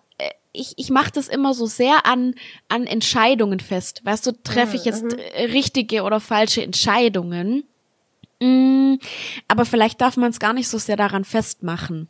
ich, 0.52 0.74
ich 0.76 0.90
mache 0.90 1.12
das 1.12 1.28
immer 1.28 1.54
so 1.54 1.66
sehr 1.66 2.06
an, 2.06 2.34
an 2.68 2.86
Entscheidungen 2.86 3.60
fest. 3.60 4.00
Weißt 4.04 4.26
du, 4.26 4.32
treffe 4.42 4.76
ich 4.76 4.84
jetzt 4.84 5.04
mhm. 5.04 5.18
richtige 5.52 6.02
oder 6.02 6.20
falsche 6.20 6.62
Entscheidungen? 6.62 7.64
Mm, 8.40 8.96
aber 9.48 9.64
vielleicht 9.64 10.00
darf 10.00 10.16
man 10.16 10.30
es 10.30 10.40
gar 10.40 10.52
nicht 10.52 10.68
so 10.68 10.78
sehr 10.78 10.96
daran 10.96 11.24
festmachen, 11.24 12.08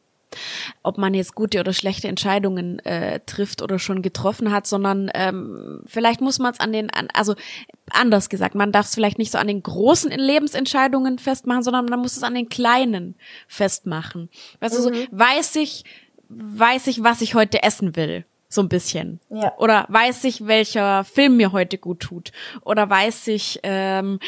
ob 0.82 0.98
man 0.98 1.14
jetzt 1.14 1.34
gute 1.34 1.58
oder 1.58 1.72
schlechte 1.72 2.06
Entscheidungen 2.08 2.80
äh, 2.80 3.20
trifft 3.24 3.62
oder 3.62 3.78
schon 3.78 4.02
getroffen 4.02 4.52
hat, 4.52 4.66
sondern 4.66 5.10
ähm, 5.14 5.82
vielleicht 5.86 6.20
muss 6.20 6.38
man 6.38 6.52
es 6.52 6.60
an 6.60 6.72
den, 6.72 6.90
an, 6.90 7.08
also 7.14 7.34
anders 7.90 8.28
gesagt, 8.28 8.54
man 8.54 8.72
darf 8.72 8.86
es 8.86 8.94
vielleicht 8.94 9.18
nicht 9.18 9.32
so 9.32 9.38
an 9.38 9.46
den 9.46 9.62
großen 9.62 10.10
Lebensentscheidungen 10.10 11.18
festmachen, 11.18 11.62
sondern 11.62 11.86
man 11.86 12.00
muss 12.00 12.16
es 12.16 12.22
an 12.22 12.34
den 12.34 12.50
kleinen 12.50 13.16
festmachen. 13.46 14.28
Weißt 14.60 14.74
mhm. 14.74 14.76
du, 14.76 14.82
so, 14.82 14.90
mhm. 14.90 15.08
weiß 15.10 15.56
ich, 15.56 15.84
weiß 16.28 16.86
ich, 16.86 17.02
was 17.02 17.20
ich 17.20 17.34
heute 17.34 17.62
essen 17.62 17.96
will 17.96 18.24
so 18.48 18.62
ein 18.62 18.68
bisschen. 18.68 19.20
Ja. 19.28 19.52
Oder 19.58 19.84
weiß 19.88 20.24
ich, 20.24 20.46
welcher 20.46 21.04
Film 21.04 21.36
mir 21.36 21.52
heute 21.52 21.76
gut 21.76 22.00
tut. 22.00 22.32
Oder 22.62 22.88
weiß 22.88 23.28
ich 23.28 23.60
ähm, 23.62 24.20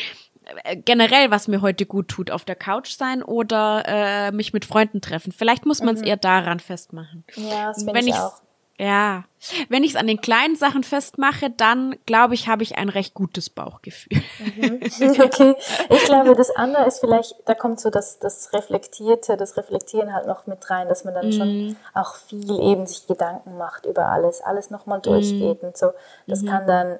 generell, 0.84 1.30
was 1.30 1.48
mir 1.48 1.62
heute 1.62 1.86
gut 1.86 2.08
tut, 2.08 2.30
auf 2.30 2.44
der 2.44 2.56
Couch 2.56 2.90
sein 2.90 3.22
oder 3.22 3.84
äh, 3.86 4.32
mich 4.32 4.52
mit 4.52 4.64
Freunden 4.64 5.00
treffen. 5.00 5.32
Vielleicht 5.32 5.66
muss 5.66 5.82
man 5.82 5.94
es 5.94 6.02
mhm. 6.02 6.08
eher 6.08 6.16
daran 6.16 6.60
festmachen. 6.60 7.24
Ja, 7.36 7.68
das 7.68 7.84
finde 7.84 8.00
ich 8.00 8.14
auch. 8.14 8.42
Ja. 8.80 9.24
Wenn 9.68 9.84
ich 9.84 9.90
es 9.90 9.96
an 9.96 10.06
den 10.06 10.22
kleinen 10.22 10.56
Sachen 10.56 10.84
festmache, 10.84 11.50
dann 11.50 11.96
glaube 12.06 12.32
ich, 12.32 12.48
habe 12.48 12.62
ich 12.62 12.78
ein 12.78 12.88
recht 12.88 13.12
gutes 13.12 13.50
Bauchgefühl. 13.50 14.22
Mhm. 14.38 14.80
Okay. 15.20 15.54
Ich 15.90 16.04
glaube, 16.04 16.34
das 16.34 16.50
andere 16.50 16.86
ist 16.86 17.00
vielleicht, 17.00 17.34
da 17.44 17.54
kommt 17.54 17.78
so 17.78 17.90
das, 17.90 18.18
das 18.18 18.52
Reflektierte, 18.52 19.36
das 19.36 19.56
Reflektieren 19.56 20.14
halt 20.14 20.26
noch 20.26 20.46
mit 20.46 20.70
rein, 20.70 20.88
dass 20.88 21.04
man 21.04 21.14
dann 21.14 21.28
mm. 21.28 21.32
schon 21.32 21.66
mhm. 21.68 21.76
auch 21.94 22.14
viel 22.14 22.58
eben 22.60 22.86
sich 22.86 23.06
Gedanken 23.06 23.58
macht 23.58 23.86
über 23.86 24.06
alles, 24.06 24.40
alles 24.40 24.70
nochmal 24.70 25.00
durchgeht 25.00 25.62
mm. 25.62 25.66
und 25.66 25.76
so. 25.76 25.92
Das 26.26 26.42
mm 26.42 26.46
kann 26.46 26.66
dann 26.66 26.98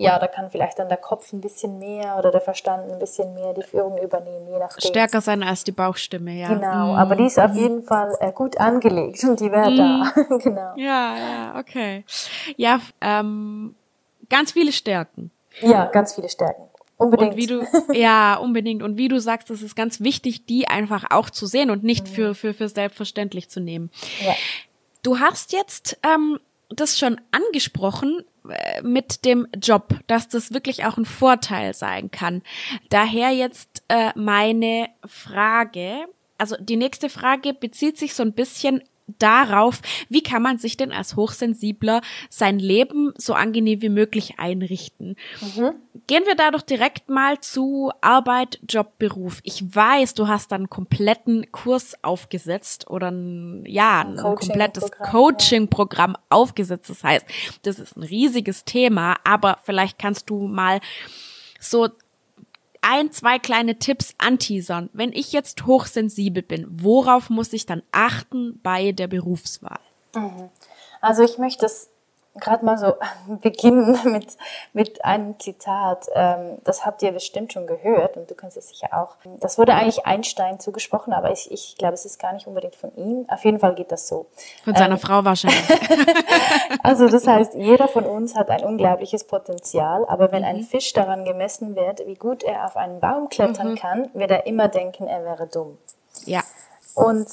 ja, 0.00 0.18
da 0.18 0.26
kann 0.26 0.50
vielleicht 0.50 0.78
dann 0.78 0.88
der 0.88 0.96
Kopf 0.96 1.32
ein 1.32 1.40
bisschen 1.40 1.78
mehr 1.78 2.16
oder 2.18 2.30
der 2.30 2.40
Verstand 2.40 2.90
ein 2.90 2.98
bisschen 2.98 3.34
mehr 3.34 3.52
die 3.52 3.62
Führung 3.62 3.98
übernehmen, 4.02 4.48
je 4.48 4.58
nachdem. 4.58 4.88
Stärker 4.88 5.20
sein 5.20 5.42
als 5.42 5.62
die 5.62 5.72
Bauchstimme, 5.72 6.32
ja. 6.32 6.48
Genau, 6.48 6.94
mm. 6.94 6.96
aber 6.96 7.16
die 7.16 7.26
ist 7.26 7.38
auf 7.38 7.54
jeden 7.54 7.82
Fall 7.82 8.16
äh, 8.20 8.32
gut 8.32 8.58
angelegt 8.58 9.22
und 9.24 9.38
die 9.40 9.52
wäre 9.52 9.70
mm. 9.70 9.76
da. 9.76 10.12
genau. 10.38 10.72
Ja, 10.76 11.16
ja, 11.16 11.58
okay. 11.58 12.04
Ja, 12.56 12.80
ähm, 13.02 13.74
ganz 14.30 14.52
viele 14.52 14.72
Stärken. 14.72 15.30
Ja, 15.60 15.84
ganz 15.86 16.14
viele 16.14 16.30
Stärken. 16.30 16.62
Unbedingt. 16.96 17.32
Und 17.32 17.36
wie 17.36 17.46
du, 17.46 17.66
ja, 17.92 18.36
unbedingt. 18.36 18.82
Und 18.82 18.96
wie 18.96 19.08
du 19.08 19.20
sagst, 19.20 19.50
es 19.50 19.60
ist 19.60 19.76
ganz 19.76 20.00
wichtig, 20.00 20.46
die 20.46 20.66
einfach 20.68 21.10
auch 21.10 21.28
zu 21.28 21.44
sehen 21.44 21.70
und 21.70 21.84
nicht 21.84 22.06
mhm. 22.08 22.12
für, 22.12 22.34
für, 22.34 22.54
für 22.54 22.68
selbstverständlich 22.68 23.50
zu 23.50 23.60
nehmen. 23.60 23.90
Ja. 24.24 24.34
Du 25.02 25.18
hast 25.18 25.52
jetzt 25.52 25.98
ähm, 26.02 26.38
das 26.70 26.98
schon 26.98 27.20
angesprochen, 27.32 28.24
mit 28.82 29.24
dem 29.24 29.46
Job, 29.60 29.94
dass 30.06 30.28
das 30.28 30.52
wirklich 30.52 30.84
auch 30.84 30.96
ein 30.96 31.04
Vorteil 31.04 31.74
sein 31.74 32.10
kann. 32.10 32.42
Daher 32.88 33.30
jetzt 33.30 33.82
äh, 33.88 34.10
meine 34.14 34.88
Frage, 35.06 36.06
also 36.38 36.56
die 36.58 36.76
nächste 36.76 37.08
Frage 37.08 37.54
bezieht 37.54 37.98
sich 37.98 38.14
so 38.14 38.22
ein 38.22 38.32
bisschen 38.32 38.82
darauf, 39.18 39.80
wie 40.08 40.22
kann 40.22 40.42
man 40.42 40.58
sich 40.58 40.76
denn 40.76 40.92
als 40.92 41.16
Hochsensibler 41.16 42.00
sein 42.28 42.58
Leben 42.58 43.12
so 43.16 43.34
angenehm 43.34 43.82
wie 43.82 43.88
möglich 43.88 44.38
einrichten. 44.38 45.16
Mhm. 45.40 45.72
Gehen 46.06 46.24
wir 46.26 46.34
da 46.34 46.50
doch 46.50 46.62
direkt 46.62 47.08
mal 47.08 47.40
zu 47.40 47.90
Arbeit, 48.00 48.60
Job, 48.68 48.98
Beruf. 48.98 49.40
Ich 49.42 49.74
weiß, 49.74 50.14
du 50.14 50.28
hast 50.28 50.52
dann 50.52 50.62
einen 50.62 50.70
kompletten 50.70 51.50
Kurs 51.52 51.94
aufgesetzt 52.02 52.88
oder 52.88 53.10
ein, 53.10 53.64
ja, 53.66 54.00
ein, 54.00 54.18
ein 54.18 54.36
komplettes 54.36 54.90
Coaching-Programm 54.90 56.12
ja. 56.12 56.18
aufgesetzt. 56.30 56.90
Das 56.90 57.04
heißt, 57.04 57.26
das 57.62 57.78
ist 57.78 57.96
ein 57.96 58.02
riesiges 58.02 58.64
Thema, 58.64 59.16
aber 59.24 59.58
vielleicht 59.64 59.98
kannst 59.98 60.30
du 60.30 60.46
mal 60.46 60.80
so 61.58 61.88
ein, 62.82 63.12
zwei 63.12 63.38
kleine 63.38 63.78
Tipps 63.78 64.14
anteasern. 64.18 64.90
Wenn 64.92 65.12
ich 65.12 65.32
jetzt 65.32 65.66
hochsensibel 65.66 66.42
bin, 66.42 66.66
worauf 66.70 67.30
muss 67.30 67.52
ich 67.52 67.66
dann 67.66 67.82
achten 67.92 68.60
bei 68.62 68.92
der 68.92 69.08
Berufswahl? 69.08 69.80
Mhm. 70.14 70.50
Also 71.00 71.22
ich 71.22 71.38
möchte 71.38 71.66
es 71.66 71.90
gerade 72.40 72.64
mal 72.64 72.78
so 72.78 72.94
beginnen 73.26 73.98
mit, 74.04 74.36
mit 74.72 75.04
einem 75.04 75.38
Zitat. 75.38 76.08
Ähm, 76.14 76.58
das 76.64 76.84
habt 76.84 77.02
ihr 77.02 77.12
bestimmt 77.12 77.52
schon 77.52 77.66
gehört 77.66 78.16
und 78.16 78.30
du 78.30 78.34
kannst 78.34 78.56
es 78.56 78.68
sicher 78.68 78.88
auch. 78.92 79.16
Das 79.40 79.58
wurde 79.58 79.74
eigentlich 79.74 80.06
Einstein 80.06 80.60
zugesprochen, 80.60 81.12
aber 81.12 81.30
ich, 81.30 81.50
ich 81.50 81.76
glaube, 81.78 81.94
es 81.94 82.04
ist 82.04 82.18
gar 82.18 82.32
nicht 82.32 82.46
unbedingt 82.46 82.76
von 82.76 82.94
ihm. 82.96 83.26
Auf 83.28 83.44
jeden 83.44 83.60
Fall 83.60 83.74
geht 83.74 83.92
das 83.92 84.08
so. 84.08 84.26
Von 84.64 84.74
seiner 84.74 84.94
ähm, 84.94 85.00
Frau 85.00 85.24
wahrscheinlich. 85.24 85.62
also 86.82 87.08
das 87.08 87.26
heißt, 87.26 87.54
jeder 87.54 87.88
von 87.88 88.04
uns 88.04 88.34
hat 88.34 88.50
ein 88.50 88.64
unglaubliches 88.64 89.24
Potenzial, 89.24 90.04
aber 90.06 90.32
wenn 90.32 90.42
mhm. 90.42 90.48
ein 90.48 90.62
Fisch 90.62 90.92
daran 90.92 91.24
gemessen 91.24 91.76
wird, 91.76 92.06
wie 92.06 92.14
gut 92.14 92.42
er 92.42 92.64
auf 92.64 92.76
einen 92.76 93.00
Baum 93.00 93.28
klettern 93.28 93.72
mhm. 93.72 93.76
kann, 93.76 94.10
wird 94.14 94.30
er 94.30 94.46
immer 94.46 94.68
denken, 94.68 95.06
er 95.06 95.24
wäre 95.24 95.46
dumm. 95.46 95.78
Ja. 96.24 96.40
Und 96.94 97.28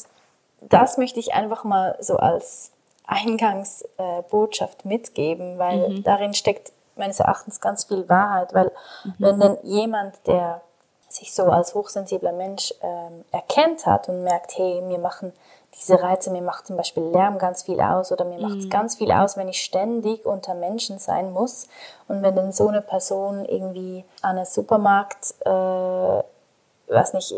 das 0.62 0.98
möchte 0.98 1.20
ich 1.20 1.34
einfach 1.34 1.64
mal 1.64 1.98
so 2.00 2.18
als 2.18 2.72
Eingangsbotschaft 3.08 4.86
äh, 4.86 4.88
mitgeben, 4.88 5.58
weil 5.58 5.90
mhm. 5.90 6.04
darin 6.04 6.34
steckt 6.34 6.72
meines 6.96 7.20
Erachtens 7.20 7.62
ganz 7.62 7.86
viel 7.86 8.08
Wahrheit, 8.10 8.54
weil 8.54 8.72
mhm. 9.04 9.14
wenn 9.18 9.40
denn 9.40 9.58
jemand, 9.64 10.16
der 10.28 10.62
sich 11.10 11.34
so 11.34 11.44
als 11.44 11.74
hochsensibler 11.74 12.34
Mensch 12.34 12.74
ähm, 12.82 13.24
erkennt 13.32 13.86
hat 13.86 14.10
und 14.10 14.24
merkt, 14.24 14.58
hey, 14.58 14.82
mir 14.82 15.00
machen 15.00 15.32
diese 15.76 16.02
Reize, 16.02 16.32
mir 16.32 16.42
macht 16.42 16.68
zum 16.68 16.76
Beispiel 16.76 17.04
Lärm 17.04 17.38
ganz 17.38 17.64
viel 17.64 17.80
aus 17.80 18.12
oder 18.12 18.26
mir 18.26 18.40
macht 18.40 18.58
es 18.58 18.66
mhm. 18.66 18.70
ganz 18.70 18.96
viel 18.96 19.12
aus, 19.12 19.38
wenn 19.38 19.48
ich 19.48 19.64
ständig 19.64 20.26
unter 20.26 20.54
Menschen 20.54 21.00
sein 21.00 21.32
muss. 21.32 21.68
Und 22.08 22.24
wenn 22.24 22.36
dann 22.36 22.52
so 22.52 22.68
eine 22.68 22.82
Person 22.82 23.46
irgendwie 23.46 24.04
an 24.22 24.38
einem 24.38 24.46
Supermarkt, 24.46 25.36
äh, 25.46 25.50
weiß 25.50 27.14
nicht, 27.14 27.34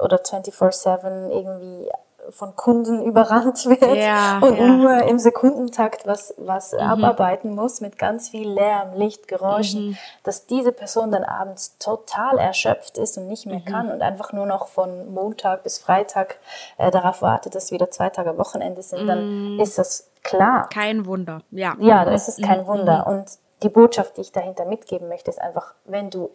oder 0.00 0.18
24-7 0.18 1.30
irgendwie 1.30 1.90
von 2.30 2.56
Kunden 2.56 3.02
überrannt 3.04 3.64
wird 3.66 3.96
ja, 3.96 4.38
und 4.40 4.58
ja. 4.58 4.66
nur 4.66 5.02
im 5.04 5.18
Sekundentakt 5.18 6.06
was, 6.06 6.34
was 6.36 6.72
mhm. 6.72 6.80
abarbeiten 6.80 7.54
muss 7.54 7.80
mit 7.80 7.98
ganz 7.98 8.28
viel 8.28 8.48
Lärm, 8.48 8.94
Licht, 8.94 9.28
Geräuschen, 9.28 9.90
mhm. 9.90 9.98
dass 10.22 10.46
diese 10.46 10.72
Person 10.72 11.10
dann 11.10 11.24
abends 11.24 11.78
total 11.78 12.38
erschöpft 12.38 12.98
ist 12.98 13.18
und 13.18 13.28
nicht 13.28 13.46
mehr 13.46 13.60
mhm. 13.60 13.64
kann 13.64 13.90
und 13.90 14.02
einfach 14.02 14.32
nur 14.32 14.46
noch 14.46 14.68
von 14.68 15.12
Montag 15.12 15.62
bis 15.62 15.78
Freitag 15.78 16.38
äh, 16.76 16.90
darauf 16.90 17.22
wartet, 17.22 17.54
dass 17.54 17.70
wieder 17.70 17.90
zwei 17.90 18.10
Tage 18.10 18.36
Wochenende 18.38 18.82
sind, 18.82 19.06
dann 19.06 19.54
mhm. 19.54 19.60
ist 19.60 19.78
das 19.78 20.10
klar. 20.22 20.68
Kein 20.68 21.06
Wunder, 21.06 21.42
ja. 21.50 21.76
Ja, 21.80 22.04
das 22.04 22.28
ist 22.28 22.42
kein 22.42 22.62
mhm. 22.62 22.66
Wunder. 22.66 23.06
Und 23.06 23.26
die 23.62 23.68
Botschaft, 23.68 24.16
die 24.16 24.22
ich 24.22 24.32
dahinter 24.32 24.64
mitgeben 24.64 25.08
möchte, 25.08 25.30
ist 25.30 25.40
einfach, 25.40 25.74
wenn 25.84 26.10
du 26.10 26.30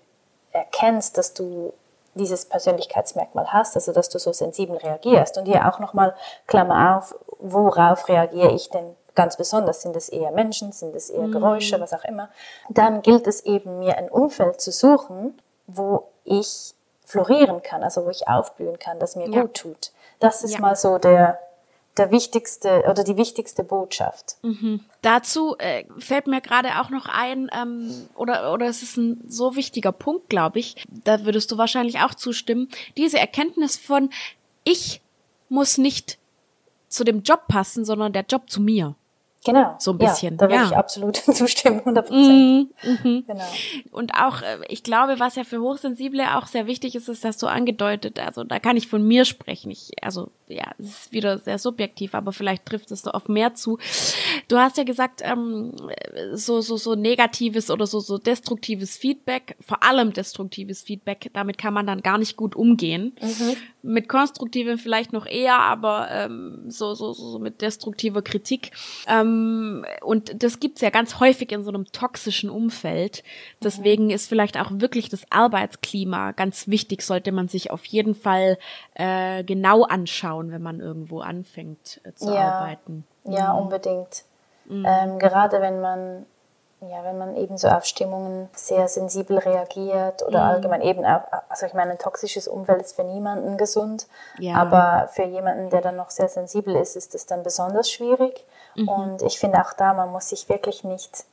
erkennst, 0.52 1.18
dass 1.18 1.34
du 1.34 1.74
dieses 2.16 2.46
Persönlichkeitsmerkmal 2.46 3.52
hast, 3.52 3.76
also 3.76 3.92
dass 3.92 4.10
du 4.10 4.20
so 4.20 4.34
sensibel 4.34 4.78
reagierst. 4.78 5.38
Und 5.38 5.46
hier 5.46 5.68
auch 5.68 5.80
nochmal, 5.80 6.16
Klammer 6.48 6.98
auf, 6.98 7.16
worauf 7.40 8.08
reagiere 8.08 8.52
ich 8.52 8.70
denn 8.70 8.96
ganz 9.16 9.38
besonders? 9.38 9.82
Sind 9.82 9.96
es 9.96 10.10
eher 10.10 10.32
Menschen, 10.32 10.72
sind 10.72 10.96
es 10.96 11.10
eher 11.10 11.28
Geräusche, 11.28 11.78
mhm. 11.78 11.82
was 11.82 11.94
auch 11.94 12.04
immer? 12.04 12.30
Dann 12.70 13.02
gilt 13.02 13.28
es 13.28 13.42
eben, 13.42 13.80
mir 13.80 13.98
ein 13.98 14.10
Umfeld 14.10 14.62
zu 14.62 14.72
suchen, 14.72 15.40
wo 15.68 16.08
ich 16.24 16.74
florieren 17.06 17.62
kann, 17.62 17.84
also 17.84 18.06
wo 18.06 18.10
ich 18.10 18.28
aufblühen 18.28 18.80
kann, 18.80 19.00
das 19.00 19.16
mir 19.16 19.30
ja. 19.30 19.42
gut 19.42 19.56
tut. 19.56 19.92
Das 20.20 20.44
ist 20.44 20.54
ja. 20.54 20.60
mal 20.60 20.76
so 20.76 20.98
der, 20.98 21.40
der 21.98 22.12
wichtigste 22.12 22.84
oder 22.90 23.04
die 23.04 23.18
wichtigste 23.18 23.64
Botschaft. 23.64 24.38
Mhm. 24.42 24.82
Dazu 25.02 25.56
äh, 25.60 25.86
fällt 26.00 26.28
mir 26.28 26.42
gerade 26.42 26.80
auch 26.82 26.90
noch 26.90 27.08
ein, 27.08 27.50
ähm, 27.56 28.08
oder, 28.16 28.52
oder 28.54 28.68
es 28.68 28.82
ist 28.82 28.98
ein 28.98 29.24
so 29.28 29.56
wichtiger 29.56 29.92
Punkt, 29.92 30.30
glaube 30.30 30.60
ich, 30.60 30.84
da 30.90 31.26
würdest 31.26 31.52
du 31.52 31.58
wahrscheinlich 31.58 32.00
auch 32.00 32.16
zustimmen, 32.16 32.70
diese 32.98 33.20
Erkenntnis 33.20 33.78
von, 33.78 34.10
ich 34.64 35.02
muss 35.50 35.78
nicht 35.78 36.18
zu 36.88 37.04
dem 37.04 37.22
Job 37.22 37.48
passen, 37.48 37.86
sondern 37.86 38.14
der 38.14 38.26
Job 38.28 38.50
zu 38.50 38.62
mir. 38.62 38.96
Genau. 39.46 39.76
So 39.80 39.92
ein 39.92 39.98
bisschen. 39.98 40.34
Ja, 40.34 40.38
da 40.38 40.46
würde 40.46 40.56
ja. 40.56 40.66
ich 40.66 40.76
absolut 40.76 41.16
zustimmen, 41.36 41.80
100 41.80 42.08
Prozent. 42.08 42.28
Mhm, 42.28 42.70
mhm. 43.04 43.24
Genau. 43.28 43.44
Und 43.92 44.14
auch, 44.14 44.42
äh, 44.42 44.60
ich 44.70 44.84
glaube, 44.84 45.20
was 45.20 45.36
ja 45.36 45.44
für 45.44 45.60
Hochsensible 45.60 46.38
auch 46.38 46.48
sehr 46.48 46.68
wichtig 46.68 46.96
ist, 46.96 47.10
ist 47.10 47.26
das 47.26 47.40
so 47.40 47.48
angedeutet. 47.48 48.20
Also 48.20 48.44
da 48.44 48.60
kann 48.60 48.78
ich 48.78 48.88
von 48.88 49.06
mir 49.06 49.26
sprechen. 49.26 49.72
Ich, 49.72 49.92
also 50.02 50.30
ja, 50.48 50.72
es 50.78 50.88
ist 50.88 51.12
wieder 51.12 51.38
sehr 51.38 51.58
subjektiv, 51.58 52.16
aber 52.16 52.32
vielleicht 52.32 52.66
trifft 52.66 52.92
es 52.92 53.02
da 53.02 53.12
auf 53.12 53.28
mehr 53.28 53.54
zu. 53.54 53.78
Du 54.48 54.58
hast 54.58 54.78
ja 54.78 54.84
gesagt, 54.84 55.22
ähm, 55.24 55.74
so, 56.34 56.62
so, 56.62 56.78
so 56.78 56.96
negatives 56.96 57.70
oder 57.70 57.88
so, 57.88 58.00
so 58.00 58.18
destruktives 58.18 58.98
Feedback, 58.98 59.56
vor 59.60 59.84
allem 59.84 60.14
destruktives 60.14 60.84
Feedback, 60.84 61.30
damit 61.34 61.58
kann 61.58 61.74
man 61.74 61.88
dann 61.88 62.02
gar 62.02 62.18
nicht 62.18 62.38
gut 62.38 62.56
umgehen. 62.56 63.16
Mhm. 63.22 63.56
Mit 63.86 64.10
konstruktivem 64.10 64.78
vielleicht 64.78 65.14
noch 65.14 65.26
eher, 65.26 65.60
aber 65.60 66.08
ähm, 66.10 66.64
so, 66.70 66.94
so, 66.96 67.14
so 67.14 67.38
mit 67.38 67.62
destruktiver 67.62 68.22
Kritik. 68.22 68.72
Ähm, 69.08 69.86
und 70.02 70.42
das 70.42 70.60
gibt's 70.60 70.82
ja 70.82 70.90
ganz 70.90 71.20
häufig 71.20 71.52
in 71.52 71.64
so 71.64 71.70
einem 71.70 71.86
toxischen 71.92 72.50
Umfeld. 72.50 73.24
Deswegen 73.62 74.10
ist 74.10 74.30
vielleicht 74.30 74.58
auch 74.58 74.72
wirklich 74.72 75.10
das 75.10 75.26
Arbeitsklima 75.30 76.32
ganz 76.32 76.68
wichtig, 76.68 77.02
sollte 77.02 77.32
man 77.32 77.50
sich 77.50 77.72
auf 77.72 77.86
jeden 77.86 78.16
Fall 78.16 78.58
äh, 78.96 79.44
genau 79.44 79.84
anschauen 79.84 80.24
schauen, 80.24 80.52
wenn 80.52 80.62
man 80.62 80.80
irgendwo 80.80 81.20
anfängt 81.20 82.02
äh, 82.04 82.14
zu 82.14 82.34
ja, 82.34 82.54
arbeiten. 82.54 83.06
Ja, 83.26 83.54
mhm. 83.54 83.60
unbedingt. 83.64 84.24
Mhm. 84.66 84.86
Ähm, 84.88 85.20
gerade 85.20 85.62
wenn 85.62 85.82
man 85.82 86.26
ja, 86.90 87.04
wenn 87.04 87.18
man 87.18 87.36
eben 87.36 87.58
so 87.58 87.68
auf 87.68 87.86
Stimmungen 87.86 88.50
sehr 88.54 88.88
sensibel 88.88 89.38
reagiert 89.38 90.24
oder 90.24 90.44
mhm. 90.44 90.50
allgemein 90.50 90.82
eben 90.82 91.06
auch, 91.06 91.22
also 91.50 91.66
ich 91.66 91.74
meine, 91.74 91.92
ein 91.92 91.98
toxisches 91.98 92.48
Umfeld 92.48 92.82
ist 92.82 92.96
für 92.96 93.04
niemanden 93.04 93.58
gesund, 93.58 94.08
ja. 94.40 94.56
aber 94.56 95.08
für 95.10 95.24
jemanden, 95.24 95.70
der 95.70 95.82
dann 95.82 95.96
noch 95.96 96.10
sehr 96.10 96.30
sensibel 96.30 96.76
ist, 96.76 96.96
ist 96.96 97.16
es 97.16 97.26
dann 97.26 97.44
besonders 97.44 97.92
schwierig. 97.92 98.46
Mhm. 98.76 98.88
Und 98.88 99.22
ich 99.22 99.40
finde 99.40 99.62
auch 99.62 99.74
da, 99.74 99.94
man 99.94 100.12
muss 100.12 100.30
sich 100.30 100.50
wirklich 100.50 100.84
nicht 100.84 101.26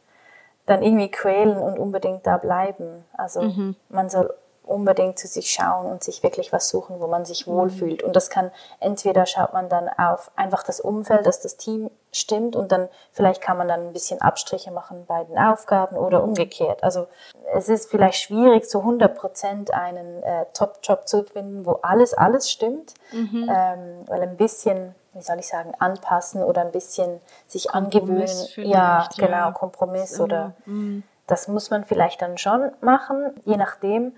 dann 0.66 0.82
irgendwie 0.82 1.10
quälen 1.10 1.56
und 1.56 1.78
unbedingt 1.78 2.26
da 2.26 2.36
bleiben. 2.36 3.04
Also 3.12 3.42
mhm. 3.42 3.76
man 3.88 4.08
soll 4.08 4.32
unbedingt 4.70 5.18
zu 5.18 5.26
sich 5.26 5.50
schauen 5.50 5.86
und 5.86 6.02
sich 6.02 6.22
wirklich 6.22 6.52
was 6.52 6.68
suchen, 6.68 7.00
wo 7.00 7.06
man 7.06 7.24
sich 7.24 7.46
mhm. 7.46 7.52
wohlfühlt. 7.52 8.02
Und 8.02 8.16
das 8.16 8.30
kann, 8.30 8.50
entweder 8.78 9.26
schaut 9.26 9.52
man 9.52 9.68
dann 9.68 9.88
auf 9.88 10.30
einfach 10.36 10.62
das 10.62 10.80
Umfeld, 10.80 11.26
dass 11.26 11.40
das 11.40 11.56
Team 11.56 11.90
stimmt 12.12 12.56
und 12.56 12.72
dann 12.72 12.88
vielleicht 13.12 13.40
kann 13.40 13.56
man 13.56 13.68
dann 13.68 13.88
ein 13.88 13.92
bisschen 13.92 14.20
Abstriche 14.20 14.70
machen 14.70 15.04
bei 15.06 15.24
den 15.24 15.38
Aufgaben 15.38 15.96
oder 15.96 16.22
umgekehrt. 16.22 16.82
Also 16.82 17.06
es 17.54 17.68
ist 17.68 17.90
vielleicht 17.90 18.20
schwierig, 18.20 18.68
zu 18.68 18.80
100 18.80 19.14
Prozent 19.16 19.72
einen 19.72 20.22
äh, 20.22 20.46
Top-Job 20.54 21.06
zu 21.06 21.24
finden, 21.24 21.66
wo 21.66 21.78
alles, 21.82 22.14
alles 22.14 22.50
stimmt, 22.50 22.94
mhm. 23.12 23.48
ähm, 23.52 24.04
weil 24.06 24.22
ein 24.22 24.36
bisschen 24.36 24.94
wie 25.12 25.22
soll 25.22 25.38
ich 25.38 25.48
sagen, 25.48 25.72
anpassen 25.78 26.42
oder 26.42 26.62
ein 26.62 26.70
bisschen 26.70 27.20
sich 27.46 27.72
angewöhnen. 27.72 28.28
Ja, 28.56 29.08
genau, 29.16 29.30
ja. 29.32 29.52
Kompromiss 29.52 30.20
oder 30.20 30.52
mm. 30.66 31.00
das 31.26 31.48
muss 31.48 31.70
man 31.70 31.84
vielleicht 31.84 32.22
dann 32.22 32.38
schon 32.38 32.70
machen, 32.80 33.34
je 33.44 33.56
nachdem. 33.56 34.12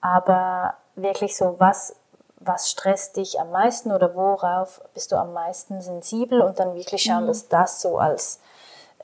Aber 0.00 0.74
wirklich 0.94 1.36
so, 1.36 1.56
was, 1.58 1.96
was 2.36 2.70
stresst 2.70 3.16
dich 3.16 3.40
am 3.40 3.50
meisten 3.50 3.92
oder 3.92 4.14
worauf 4.14 4.80
bist 4.94 5.12
du 5.12 5.16
am 5.16 5.32
meisten 5.32 5.80
sensibel 5.80 6.40
und 6.40 6.58
dann 6.58 6.74
wirklich 6.74 7.02
schauen, 7.02 7.24
mm. 7.24 7.28
dass 7.28 7.48
das 7.48 7.80
so 7.80 7.98
als 7.98 8.40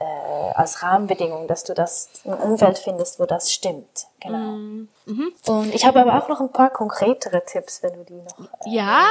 äh, 0.00 0.04
als 0.54 0.82
Rahmenbedingung, 0.82 1.46
dass 1.46 1.64
du 1.64 1.74
das 1.74 2.08
ein 2.24 2.34
Umfeld 2.34 2.78
findest, 2.78 3.20
wo 3.20 3.26
das 3.26 3.52
stimmt. 3.52 4.06
Genau. 4.20 4.38
Mhm. 4.38 4.88
mhm. 5.04 5.32
Und 5.46 5.74
ich 5.74 5.84
habe 5.84 6.00
aber 6.00 6.16
auch 6.16 6.28
noch 6.28 6.40
ein 6.40 6.50
paar 6.50 6.70
konkretere 6.70 7.44
Tipps, 7.44 7.82
wenn 7.82 7.92
du 7.92 8.04
die 8.04 8.14
noch. 8.14 8.38
Äh, 8.64 8.74
ja. 8.74 9.04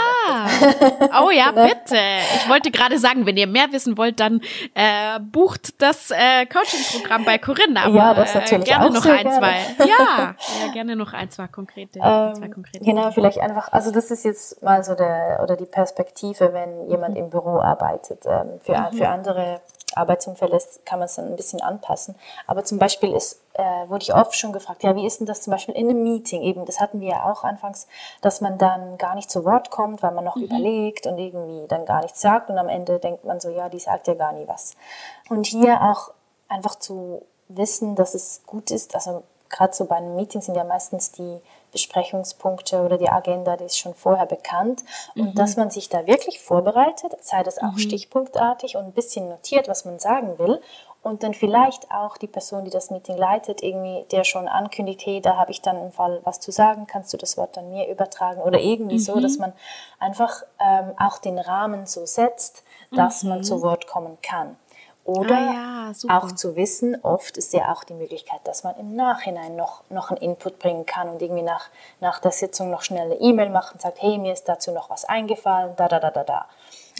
oh 1.24 1.30
ja, 1.30 1.52
genau. 1.52 1.68
bitte. 1.68 2.00
Ich 2.36 2.50
wollte 2.50 2.72
gerade 2.72 2.98
sagen, 2.98 3.26
wenn 3.26 3.38
ihr 3.38 3.46
mehr 3.46 3.72
wissen 3.72 3.98
wollt, 3.98 4.20
dann 4.20 4.42
äh, 4.74 5.20
bucht 5.20 5.82
das 5.82 6.10
äh, 6.10 6.46
Coaching-Programm 6.48 7.26
bei 7.26 7.38
Corinna. 7.38 7.84
Aber, 7.86 7.96
ja, 7.96 8.14
das 8.16 8.34
natürlich 8.34 8.68
äh, 8.68 8.72
gerne 8.72 8.88
auch 8.88 8.92
noch 8.92 9.06
ein, 9.06 9.24
gerne. 9.24 9.38
zwei. 9.38 9.86
Ja, 9.86 10.36
ja, 10.66 10.72
gerne 10.74 10.96
noch 10.96 11.14
ein, 11.14 11.30
zwei 11.30 11.48
konkrete. 11.48 12.00
Ähm, 12.00 12.36
zwei 12.36 12.48
konkrete 12.48 12.84
genau, 12.84 13.12
vielleicht 13.12 13.40
einfach. 13.40 13.72
Also 13.72 13.92
das 13.92 14.10
ist 14.10 14.26
jetzt 14.26 14.64
mal 14.64 14.84
so 14.84 14.96
der 14.96 15.42
oder 15.44 15.56
die 15.56 15.66
Perspektive, 15.66 16.54
wenn 16.54 16.90
jemand 16.90 17.12
mhm. 17.12 17.26
im 17.26 17.30
Büro 17.30 17.60
arbeitet. 17.60 18.26
Ähm, 18.26 18.60
für 18.64 18.78
mhm. 18.78 18.98
für 18.98 19.10
andere 19.10 19.62
Arbeitsumfeld 19.98 20.54
ist, 20.54 20.86
kann 20.86 21.00
man 21.00 21.06
es 21.06 21.16
dann 21.16 21.28
ein 21.28 21.36
bisschen 21.36 21.62
anpassen. 21.62 22.16
Aber 22.48 22.64
zum 22.64 22.80
Beispiel 22.80 23.14
ist, 23.14 23.42
äh, 23.54 23.64
wurde 23.88 24.04
ich 24.04 24.14
oft 24.14 24.36
schon 24.36 24.54
gefragt, 24.54 24.84
ja, 24.84 24.96
wie 24.96 25.06
ist 25.06 25.20
denn 25.20 25.28
das 25.28 25.42
zum 25.42 25.52
Beispiel 25.52 25.76
in 25.76 25.90
einem 25.90 26.04
Meeting 26.04 26.42
eben? 26.42 26.66
Das 26.66 26.80
hatten 26.80 27.02
wir 27.02 27.10
ja 27.10 27.32
auch 27.32 27.44
anfangs, 27.44 27.88
dass 28.22 28.42
man 28.42 28.58
dann 28.58 28.98
gar 28.98 29.16
nicht 29.16 29.30
zu 29.30 29.46
Wort 29.46 29.70
kommt, 29.70 30.04
weil 30.04 30.12
man 30.12 30.24
noch 30.24 30.36
mhm. 30.36 30.44
überlegt 30.44 31.08
und 31.08 31.18
irgendwie 31.18 31.68
dann 31.68 31.86
gar 31.86 32.02
nichts 32.02 32.22
sagt 32.22 32.50
und 32.50 32.58
am 32.58 32.70
Ende 32.70 33.00
denkt 33.00 33.26
man 33.26 33.40
so, 33.40 33.50
ja, 33.50 33.70
die 33.70 33.80
sagt 33.80 34.08
ja 34.08 34.14
gar 34.14 34.34
nie 34.34 34.48
was. 34.48 34.76
Und 35.30 35.46
hier 35.46 35.82
auch 35.82 36.12
einfach 36.48 36.76
zu 36.76 37.24
wissen, 37.48 37.96
dass 37.96 38.14
es 38.14 38.42
gut 38.46 38.72
ist, 38.72 38.96
also 38.96 39.24
gerade 39.50 39.74
so 39.74 39.86
bei 39.86 39.96
einem 39.96 40.16
Meeting 40.16 40.42
sind 40.42 40.56
ja 40.56 40.64
meistens 40.64 41.12
die 41.12 41.40
Besprechungspunkte 41.74 42.82
oder 42.82 42.98
die 42.98 43.10
Agenda, 43.10 43.58
die 43.58 43.66
ist 43.66 43.78
schon 43.78 43.94
vorher 43.94 44.26
bekannt. 44.26 44.84
Und 45.16 45.34
mhm. 45.34 45.36
dass 45.36 45.58
man 45.58 45.70
sich 45.70 45.90
da 45.90 46.08
wirklich 46.08 46.40
vorbereitet, 46.40 47.14
sei 47.22 47.44
das 47.44 47.58
auch 47.58 47.74
mhm. 47.74 47.80
stichpunktartig 47.80 48.78
und 48.78 48.86
ein 48.86 48.92
bisschen 48.94 49.28
notiert, 49.28 49.68
was 49.68 49.84
man 49.84 50.00
sagen 50.00 50.40
will. 50.40 50.62
Und 51.02 51.22
dann 51.24 51.34
vielleicht 51.34 51.92
auch 51.92 52.16
die 52.16 52.28
Person, 52.28 52.64
die 52.64 52.72
das 52.72 52.90
Meeting 52.90 53.18
leitet, 53.18 53.62
irgendwie 53.62 54.06
der 54.12 54.24
schon 54.24 54.48
ankündigt, 54.48 55.06
hey, 55.06 55.20
da 55.20 55.36
habe 55.36 55.52
ich 55.52 55.62
dann 55.62 55.78
im 55.78 55.92
Fall 55.92 56.22
was 56.24 56.40
zu 56.40 56.52
sagen, 56.52 56.88
kannst 56.88 57.12
du 57.12 57.18
das 57.18 57.36
Wort 57.38 57.58
dann 57.58 57.72
mir 57.72 57.90
übertragen 57.90 58.42
oder 58.42 58.60
irgendwie 58.60 58.96
mhm. 58.96 59.00
so, 59.00 59.20
dass 59.20 59.38
man 59.38 59.52
einfach 60.00 60.44
ähm, 60.62 60.94
auch 60.98 61.18
den 61.18 61.40
Rahmen 61.40 61.88
so 61.88 62.06
setzt, 62.06 62.64
dass 62.96 63.24
man 63.24 63.44
zu 63.44 63.58
mhm. 63.58 63.62
Wort 63.64 63.88
kommen 63.88 64.18
kann. 64.22 64.56
Oder 65.06 65.36
ah 65.36 65.92
ja, 65.92 66.18
auch 66.18 66.32
zu 66.32 66.56
wissen, 66.56 66.98
oft 67.04 67.38
ist 67.38 67.52
ja 67.52 67.74
auch 67.74 67.84
die 67.84 67.94
Möglichkeit, 67.94 68.40
dass 68.46 68.64
man 68.64 68.78
im 68.78 68.96
Nachhinein 68.96 69.58
noch, 69.58 69.84
noch 69.90 70.12
einen 70.12 70.22
Input 70.22 70.60
bringen 70.60 70.86
kann 70.86 71.10
und 71.10 71.22
irgendwie 71.22 71.44
nach, 71.44 71.68
nach 72.00 72.20
der 72.20 72.32
Sitzung 72.32 72.70
noch 72.70 72.84
schnell 72.84 73.12
eine 73.12 73.20
E-Mail 73.20 73.50
macht 73.50 73.74
und 73.74 73.82
sagt, 73.82 74.02
hey, 74.02 74.18
mir 74.18 74.32
ist 74.32 74.48
dazu 74.48 74.72
noch 74.72 74.90
was 74.90 75.04
eingefallen, 75.04 75.74
da, 75.76 75.90
da, 75.90 76.00
da, 76.00 76.10
da, 76.10 76.24
da. 76.24 76.46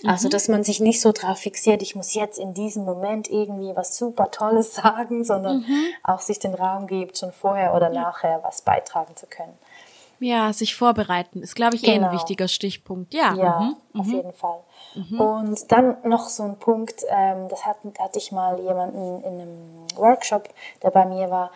Mhm. 0.04 0.10
Also, 0.10 0.28
dass 0.28 0.50
man 0.50 0.66
sich 0.66 0.82
nicht 0.82 1.00
so 1.00 1.14
drauf 1.14 1.38
fixiert, 1.38 1.82
ich 1.82 1.96
muss 1.96 2.14
jetzt 2.14 2.38
in 2.40 2.54
diesem 2.54 2.84
Moment 2.84 3.30
irgendwie 3.30 3.74
was 3.74 3.98
super 3.98 4.32
Tolles 4.32 4.76
sagen, 4.76 5.24
sondern 5.24 5.60
mhm. 5.60 5.86
auch 6.04 6.20
sich 6.20 6.40
den 6.40 6.56
Raum 6.56 6.88
gibt, 6.88 7.18
schon 7.18 7.32
vorher 7.32 7.74
oder 7.74 7.92
ja. 7.92 8.02
nachher 8.02 8.44
was 8.44 8.64
beitragen 8.64 9.16
zu 9.16 9.28
können. 9.28 9.58
Ja, 10.24 10.54
sich 10.54 10.76
vorbereiten 10.76 11.42
ist, 11.42 11.56
glaube 11.56 11.76
ich, 11.76 11.82
genau. 11.82 11.94
eh 11.94 11.98
ein 11.98 12.02
genau. 12.04 12.14
wichtiger 12.14 12.48
Stichpunkt. 12.48 13.14
Ja, 13.14 13.34
ja 13.34 13.60
mhm. 13.60 14.00
auf 14.00 14.08
mhm. 14.08 14.14
jeden 14.14 14.34
Fall. 14.34 14.60
Mhm. 14.96 15.22
Und 15.22 15.72
dann 15.72 15.98
noch 16.04 16.30
so 16.30 16.44
ein 16.44 16.58
Punkt, 16.58 17.04
ähm, 17.10 17.50
das 17.50 17.66
hat, 17.66 17.78
hatte 18.00 18.20
ich 18.20 18.32
mal 18.32 18.60
jemanden 18.60 19.22
in 19.24 19.42
einem 19.42 19.88
Workshop, 19.96 20.48
der 20.82 20.92
bei 20.92 21.06
mir 21.06 21.30
war, 21.30 21.52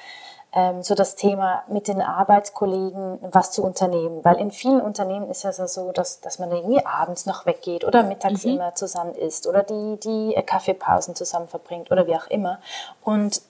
ähm, 0.54 0.84
so 0.84 0.96
das 0.96 1.16
Thema 1.16 1.64
mit 1.68 1.88
den 1.88 2.02
Arbeitskollegen 2.02 3.20
was 3.22 3.52
zu 3.52 3.64
unternehmen. 3.64 4.24
Weil 4.24 4.38
in 4.38 4.52
vielen 4.52 4.82
Unternehmen 4.82 5.30
ist 5.30 5.46
es 5.46 5.58
ja 5.58 5.68
so, 5.68 5.92
dass, 5.92 6.20
dass 6.20 6.40
man 6.40 6.52
irgendwie 6.52 6.86
abends 6.86 7.26
noch 7.26 7.46
weggeht 7.46 7.86
oder 7.86 8.04
mittags 8.04 8.44
mhm. 8.44 8.54
immer 8.54 8.76
zusammen 8.76 9.16
isst 9.16 9.48
oder 9.48 9.64
die, 9.64 9.98
die 10.00 10.42
Kaffeepausen 10.46 11.16
zusammen 11.16 11.48
verbringt 11.48 11.92
oder 11.92 12.08
wie 12.08 12.16
auch 12.16 12.28
immer. 12.28 12.60
Und 13.04 13.42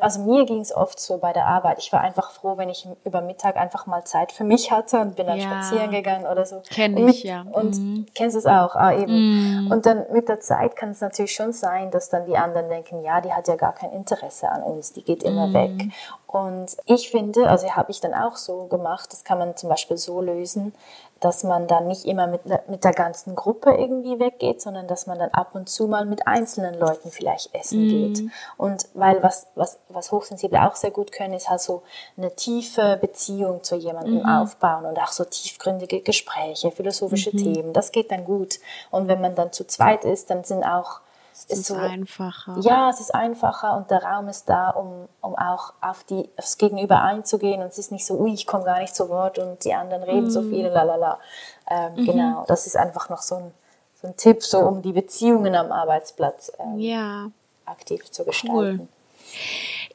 also 0.00 0.20
mir 0.20 0.44
ging 0.44 0.60
es 0.60 0.74
oft 0.74 1.00
so 1.00 1.18
bei 1.18 1.32
der 1.32 1.46
Arbeit. 1.46 1.78
Ich 1.78 1.92
war 1.92 2.00
einfach 2.00 2.30
froh, 2.30 2.56
wenn 2.56 2.68
ich 2.68 2.86
über 3.04 3.20
Mittag 3.20 3.56
einfach 3.56 3.86
mal 3.86 4.04
Zeit 4.04 4.32
für 4.32 4.44
mich 4.44 4.70
hatte 4.70 5.00
und 5.00 5.16
bin 5.16 5.26
dann 5.26 5.38
ja. 5.38 5.44
spazieren 5.44 5.90
gegangen 5.90 6.26
oder 6.26 6.46
so. 6.46 6.62
Kenn 6.70 6.96
ich, 6.96 7.04
mit, 7.04 7.24
ja. 7.24 7.44
Und 7.50 7.76
mhm. 7.76 8.06
kennst 8.14 8.36
es 8.36 8.46
auch, 8.46 8.76
ah, 8.76 8.92
eben. 8.92 9.64
Mhm. 9.64 9.72
Und 9.72 9.86
dann 9.86 10.04
mit 10.12 10.28
der 10.28 10.40
Zeit 10.40 10.76
kann 10.76 10.90
es 10.90 11.00
natürlich 11.00 11.32
schon 11.32 11.52
sein, 11.52 11.90
dass 11.90 12.08
dann 12.08 12.26
die 12.26 12.36
anderen 12.36 12.68
denken, 12.68 13.02
ja, 13.02 13.20
die 13.20 13.32
hat 13.32 13.48
ja 13.48 13.56
gar 13.56 13.74
kein 13.74 13.90
Interesse 13.92 14.48
an 14.48 14.62
uns, 14.62 14.92
die 14.92 15.02
geht 15.02 15.22
immer 15.22 15.48
mhm. 15.48 15.54
weg. 15.54 15.88
Und 16.34 16.76
ich 16.86 17.12
finde, 17.12 17.48
also 17.48 17.76
habe 17.76 17.92
ich 17.92 18.00
dann 18.00 18.12
auch 18.12 18.34
so 18.34 18.64
gemacht, 18.64 19.12
das 19.12 19.22
kann 19.22 19.38
man 19.38 19.56
zum 19.56 19.68
Beispiel 19.68 19.96
so 19.96 20.20
lösen, 20.20 20.74
dass 21.20 21.44
man 21.44 21.68
dann 21.68 21.86
nicht 21.86 22.06
immer 22.06 22.26
mit, 22.26 22.40
mit 22.68 22.82
der 22.82 22.92
ganzen 22.92 23.36
Gruppe 23.36 23.70
irgendwie 23.70 24.18
weggeht, 24.18 24.60
sondern 24.60 24.88
dass 24.88 25.06
man 25.06 25.20
dann 25.20 25.30
ab 25.30 25.50
und 25.54 25.68
zu 25.68 25.86
mal 25.86 26.06
mit 26.06 26.26
einzelnen 26.26 26.76
Leuten 26.76 27.12
vielleicht 27.12 27.54
essen 27.54 27.84
mhm. 27.84 27.88
geht. 27.88 28.30
Und 28.56 28.88
weil 28.94 29.22
was, 29.22 29.46
was, 29.54 29.78
was 29.90 30.10
Hochsensible 30.10 30.60
auch 30.66 30.74
sehr 30.74 30.90
gut 30.90 31.12
können, 31.12 31.34
ist 31.34 31.48
halt 31.48 31.60
so 31.60 31.84
eine 32.16 32.34
tiefe 32.34 32.98
Beziehung 33.00 33.62
zu 33.62 33.76
jemandem 33.76 34.18
mhm. 34.18 34.26
aufbauen 34.26 34.86
und 34.86 34.98
auch 34.98 35.12
so 35.12 35.24
tiefgründige 35.24 36.00
Gespräche, 36.00 36.72
philosophische 36.72 37.30
mhm. 37.32 37.38
Themen. 37.38 37.72
Das 37.72 37.92
geht 37.92 38.10
dann 38.10 38.24
gut. 38.24 38.58
Und 38.90 39.06
wenn 39.06 39.20
man 39.20 39.36
dann 39.36 39.52
zu 39.52 39.68
zweit 39.68 40.04
ist, 40.04 40.30
dann 40.30 40.42
sind 40.42 40.64
auch 40.64 40.98
es 41.34 41.46
ist 41.46 41.66
so, 41.66 41.74
einfacher. 41.74 42.56
Ja, 42.60 42.90
es 42.90 43.00
ist 43.00 43.12
einfacher 43.12 43.76
und 43.76 43.90
der 43.90 44.04
Raum 44.04 44.28
ist 44.28 44.48
da, 44.48 44.70
um, 44.70 45.08
um 45.20 45.34
auch 45.34 45.72
auf 45.80 46.04
die, 46.04 46.30
aufs 46.36 46.58
Gegenüber 46.58 47.02
einzugehen 47.02 47.60
und 47.60 47.68
es 47.68 47.78
ist 47.78 47.90
nicht 47.90 48.06
so, 48.06 48.14
ui, 48.20 48.32
ich 48.32 48.46
komme 48.46 48.64
gar 48.64 48.78
nicht 48.78 48.94
zu 48.94 49.08
Wort 49.08 49.40
und 49.40 49.64
die 49.64 49.74
anderen 49.74 50.04
reden 50.04 50.28
mm. 50.28 50.30
so 50.30 50.42
viel, 50.42 50.68
lalala. 50.68 51.18
Ähm, 51.68 51.94
mhm. 51.96 52.06
Genau, 52.06 52.44
das 52.46 52.68
ist 52.68 52.76
einfach 52.76 53.08
noch 53.08 53.20
so 53.20 53.34
ein, 53.36 53.54
so 54.00 54.06
ein 54.06 54.16
Tipp, 54.16 54.44
so 54.44 54.60
um 54.60 54.80
die 54.80 54.92
Beziehungen 54.92 55.56
am 55.56 55.72
Arbeitsplatz 55.72 56.52
ähm, 56.60 56.78
ja. 56.78 57.30
aktiv 57.64 58.08
zu 58.12 58.24
gestalten. 58.24 58.80
Cool. 58.80 58.88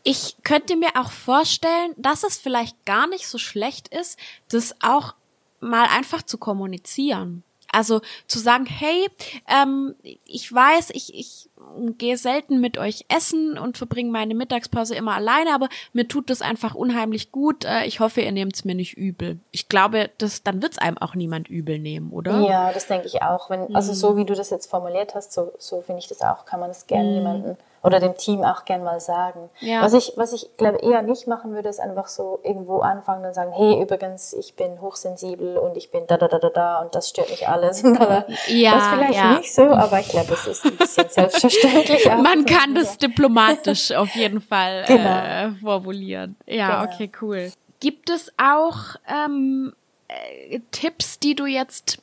Ich 0.03 0.35
könnte 0.43 0.75
mir 0.75 0.89
auch 0.99 1.11
vorstellen, 1.11 1.93
dass 1.95 2.23
es 2.23 2.37
vielleicht 2.37 2.85
gar 2.85 3.07
nicht 3.07 3.27
so 3.27 3.37
schlecht 3.37 3.87
ist, 3.87 4.19
das 4.49 4.75
auch 4.81 5.15
mal 5.61 5.87
einfach 5.95 6.21
zu 6.21 6.37
kommunizieren. 6.37 7.43
Also 7.72 8.01
zu 8.28 8.39
sagen, 8.39 8.65
hey, 8.65 9.07
ähm, 9.47 9.95
ich 10.26 10.51
weiß, 10.51 10.91
ich, 10.91 11.13
ich 11.13 11.49
gehe 11.97 12.17
selten 12.17 12.59
mit 12.61 12.78
euch 12.78 13.05
essen 13.09 13.57
und 13.57 13.78
verbringe 13.78 14.11
meine 14.11 14.34
Mittagspause 14.34 14.95
immer 14.95 15.15
alleine, 15.15 15.53
aber 15.53 15.70
mir 15.93 16.07
tut 16.07 16.30
das 16.30 16.41
einfach 16.41 16.76
unheimlich 16.76 17.32
gut. 17.32 17.65
Äh, 17.65 17.86
ich 17.86 17.99
hoffe, 17.99 18.22
ihr 18.22 18.32
nehmt 18.32 18.55
es 18.55 18.65
mir 18.65 18.76
nicht 18.76 18.97
übel. 18.97 19.39
Ich 19.51 19.70
glaube, 19.70 20.09
das, 20.17 20.43
dann 20.43 20.61
wird 20.61 20.74
es 20.74 20.78
einem 20.78 20.97
auch 20.97 21.15
niemand 21.15 21.49
übel 21.49 21.80
nehmen, 21.80 22.11
oder? 22.11 22.39
Ja, 22.41 22.74
das 22.74 22.88
denke 22.88 23.07
ich 23.07 23.22
auch. 23.22 23.49
Wenn, 23.49 23.76
also 23.76 23.93
so 23.93 24.17
wie 24.17 24.26
du 24.26 24.34
das 24.34 24.49
jetzt 24.49 24.70
formuliert 24.70 25.15
hast, 25.15 25.34
so, 25.34 25.51
so 25.57 25.82
finde 25.82 25.99
ich 25.99 26.07
das 26.07 26.22
auch, 26.22 26.45
kann 26.45 26.59
man 26.59 26.70
das 26.70 26.88
gerne 26.88 27.09
mhm. 27.09 27.15
jemanden 27.15 27.57
oder 27.84 27.99
dem 27.99 28.15
Team 28.17 28.43
auch 28.43 28.65
gern 28.65 28.84
mal 28.84 28.99
sagen. 28.99 29.49
Ja. 29.59 29.82
Was 29.82 29.93
ich, 29.93 30.13
was 30.15 30.34
ich 30.34 30.49
glaube 30.57 30.80
eher 30.80 31.01
nicht 31.01 31.27
machen 31.27 31.53
würde, 31.53 31.69
ist 31.69 31.80
einfach 31.80 32.07
so 32.07 32.39
irgendwo 32.43 32.80
anfangen 32.80 33.25
und 33.25 33.34
sagen, 33.34 33.51
hey, 33.53 33.82
übrigens, 33.82 34.34
ich 34.34 34.55
bin 34.55 34.82
hochsensibel 34.82 35.57
und 35.57 35.77
ich 35.77 35.91
bin 35.91 36.05
da 36.07 36.17
da 36.17 36.27
da 36.27 36.39
da 36.39 36.49
da 36.49 36.82
und 36.82 36.95
das 36.95 37.09
stört 37.09 37.30
mich 37.30 37.47
alles. 37.47 37.82
ja, 38.47 38.71
das 38.73 38.88
vielleicht 38.88 39.13
ja. 39.13 39.38
nicht 39.38 39.53
so, 39.53 39.63
aber 39.63 39.99
ich 39.99 40.09
glaube, 40.09 40.34
es 40.34 40.47
ist 40.47 40.65
ein 40.65 40.77
bisschen 40.77 41.09
selbstverständlich. 41.09 42.05
Man 42.05 42.45
kann 42.45 42.75
das 42.75 42.97
diplomatisch 42.97 43.91
auf 43.91 44.13
jeden 44.15 44.41
Fall 44.41 44.84
genau. 44.88 45.19
äh, 45.19 45.51
formulieren. 45.61 46.36
Ja, 46.45 46.82
genau. 46.82 46.93
okay, 46.93 47.11
cool. 47.21 47.51
Gibt 47.80 48.09
es 48.09 48.32
auch 48.38 48.77
ähm, 49.07 49.73
äh, 50.09 50.59
Tipps, 50.71 51.19
die 51.19 51.36
du 51.36 51.45
jetzt 51.45 51.99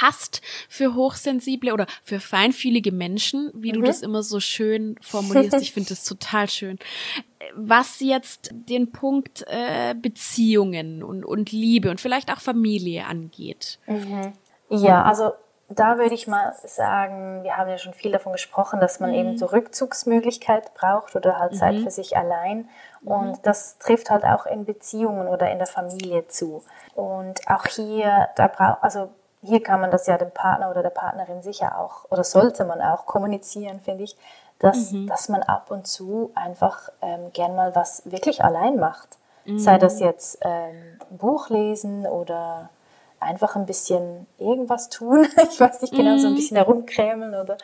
hast 0.00 0.42
für 0.68 0.94
hochsensible 0.94 1.72
oder 1.72 1.86
für 2.02 2.20
feinfühlige 2.20 2.92
Menschen, 2.92 3.50
wie 3.54 3.70
mhm. 3.72 3.76
du 3.76 3.82
das 3.82 4.02
immer 4.02 4.22
so 4.22 4.40
schön 4.40 4.96
formulierst. 5.00 5.60
Ich 5.60 5.72
finde 5.72 5.88
das 5.90 6.04
total 6.04 6.48
schön. 6.48 6.78
Was 7.54 8.00
jetzt 8.00 8.50
den 8.52 8.92
Punkt 8.92 9.44
äh, 9.48 9.94
Beziehungen 9.94 11.02
und, 11.02 11.24
und 11.24 11.50
Liebe 11.52 11.90
und 11.90 12.00
vielleicht 12.00 12.32
auch 12.32 12.40
Familie 12.40 13.06
angeht. 13.06 13.78
Mhm. 13.86 14.32
Ja, 14.68 15.02
also 15.02 15.32
da 15.72 15.98
würde 15.98 16.14
ich 16.14 16.26
mal 16.26 16.52
sagen, 16.64 17.44
wir 17.44 17.56
haben 17.56 17.70
ja 17.70 17.78
schon 17.78 17.94
viel 17.94 18.10
davon 18.10 18.32
gesprochen, 18.32 18.80
dass 18.80 18.98
man 18.98 19.10
mhm. 19.10 19.16
eben 19.16 19.38
so 19.38 19.46
Rückzugsmöglichkeit 19.46 20.74
braucht 20.74 21.14
oder 21.14 21.38
halt 21.38 21.56
Zeit 21.56 21.76
mhm. 21.76 21.84
für 21.84 21.90
sich 21.92 22.16
allein. 22.16 22.68
Mhm. 23.02 23.08
Und 23.08 23.38
das 23.44 23.78
trifft 23.78 24.10
halt 24.10 24.24
auch 24.24 24.46
in 24.46 24.64
Beziehungen 24.64 25.28
oder 25.28 25.50
in 25.50 25.58
der 25.58 25.68
Familie 25.68 26.26
zu. 26.26 26.64
Und 26.94 27.48
auch 27.48 27.66
hier, 27.66 28.28
da 28.34 28.48
braucht, 28.48 28.82
also 28.82 29.10
hier 29.42 29.62
kann 29.62 29.80
man 29.80 29.90
das 29.90 30.06
ja 30.06 30.18
dem 30.18 30.30
Partner 30.30 30.70
oder 30.70 30.82
der 30.82 30.90
Partnerin 30.90 31.42
sicher 31.42 31.78
auch, 31.78 32.10
oder 32.10 32.24
sollte 32.24 32.64
man 32.64 32.80
auch 32.80 33.06
kommunizieren, 33.06 33.80
finde 33.80 34.04
ich, 34.04 34.16
dass, 34.58 34.92
mhm. 34.92 35.06
dass 35.06 35.28
man 35.28 35.42
ab 35.42 35.70
und 35.70 35.86
zu 35.86 36.30
einfach 36.34 36.90
ähm, 37.00 37.32
gern 37.32 37.56
mal 37.56 37.74
was 37.74 38.02
wirklich 38.04 38.44
allein 38.44 38.76
macht. 38.76 39.16
Mhm. 39.46 39.58
Sei 39.58 39.78
das 39.78 40.00
jetzt 40.00 40.38
ähm, 40.42 40.98
ein 41.10 41.16
Buch 41.16 41.48
lesen 41.48 42.06
oder 42.06 42.68
einfach 43.18 43.56
ein 43.56 43.66
bisschen 43.66 44.26
irgendwas 44.38 44.88
tun. 44.88 45.26
Ich 45.50 45.58
weiß 45.58 45.80
nicht 45.82 45.94
genau, 45.94 46.18
so 46.18 46.26
ein 46.26 46.32
mhm. 46.32 46.36
bisschen 46.36 46.56
herumkrämeln 46.58 47.34
oder 47.34 47.56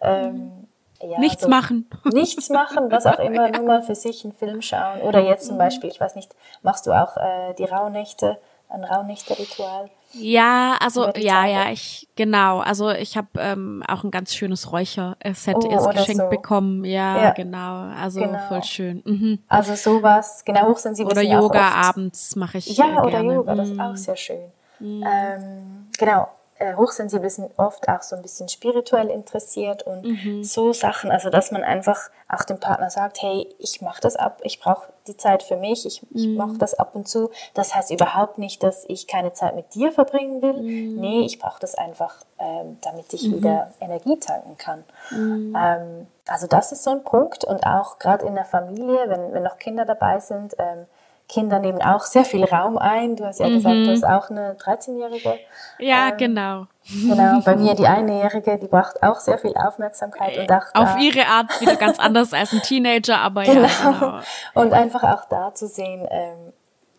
ähm, 0.00 0.68
ja, 1.00 1.18
nichts 1.18 1.42
so 1.42 1.48
machen. 1.48 1.90
Nichts 2.04 2.48
machen, 2.50 2.90
was 2.90 3.06
auch 3.06 3.18
immer, 3.18 3.50
ja. 3.50 3.58
nur 3.58 3.66
mal 3.66 3.82
für 3.82 3.94
sich 3.94 4.24
einen 4.24 4.34
Film 4.34 4.62
schauen. 4.62 5.00
Oder 5.00 5.20
jetzt 5.20 5.46
zum 5.46 5.56
mhm. 5.56 5.60
Beispiel, 5.60 5.90
ich 5.90 6.00
weiß 6.00 6.14
nicht, 6.14 6.34
machst 6.62 6.86
du 6.86 6.92
auch 6.92 7.16
äh, 7.16 7.54
die 7.54 7.64
Rauhnächte, 7.64 8.38
ein 8.68 8.84
Rauhnächte-Ritual? 8.84 9.90
Ja, 10.14 10.76
also 10.80 11.10
ja, 11.16 11.46
ja, 11.46 11.70
ich 11.70 12.08
genau. 12.16 12.60
Also 12.60 12.90
ich 12.90 13.16
habe 13.16 13.28
ähm, 13.38 13.82
auch 13.88 14.04
ein 14.04 14.10
ganz 14.10 14.34
schönes 14.34 14.72
Räucherset 14.72 15.56
oh, 15.56 15.70
erst 15.70 15.90
geschenkt 15.90 16.22
so. 16.22 16.28
bekommen. 16.28 16.84
Ja, 16.84 17.22
ja, 17.22 17.30
genau. 17.30 17.90
Also 18.00 18.20
genau. 18.20 18.38
voll 18.48 18.62
schön. 18.64 19.02
Mhm. 19.04 19.38
Also 19.48 19.74
sowas, 19.74 20.44
genau 20.44 20.68
hochsensibel. 20.68 21.10
Oder 21.10 21.22
Yoga 21.22 21.68
abends 21.68 22.36
mache 22.36 22.58
ich. 22.58 22.76
Ja, 22.76 23.02
äh, 23.02 23.06
oder 23.06 23.20
Yoga, 23.22 23.54
das 23.54 23.68
ist 23.68 23.80
auch 23.80 23.90
mhm. 23.90 23.96
sehr 23.96 24.16
schön. 24.16 24.40
Mhm. 24.80 25.04
Ähm, 25.06 25.86
genau 25.98 26.28
äh, 26.62 26.76
Hochsensible 26.76 27.28
sind 27.28 27.50
oft 27.56 27.88
auch 27.88 28.02
so 28.02 28.14
ein 28.14 28.22
bisschen 28.22 28.48
spirituell 28.48 29.08
interessiert 29.08 29.82
und 29.82 30.04
mhm. 30.04 30.44
so 30.44 30.72
Sachen, 30.72 31.10
also 31.10 31.28
dass 31.28 31.50
man 31.50 31.64
einfach 31.64 32.10
auch 32.28 32.44
dem 32.44 32.60
Partner 32.60 32.88
sagt, 32.88 33.20
hey, 33.20 33.48
ich 33.58 33.82
mache 33.82 34.00
das 34.00 34.14
ab, 34.14 34.40
ich 34.44 34.60
brauche 34.60 34.92
die 35.08 35.16
Zeit 35.16 35.42
für 35.42 35.56
mich, 35.56 35.84
ich, 35.84 36.02
ich 36.14 36.28
mhm. 36.28 36.36
mache 36.36 36.58
das 36.58 36.74
ab 36.74 36.94
und 36.94 37.08
zu. 37.08 37.30
Das 37.54 37.74
heißt 37.74 37.90
überhaupt 37.90 38.38
nicht, 38.38 38.62
dass 38.62 38.84
ich 38.88 39.08
keine 39.08 39.32
Zeit 39.32 39.56
mit 39.56 39.74
dir 39.74 39.90
verbringen 39.90 40.40
will. 40.40 40.62
Mhm. 40.62 41.00
Nee, 41.00 41.20
ich 41.22 41.40
brauche 41.40 41.58
das 41.58 41.74
einfach, 41.74 42.14
ähm, 42.38 42.78
damit 42.80 43.12
ich 43.12 43.28
mhm. 43.28 43.38
wieder 43.38 43.72
Energie 43.80 44.18
tanken 44.18 44.56
kann. 44.56 44.84
Mhm. 45.10 45.56
Ähm, 45.58 46.06
also 46.28 46.46
das 46.46 46.70
ist 46.70 46.84
so 46.84 46.90
ein 46.90 47.02
Punkt 47.02 47.44
und 47.44 47.66
auch 47.66 47.98
gerade 47.98 48.24
in 48.24 48.36
der 48.36 48.44
Familie, 48.44 49.08
wenn, 49.08 49.32
wenn 49.32 49.42
noch 49.42 49.58
Kinder 49.58 49.84
dabei 49.84 50.20
sind, 50.20 50.54
ähm, 50.58 50.86
Kinder 51.32 51.58
nehmen 51.58 51.80
auch 51.80 52.02
sehr 52.02 52.24
viel 52.24 52.44
Raum 52.44 52.76
ein. 52.76 53.16
Du 53.16 53.24
hast 53.24 53.40
ja 53.40 53.48
mhm. 53.48 53.54
gesagt, 53.54 53.74
du 53.74 53.90
hast 53.90 54.04
auch 54.04 54.28
eine 54.28 54.54
13-Jährige. 54.54 55.38
Ja, 55.78 56.08
ähm, 56.08 56.16
genau. 56.18 56.66
Genau, 56.86 57.40
bei 57.40 57.56
mir 57.56 57.74
die 57.76 57.86
Einjährige, 57.86 58.58
die 58.58 58.66
braucht 58.66 59.02
auch 59.02 59.18
sehr 59.18 59.38
viel 59.38 59.54
Aufmerksamkeit 59.56 60.36
und 60.36 60.52
auch 60.52 60.74
Auf 60.74 60.98
ihre 60.98 61.26
Art 61.26 61.58
wieder 61.60 61.76
ganz 61.76 61.98
anders 62.00 62.34
als 62.34 62.52
ein 62.52 62.60
Teenager, 62.60 63.18
aber 63.18 63.44
genau. 63.44 63.62
ja, 63.62 63.90
genau. 63.92 64.18
Und 64.54 64.72
einfach 64.74 65.02
auch 65.04 65.24
da 65.30 65.54
zu 65.54 65.66
sehen, 65.66 66.06
ähm, 66.10 66.52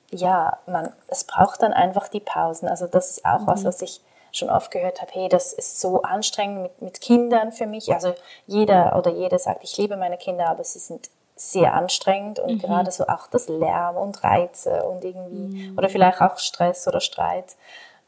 ja, 0.10 0.58
man, 0.66 0.92
es 1.08 1.26
braucht 1.26 1.62
dann 1.62 1.74
einfach 1.74 2.08
die 2.08 2.20
Pausen. 2.20 2.68
Also 2.68 2.88
das 2.88 3.12
ist 3.12 3.26
auch 3.26 3.42
mhm. 3.42 3.48
was, 3.48 3.66
was 3.66 3.82
ich 3.84 4.02
schon 4.32 4.50
oft 4.50 4.72
gehört 4.72 5.00
habe, 5.00 5.12
hey, 5.14 5.30
das 5.30 5.54
ist 5.54 5.80
so 5.80 6.02
anstrengend 6.02 6.64
mit, 6.64 6.82
mit 6.82 7.02
Kindern 7.02 7.52
für 7.52 7.68
mich. 7.68 7.94
Also 7.94 8.16
jeder 8.48 8.96
oder 8.98 9.12
jede 9.12 9.38
sagt, 9.38 9.64
ich 9.64 9.78
liebe 9.78 9.96
meine 9.96 10.18
Kinder, 10.18 10.50
aber 10.50 10.64
sie 10.64 10.80
sind 10.80 11.10
sehr 11.36 11.74
anstrengend 11.74 12.40
und 12.40 12.56
mhm. 12.56 12.60
gerade 12.60 12.92
so 12.92 13.08
auch 13.08 13.28
das 13.28 13.48
Lärm 13.48 13.98
und 13.98 14.24
Reize 14.24 14.84
und 14.84 15.04
irgendwie, 15.04 15.70
mhm. 15.70 15.78
oder 15.78 15.90
vielleicht 15.90 16.22
auch 16.22 16.38
Stress 16.38 16.88
oder 16.88 17.02
Streit 17.02 17.56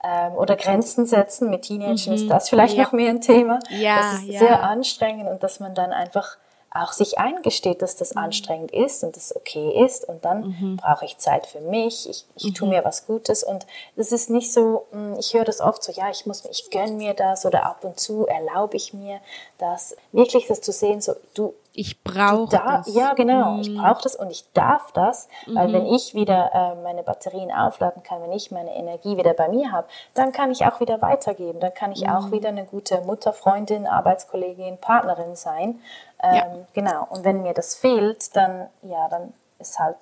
ähm, 0.03 0.33
oder 0.33 0.55
Grenzen 0.55 1.05
setzen. 1.05 1.49
Mit 1.49 1.63
Teenagern 1.63 1.95
mhm. 2.07 2.13
ist 2.13 2.29
das 2.29 2.49
vielleicht 2.49 2.75
ja. 2.75 2.83
noch 2.83 2.91
mehr 2.91 3.09
ein 3.09 3.21
Thema. 3.21 3.59
Ja, 3.69 3.97
das 3.97 4.21
ist 4.21 4.27
ja. 4.27 4.39
sehr 4.39 4.63
anstrengend 4.63 5.27
und 5.27 5.43
dass 5.43 5.59
man 5.59 5.73
dann 5.73 5.91
einfach 5.91 6.37
auch 6.75 6.91
sich 6.91 7.17
eingesteht, 7.17 7.81
dass 7.81 7.95
das 7.95 8.15
mhm. 8.15 8.21
anstrengend 8.21 8.71
ist 8.71 9.03
und 9.03 9.15
das 9.15 9.33
okay 9.35 9.85
ist 9.85 10.07
und 10.07 10.25
dann 10.25 10.49
mhm. 10.59 10.77
brauche 10.77 11.05
ich 11.05 11.17
Zeit 11.17 11.47
für 11.47 11.61
mich, 11.61 12.09
ich, 12.09 12.25
ich 12.35 12.43
mhm. 12.43 12.53
tue 12.53 12.69
mir 12.69 12.83
was 12.83 13.07
Gutes 13.07 13.43
und 13.43 13.65
es 13.95 14.11
ist 14.11 14.29
nicht 14.29 14.51
so, 14.51 14.85
hm, 14.91 15.15
ich 15.17 15.33
höre 15.33 15.45
das 15.45 15.61
oft 15.61 15.81
so, 15.81 15.93
ja, 15.93 16.09
ich 16.09 16.25
muss, 16.25 16.43
ich 16.45 16.69
gönne 16.71 16.91
mir 16.91 17.13
das 17.13 17.45
oder 17.45 17.65
ab 17.65 17.85
und 17.85 17.97
zu 17.99 18.27
erlaube 18.27 18.75
ich 18.75 18.93
mir 18.93 19.21
das, 19.57 19.95
wirklich 20.11 20.47
das 20.47 20.61
zu 20.61 20.71
sehen, 20.71 21.01
so 21.01 21.13
du, 21.33 21.53
ich 21.73 22.03
brauche 22.03 22.55
das. 22.55 22.93
Ja, 22.93 23.13
genau. 23.13 23.53
Mhm. 23.53 23.61
Ich 23.61 23.75
brauche 23.75 24.01
das 24.01 24.15
und 24.15 24.31
ich 24.31 24.45
darf 24.53 24.91
das, 24.93 25.27
weil 25.45 25.67
mhm. 25.67 25.73
wenn 25.73 25.85
ich 25.87 26.13
wieder 26.13 26.51
äh, 26.53 26.81
meine 26.81 27.03
Batterien 27.03 27.51
aufladen 27.51 28.01
kann, 28.03 28.21
wenn 28.21 28.31
ich 28.31 28.51
meine 28.51 28.73
Energie 28.75 29.17
wieder 29.17 29.33
bei 29.33 29.49
mir 29.49 29.71
habe, 29.71 29.87
dann 30.13 30.31
kann 30.31 30.51
ich 30.51 30.65
auch 30.65 30.79
wieder 30.79 31.01
weitergeben. 31.01 31.59
Dann 31.59 31.73
kann 31.73 31.91
ich 31.91 32.01
mhm. 32.01 32.09
auch 32.09 32.31
wieder 32.31 32.49
eine 32.49 32.65
gute 32.65 33.01
Mutter, 33.01 33.33
Freundin, 33.33 33.87
Arbeitskollegin, 33.87 34.77
Partnerin 34.77 35.35
sein. 35.35 35.81
Ähm, 36.23 36.35
ja. 36.35 36.47
Genau. 36.73 37.07
Und 37.09 37.25
wenn 37.25 37.41
mir 37.41 37.53
das 37.53 37.75
fehlt, 37.75 38.35
dann 38.35 38.67
ja, 38.81 39.07
dann 39.09 39.33
ist 39.59 39.79
halt 39.79 39.97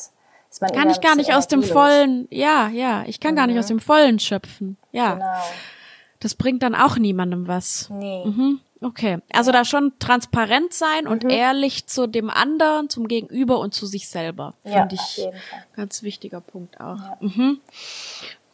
kann 0.60 0.91
ich 0.91 1.01
gar 1.01 1.16
nicht 1.16 1.34
aus 1.34 1.47
dem 1.47 1.64
vollen. 1.64 2.28
Ja, 2.30 2.68
ja. 2.68 3.04
Ich 3.08 3.20
kann 3.20 3.36
gar 3.36 3.47
nicht 3.47 3.58
aus 3.58 3.66
mhm. 3.66 3.78
dem 3.78 3.80
vollen 3.80 4.20
schöpfen. 4.20 4.78
Ja. 4.91 5.14
Genau. 5.16 5.41
Das 6.24 6.36
bringt 6.36 6.63
dann 6.63 6.74
auch 6.74 6.97
niemandem 6.97 7.47
was. 7.47 7.89
Nee. 7.89 8.24
Mhm. 8.26 8.61
Okay, 8.80 9.19
also 9.32 9.51
da 9.51 9.65
schon 9.65 9.91
transparent 9.99 10.74
sein 10.74 11.05
und 11.05 11.24
mhm. 11.24 11.30
ehrlich 11.30 11.88
zu 11.88 12.07
dem 12.07 12.30
anderen, 12.30 12.89
zum 12.89 13.07
Gegenüber 13.09 13.59
und 13.59 13.74
zu 13.74 13.86
sich 13.86 14.07
selber. 14.07 14.53
Finde 14.63 14.78
ja, 14.78 14.88
ich 14.91 15.28
ganz 15.76 16.01
wichtiger 16.01 16.39
Punkt 16.39 16.80
auch. 16.80 16.97
Ja. 16.97 17.17
Mhm. 17.19 17.59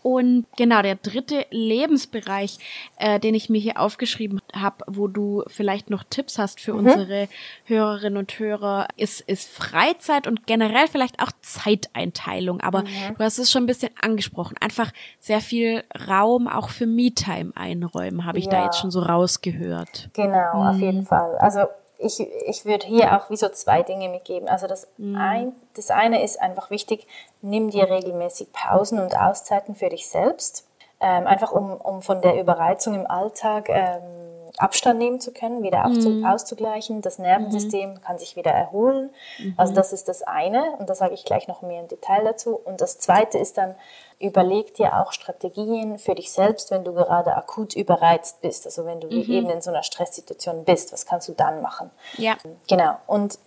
Und 0.02 0.46
genau, 0.58 0.82
der 0.82 0.96
dritte 0.96 1.46
Lebensbereich, 1.50 2.58
äh, 2.98 3.20
den 3.20 3.36
ich 3.36 3.50
mir 3.50 3.60
hier 3.60 3.80
aufgeschrieben 3.80 4.42
habe, 4.54 4.86
wo 4.88 5.08
du 5.08 5.44
vielleicht 5.48 5.90
noch 5.90 6.04
Tipps 6.04 6.38
hast 6.38 6.60
für 6.60 6.74
mhm. 6.74 6.80
unsere 6.80 7.28
Hörerinnen 7.66 8.18
und 8.18 8.40
Hörer, 8.40 8.88
ist, 8.96 9.22
ist 9.22 9.50
Freizeit 9.50 10.28
und 10.28 10.48
generell 10.48 10.88
vielleicht 10.88 11.22
auch 11.22 11.32
Zeiteinteilung. 11.42 12.62
Aber 12.62 12.82
mhm. 12.82 13.16
du 13.18 13.24
hast 13.24 13.40
es 13.40 13.52
schon 13.52 13.64
ein 13.64 13.68
bisschen 13.68 13.92
angesprochen. 14.02 14.56
Einfach 14.60 14.92
sehr 15.20 15.42
viel 15.42 15.84
Raum 16.08 16.48
auch 16.48 16.70
für 16.70 16.86
Me-Time 16.86 17.52
einräumen, 17.56 18.26
habe 18.26 18.40
ich 18.40 18.46
ja. 18.46 18.52
da 18.52 18.66
jetzt 18.66 18.80
schon 18.80 18.92
so 18.92 19.02
rausgehört. 19.02 20.10
Genau, 20.14 20.62
mhm. 20.62 20.68
auf 20.68 20.80
jeden 20.80 21.06
Fall. 21.06 21.36
Also 21.40 21.66
ich, 22.00 22.20
ich 22.20 22.66
würde 22.66 22.88
hier 22.88 23.18
auch 23.18 23.30
wie 23.30 23.36
so 23.36 23.50
zwei 23.50 23.84
Dinge 23.84 24.10
mitgeben. 24.10 24.48
Also 24.48 24.68
das, 24.68 24.88
mhm. 24.98 25.18
ein, 25.18 25.56
das 25.76 25.92
eine 25.92 26.24
ist 26.24 26.42
einfach 26.42 26.72
wichtig, 26.72 27.06
nimm 27.42 27.70
dir 27.70 27.90
regelmäßig 27.90 28.52
Pausen 28.54 29.00
und 29.00 29.18
Auszeiten 29.18 29.76
für 29.76 29.90
dich 29.90 30.08
selbst. 30.08 30.66
Ähm, 31.02 31.28
einfach 31.28 31.52
um, 31.52 31.74
um 31.74 32.02
von 32.02 32.22
der 32.22 32.40
Überreizung 32.40 32.96
im 32.96 33.08
Alltag 33.08 33.70
ähm, 33.70 34.02
Abstand 34.58 35.00
nehmen 35.00 35.20
zu 35.20 35.32
können, 35.32 35.64
wieder 35.64 35.88
mhm. 35.88 36.26
auszugleichen. 36.26 37.02
Das 37.02 37.20
Nervensystem 37.20 37.92
mhm. 37.92 38.02
kann 38.02 38.18
sich 38.18 38.36
wieder 38.36 38.52
erholen. 38.52 39.10
Mhm. 39.38 39.54
Also 39.58 39.74
das 39.74 39.94
ist 39.94 40.08
das 40.08 40.24
eine 40.24 40.72
und 40.78 40.90
da 40.90 40.96
sage 40.96 41.14
ich 41.14 41.26
gleich 41.26 41.48
noch 41.48 41.62
mehr 41.62 41.82
im 41.82 41.88
Detail 41.88 42.24
dazu. 42.24 42.60
Und 42.64 42.82
das 42.82 43.00
zweite 43.00 43.38
ist 43.38 43.58
dann, 43.58 43.76
überleg 44.20 44.74
dir 44.74 44.98
auch 45.00 45.14
Strategien 45.14 45.98
für 45.98 46.16
dich 46.16 46.32
selbst, 46.32 46.72
wenn 46.72 46.84
du 46.84 46.94
gerade 46.94 47.36
akut 47.36 47.76
überreizt 47.76 48.42
bist. 48.42 48.66
Also 48.66 48.86
wenn 48.86 49.00
du 49.00 49.08
mhm. 49.08 49.32
eben 49.32 49.50
in 49.50 49.62
so 49.62 49.70
einer 49.70 49.84
Stresssituation 49.84 50.66
bist, 50.66 50.92
was 50.92 51.06
kannst 51.06 51.30
du 51.30 51.34
dann 51.34 51.62
machen? 51.62 51.90
Ja. 52.18 52.36
Genau. 52.68 52.98
Und 53.08 53.40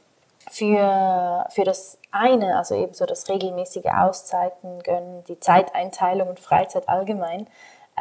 für, 0.51 1.47
für 1.51 1.65
das 1.65 1.99
eine, 2.11 2.57
also 2.57 2.75
eben 2.75 2.95
so 2.95 3.07
das 3.07 3.29
regelmäßige 3.29 3.87
Auszeiten 3.87 4.83
gönnen, 4.83 5.25
die 5.29 5.41
Zeiteinteilung 5.41 6.29
und 6.29 6.41
Freizeit 6.41 6.89
allgemein, 6.89 7.47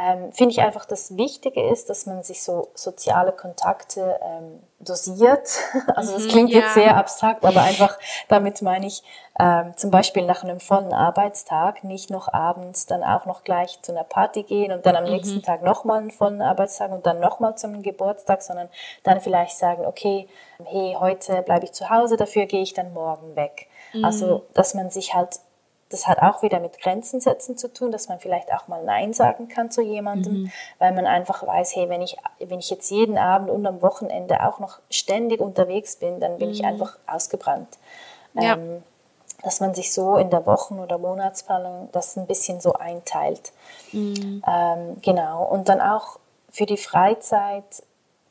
ähm, 0.02 0.32
finde 0.32 0.52
ich 0.54 0.62
einfach, 0.62 0.86
das 0.86 1.16
Wichtige 1.16 1.70
ist, 1.70 1.90
dass 1.90 2.06
man 2.06 2.24
sich 2.24 2.42
so 2.42 2.70
soziale 2.74 3.32
Kontakte 3.32 4.20
ähm, 4.24 4.60
dosiert. 4.80 5.50
Also 5.96 6.14
das 6.14 6.24
mhm, 6.24 6.30
klingt 6.30 6.50
ja. 6.52 6.60
jetzt 6.60 6.74
sehr 6.74 6.96
abstrakt, 6.98 7.46
aber 7.46 7.62
einfach 7.62 8.00
damit 8.28 8.62
meine 8.62 8.88
ich 8.88 9.04
ähm, 9.40 9.74
zum 9.76 9.92
Beispiel 9.92 10.26
nach 10.26 10.44
einem 10.44 10.60
vollen 10.60 10.94
Arbeitstag 10.94 11.84
nicht 11.84 12.10
noch 12.10 12.32
abends 12.32 12.86
dann 12.86 13.04
auch 13.04 13.26
noch 13.26 13.44
gleich 13.44 13.80
zu 13.82 13.92
einer 13.92 14.04
Party 14.04 14.44
gehen 14.44 14.72
und 14.72 14.86
dann 14.86 14.96
am 14.96 15.04
mhm. 15.04 15.12
nächsten 15.12 15.42
Tag 15.42 15.64
nochmal 15.64 16.00
einen 16.00 16.12
vollen 16.12 16.42
Arbeitstag 16.42 16.92
und 16.92 17.06
dann 17.06 17.20
nochmal 17.20 17.56
zum 17.58 17.84
Geburtstag, 17.84 18.42
sondern 18.42 18.70
dann 19.04 19.22
vielleicht 19.22 19.58
sagen, 19.58 19.86
okay, 19.86 20.28
hey, 20.64 20.96
heute 21.00 21.42
bleibe 21.42 21.66
ich 21.66 21.74
zu 21.74 21.90
Hause, 21.90 22.18
dafür 22.18 22.46
gehe 22.46 22.62
ich 22.62 22.74
dann 22.74 22.94
morgen 22.94 23.36
weg. 23.36 23.68
Mhm. 23.94 24.06
Also, 24.06 24.46
dass 24.54 24.74
man 24.74 24.90
sich 24.90 25.14
halt 25.14 25.40
das 25.92 26.08
hat 26.08 26.20
auch 26.20 26.42
wieder 26.42 26.60
mit 26.60 26.80
Grenzen 26.80 27.20
setzen 27.22 27.58
zu 27.58 27.72
tun, 27.72 27.92
dass 27.92 28.10
man 28.10 28.20
vielleicht 28.20 28.54
auch 28.54 28.68
mal 28.68 28.84
Nein 28.84 29.14
sagen 29.14 29.48
kann 29.48 29.72
zu 29.72 29.82
jemandem, 29.82 30.44
mhm. 30.44 30.52
weil 30.80 30.94
man 30.94 31.06
einfach 31.06 31.46
weiß, 31.46 31.76
hey, 31.76 31.90
wenn 31.90 32.02
ich, 32.02 32.18
wenn 32.40 32.60
ich 32.60 32.70
jetzt 32.70 32.90
jeden 32.90 33.18
Abend 33.18 33.50
und 33.50 33.66
am 33.66 33.82
Wochenende 33.82 34.46
auch 34.48 34.60
noch 34.60 34.80
ständig 34.90 35.40
unterwegs 35.42 35.98
bin, 35.98 36.20
dann 36.20 36.38
bin 36.38 36.50
mhm. 36.50 36.54
ich 36.54 36.66
einfach 36.66 36.98
ausgebrannt. 37.08 37.78
Ja. 38.34 38.54
Ähm, 38.54 38.84
dass 39.44 39.60
man 39.60 39.74
sich 39.74 39.92
so 39.94 40.18
in 40.18 40.30
der 40.30 40.46
Wochen- 40.46 40.80
oder 40.80 40.98
Monatsplanung 40.98 41.90
das 41.92 42.16
ein 42.16 42.28
bisschen 42.28 42.62
so 42.62 42.74
einteilt. 42.74 43.52
Mhm. 43.92 44.44
Ähm, 44.48 44.98
genau. 45.02 45.44
Und 45.46 45.68
dann 45.68 45.82
auch 45.82 46.20
für 46.52 46.66
die 46.66 46.78
Freizeit 46.78 47.84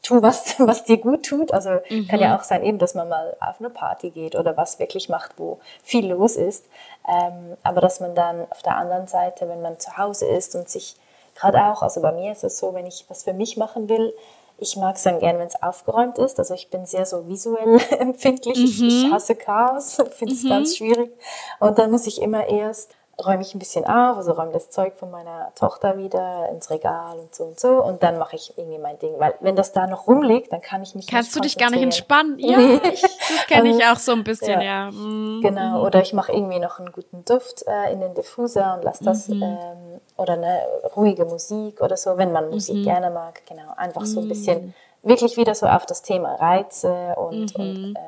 tu 0.03 0.23
was, 0.23 0.55
was 0.59 0.85
dir 0.85 0.99
gut 0.99 1.25
tut. 1.25 1.53
Also 1.53 1.71
mhm. 1.89 2.09
kann 2.09 2.21
ja 2.21 2.37
auch 2.37 2.43
sein, 2.43 2.65
eben, 2.65 2.79
dass 2.79 2.95
man 2.95 3.09
mal 3.09 3.37
auf 3.41 3.61
eine 3.61 3.71
Party 3.71 4.11
geht 4.11 4.37
oder 4.37 4.57
was 4.57 4.79
wirklich 4.79 5.09
macht, 5.09 5.33
wo 5.39 5.59
viel 5.83 6.11
los 6.11 6.37
ist. 6.37 6.67
Ähm, 7.09 7.57
aber 7.63 7.81
dass 7.81 8.01
man 8.01 8.15
dann 8.15 8.47
auf 8.51 8.63
der 8.63 8.77
anderen 8.77 9.07
Seite, 9.07 9.49
wenn 9.49 9.63
man 9.63 9.79
zu 9.79 9.97
Hause 9.97 10.27
ist 10.27 10.55
und 10.55 10.69
sich 10.69 10.97
gerade 11.35 11.65
auch, 11.65 11.83
also 11.83 12.03
bei 12.03 12.13
mir 12.13 12.33
ist 12.33 12.45
es 12.45 12.59
so, 12.59 12.75
wenn 12.75 12.87
ich 12.87 13.05
was 13.09 13.25
für 13.25 13.33
mich 13.33 13.57
machen 13.57 13.89
will, 13.89 14.13
ich 14.61 14.77
mag 14.77 14.97
es 14.97 15.03
dann 15.03 15.19
gern, 15.19 15.39
wenn 15.39 15.47
es 15.47 15.61
aufgeräumt 15.63 16.19
ist. 16.19 16.39
Also 16.39 16.55
ich 16.55 16.69
bin 16.69 16.85
sehr 16.85 17.07
so 17.07 17.27
visuell 17.27 17.81
empfindlich. 17.99 18.59
Mhm. 18.59 18.65
Ich, 18.65 18.83
ich, 18.83 19.13
hasse 19.13 19.35
Chaos, 19.35 19.97
finde 20.11 20.35
es 20.35 20.43
mhm. 20.45 20.49
ganz 20.49 20.77
schwierig. 20.77 21.11
Und 21.59 21.79
dann 21.79 21.91
muss 21.91 22.07
ich 22.07 22.21
immer 22.21 22.47
erst 22.47 22.95
räume 23.27 23.43
ich 23.43 23.55
ein 23.55 23.59
bisschen 23.59 23.85
auf, 23.85 24.17
also 24.17 24.33
räume 24.33 24.53
das 24.53 24.71
Zeug 24.71 24.95
von 24.97 25.11
meiner 25.11 25.53
Tochter 25.55 25.97
wieder 25.99 26.49
ins 26.51 26.71
Regal 26.71 27.19
und 27.19 27.35
so 27.35 27.45
und 27.45 27.59
so 27.61 27.83
und 27.83 28.03
dann 28.03 28.19
mache 28.19 28.37
ich 28.37 28.57
irgendwie 28.57 28.79
mein 28.79 28.99
Ding, 28.99 29.15
weil 29.19 29.35
wenn 29.41 29.57
das 29.57 29.73
da 29.73 29.87
noch 29.87 30.07
rumliegt, 30.07 30.53
dann 30.53 30.61
kann 30.61 30.83
ich 30.83 30.95
mich 30.95 31.07
Kannst 31.07 31.35
du 31.37 31.41
dich 31.41 31.57
gar 31.59 31.71
nicht 31.71 31.83
entspannen? 31.83 32.39
Ja, 32.39 32.59
ich, 32.85 33.03
das 33.03 33.47
kenne 33.49 33.71
ich 33.77 33.85
auch 33.87 33.97
so 33.97 34.13
ein 34.13 34.25
bisschen, 34.25 34.61
ja. 34.61 34.85
ja. 34.87 34.91
Mhm. 34.91 35.41
Genau, 35.43 35.85
oder 35.85 36.01
ich 36.03 36.13
mache 36.13 36.33
irgendwie 36.33 36.59
noch 36.59 36.79
einen 36.79 36.93
guten 36.93 37.25
Duft 37.25 37.65
äh, 37.67 37.93
in 37.93 38.01
den 38.01 38.15
Diffuser 38.15 38.75
und 38.77 38.85
lasse 38.85 39.05
das 39.05 39.29
mhm. 39.29 39.43
ähm, 39.43 40.01
oder 40.17 40.35
eine 40.35 40.61
ruhige 40.97 41.25
Musik 41.25 41.81
oder 41.81 41.97
so, 41.97 42.17
wenn 42.19 42.33
man 42.33 42.51
Musik 42.51 42.77
Mhm. 42.77 42.83
gerne 42.85 43.11
mag. 43.11 43.43
Genau, 43.47 43.73
einfach 43.77 44.05
so 44.05 44.21
ein 44.21 44.29
bisschen 44.29 44.75
wirklich 45.03 45.37
wieder 45.37 45.55
so 45.55 45.67
auf 45.67 45.87
das 45.87 46.03
Thema 46.03 46.35
Reize 46.35 47.15
und, 47.17 47.57
Mhm. 47.57 47.65
und 47.65 47.95
äh, 47.97 48.01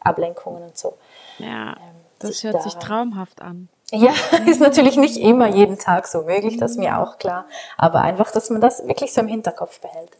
Ablenkungen 0.00 0.62
und 0.64 0.76
so. 0.78 0.94
Ja, 1.38 1.76
das 2.18 2.32
sich 2.32 2.44
hört 2.44 2.62
sich 2.62 2.72
daran- 2.74 2.86
traumhaft 2.88 3.40
an. 3.42 3.68
Ja, 3.90 4.12
ist 4.46 4.60
natürlich 4.60 4.96
nicht 4.96 5.16
immer 5.16 5.48
jeden 5.48 5.78
Tag 5.78 6.06
so 6.06 6.22
möglich, 6.22 6.56
das 6.56 6.72
ist 6.72 6.78
mir 6.78 6.98
auch 6.98 7.18
klar. 7.18 7.46
Aber 7.76 8.00
einfach, 8.02 8.30
dass 8.30 8.50
man 8.50 8.60
das 8.60 8.86
wirklich 8.86 9.12
so 9.12 9.20
im 9.20 9.28
Hinterkopf 9.28 9.80
behält. 9.80 10.10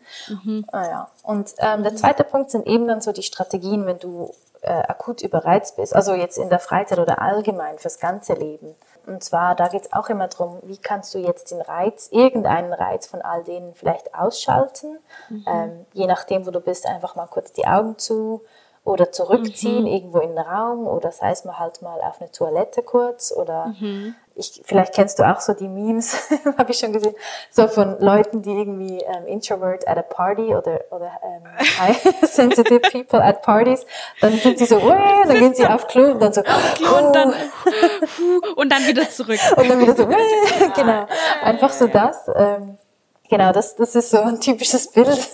Ah, 0.72 0.84
ja. 0.84 1.10
Und 1.22 1.54
ähm, 1.58 1.82
der 1.82 1.96
zweite 1.96 2.24
Punkt 2.24 2.50
sind 2.50 2.66
eben 2.66 2.88
dann 2.88 3.00
so 3.00 3.12
die 3.12 3.22
Strategien, 3.22 3.86
wenn 3.86 3.98
du 3.98 4.34
äh, 4.62 4.72
akut 4.72 5.22
überreizt 5.22 5.76
bist. 5.76 5.94
Also 5.94 6.14
jetzt 6.14 6.38
in 6.38 6.50
der 6.50 6.58
Freizeit 6.58 6.98
oder 6.98 7.22
allgemein 7.22 7.78
fürs 7.78 7.98
ganze 7.98 8.34
Leben. 8.34 8.74
Und 9.06 9.24
zwar, 9.24 9.54
da 9.54 9.68
geht 9.68 9.82
es 9.82 9.92
auch 9.92 10.08
immer 10.08 10.28
darum, 10.28 10.58
wie 10.62 10.76
kannst 10.76 11.14
du 11.14 11.18
jetzt 11.18 11.50
den 11.50 11.60
Reiz, 11.60 12.08
irgendeinen 12.12 12.72
Reiz 12.72 13.06
von 13.06 13.22
all 13.22 13.42
denen 13.44 13.74
vielleicht 13.74 14.14
ausschalten. 14.14 14.98
Ähm, 15.46 15.86
je 15.94 16.06
nachdem, 16.06 16.46
wo 16.46 16.50
du 16.50 16.60
bist, 16.60 16.86
einfach 16.86 17.16
mal 17.16 17.26
kurz 17.26 17.52
die 17.52 17.66
Augen 17.66 17.96
zu 17.98 18.42
oder 18.83 19.12
zurückziehen 19.12 19.87
irgendwo 19.87 20.18
in 20.20 20.31
den 20.31 20.39
Raum 20.39 20.87
oder 20.87 21.12
sei 21.12 21.31
es 21.31 21.45
mal 21.45 21.59
halt 21.59 21.83
mal 21.83 22.01
auf 22.01 22.20
eine 22.20 22.31
Toilette 22.31 22.83
kurz 22.83 23.31
oder 23.31 23.74
ich, 24.37 24.62
vielleicht 24.64 24.95
kennst 24.95 25.18
du 25.18 25.24
auch 25.31 25.41
so 25.41 25.53
die 25.53 25.68
Memes, 25.68 26.16
habe 26.57 26.70
ich 26.70 26.78
schon 26.78 26.93
gesehen, 26.95 27.14
so 27.51 27.68
von 27.68 28.01
Leuten, 28.01 28.41
die 28.41 28.51
irgendwie 28.53 28.99
ähm, 29.03 29.26
introvert 29.26 29.87
at 29.87 29.99
a 29.99 30.03
party 30.03 30.55
oder, 30.55 30.81
oder 30.91 31.11
ähm, 31.22 31.43
high 31.78 32.03
sensitive 32.22 32.81
people 32.91 33.22
at 33.22 33.43
parties, 33.43 33.85
dann 34.22 34.33
sind 34.39 34.59
sie 34.59 34.64
so, 34.64 34.76
"Uäh", 34.76 35.26
dann 35.26 35.39
gehen 35.39 35.55
sie 35.55 35.66
auf 35.66 35.87
Klo 35.89 36.12
und 36.12 36.20
dann 36.22 36.33
so, 36.33 36.41
Und 36.41 37.14
dann, 37.14 37.35
und 38.57 38.72
dann 38.72 38.87
wieder 38.87 39.09
zurück. 39.11 39.41
und 39.57 39.68
dann 39.68 39.78
wieder 39.81 39.95
so, 39.95 40.05
"Uäh", 40.07 40.70
genau, 40.74 41.05
einfach 41.43 41.72
so 41.72 41.87
das. 41.87 42.31
Ähm, 42.35 42.78
genau, 43.28 43.53
das, 43.53 43.76
das 43.76 43.95
ist 43.95 44.11
so 44.11 44.20
ein 44.22 44.41
typisches 44.41 44.91
Bild. 44.91 45.28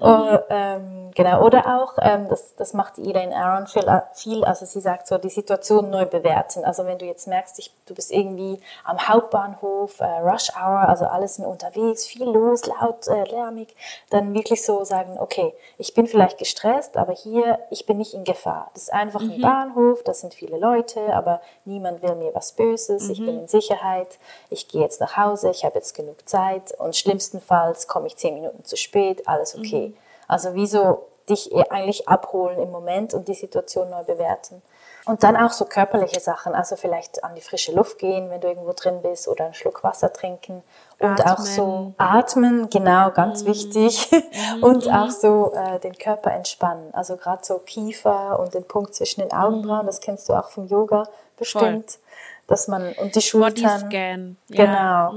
Und, 0.00 0.40
ähm, 0.50 0.93
genau, 1.14 1.44
oder 1.44 1.78
auch, 1.78 1.94
ähm, 2.00 2.28
das, 2.28 2.54
das 2.56 2.74
macht 2.74 2.98
Elaine 2.98 3.34
Aaron 3.34 3.66
viel, 3.66 3.84
viel, 4.14 4.44
also 4.44 4.66
sie 4.66 4.80
sagt 4.80 5.06
so, 5.06 5.18
die 5.18 5.30
Situation 5.30 5.90
neu 5.90 6.06
bewerten. 6.06 6.64
Also 6.64 6.86
wenn 6.86 6.98
du 6.98 7.06
jetzt 7.06 7.26
merkst, 7.26 7.58
ich, 7.58 7.72
du 7.86 7.94
bist 7.94 8.12
irgendwie 8.12 8.60
am 8.84 9.08
Hauptbahnhof, 9.08 10.00
äh, 10.00 10.04
Rush 10.04 10.50
Hour, 10.56 10.88
also 10.88 11.06
alles 11.06 11.38
unterwegs, 11.38 12.06
viel 12.06 12.24
los, 12.24 12.66
laut, 12.66 13.06
äh, 13.08 13.24
lärmig, 13.24 13.74
dann 14.10 14.34
wirklich 14.34 14.64
so 14.64 14.84
sagen, 14.84 15.18
okay, 15.18 15.54
ich 15.78 15.94
bin 15.94 16.06
vielleicht 16.06 16.38
gestresst, 16.38 16.96
aber 16.96 17.12
hier, 17.12 17.58
ich 17.70 17.86
bin 17.86 17.98
nicht 17.98 18.14
in 18.14 18.24
Gefahr. 18.24 18.70
Das 18.74 18.84
ist 18.84 18.92
einfach 18.92 19.20
ein 19.20 19.40
Bahnhof, 19.40 20.02
das 20.02 20.20
sind 20.20 20.34
viele 20.34 20.58
Leute, 20.58 21.14
aber 21.14 21.40
niemand 21.64 22.02
will 22.02 22.14
mir 22.16 22.34
was 22.34 22.52
Böses, 22.52 23.08
ich 23.08 23.18
bin 23.18 23.40
in 23.40 23.48
Sicherheit, 23.48 24.18
ich 24.50 24.68
gehe 24.68 24.82
jetzt 24.82 25.00
nach 25.00 25.16
Hause, 25.16 25.50
ich 25.50 25.64
habe 25.64 25.76
jetzt 25.76 25.94
genug 25.94 26.28
Zeit 26.28 26.72
und 26.78 26.96
schlimmstenfalls 26.96 27.88
komme 27.88 28.06
ich 28.06 28.16
zehn 28.16 28.34
Minuten 28.34 28.64
zu 28.64 28.76
spät, 28.76 29.26
alles 29.28 29.56
okay. 29.56 29.94
Also 30.28 30.54
wieso 30.54 31.06
dich 31.28 31.52
eher 31.52 31.72
eigentlich 31.72 32.08
abholen 32.08 32.58
im 32.58 32.70
Moment 32.70 33.14
und 33.14 33.28
die 33.28 33.34
Situation 33.34 33.90
neu 33.90 34.04
bewerten. 34.04 34.62
Und 35.06 35.22
dann 35.22 35.36
auch 35.36 35.52
so 35.52 35.66
körperliche 35.66 36.18
Sachen, 36.18 36.54
also 36.54 36.76
vielleicht 36.76 37.24
an 37.24 37.34
die 37.34 37.42
frische 37.42 37.72
Luft 37.72 37.98
gehen, 37.98 38.30
wenn 38.30 38.40
du 38.40 38.48
irgendwo 38.48 38.72
drin 38.72 39.02
bist 39.02 39.28
oder 39.28 39.44
einen 39.44 39.54
Schluck 39.54 39.84
Wasser 39.84 40.10
trinken 40.10 40.62
und 40.98 41.26
auch 41.26 41.40
so 41.40 41.92
atmen, 41.98 42.70
genau, 42.70 43.10
ganz 43.10 43.44
wichtig. 43.44 44.10
und 44.62 44.90
auch 44.90 45.10
so 45.10 45.52
äh, 45.54 45.78
den 45.80 45.98
Körper 45.98 46.32
entspannen, 46.32 46.94
also 46.94 47.16
gerade 47.16 47.44
so 47.44 47.58
Kiefer 47.58 48.38
und 48.40 48.54
den 48.54 48.64
Punkt 48.64 48.94
zwischen 48.94 49.20
den 49.20 49.32
Augenbrauen, 49.32 49.84
das 49.84 50.00
kennst 50.00 50.28
du 50.30 50.32
auch 50.32 50.48
vom 50.48 50.68
Yoga 50.68 51.06
bestimmt, 51.36 51.98
dass 52.46 52.68
man 52.68 52.94
und 52.94 53.14
die 53.14 53.20
Schultern. 53.20 53.82
Bodyscan. 53.82 54.36
Genau. 54.48 55.12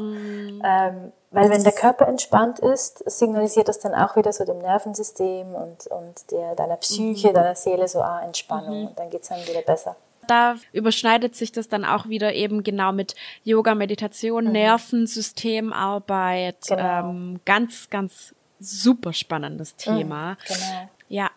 Ähm, 0.65 1.13
weil 1.31 1.49
wenn 1.49 1.63
der 1.63 1.73
Körper 1.73 2.07
entspannt 2.07 2.59
ist, 2.59 2.99
signalisiert 3.09 3.67
das 3.67 3.79
dann 3.79 3.93
auch 3.93 4.15
wieder 4.15 4.31
so 4.31 4.45
dem 4.45 4.59
Nervensystem 4.59 5.53
und, 5.55 5.87
und 5.87 6.31
der, 6.31 6.55
deiner 6.55 6.77
Psyche, 6.77 7.33
deiner 7.33 7.55
Seele 7.55 7.87
so, 7.87 8.01
ah, 8.01 8.21
Entspannung. 8.23 8.87
Und 8.87 8.99
dann 8.99 9.09
geht's 9.09 9.29
dann 9.29 9.39
wieder 9.47 9.61
besser. 9.61 9.95
Da 10.27 10.55
überschneidet 10.73 11.35
sich 11.35 11.51
das 11.53 11.69
dann 11.69 11.85
auch 11.85 12.07
wieder 12.09 12.33
eben 12.33 12.63
genau 12.63 12.91
mit 12.91 13.15
Yoga, 13.43 13.75
Meditation, 13.75 14.51
Nervensystemarbeit. 14.51 16.57
Genau. 16.67 17.09
Ähm, 17.09 17.39
ganz, 17.45 17.89
ganz 17.89 18.33
super 18.59 19.13
spannendes 19.13 19.75
Thema. 19.75 20.37
Genau. 20.47 20.89
Ja. 21.09 21.29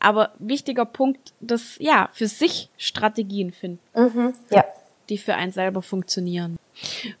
Aber 0.00 0.32
wichtiger 0.38 0.84
Punkt, 0.84 1.32
dass 1.40 1.76
ja 1.78 2.10
für 2.12 2.26
sich 2.28 2.68
Strategien 2.76 3.52
finden, 3.52 3.80
Mhm. 3.94 4.34
Ja. 4.50 4.64
die 5.08 5.16
für 5.16 5.34
einen 5.34 5.52
selber 5.52 5.80
funktionieren. 5.80 6.58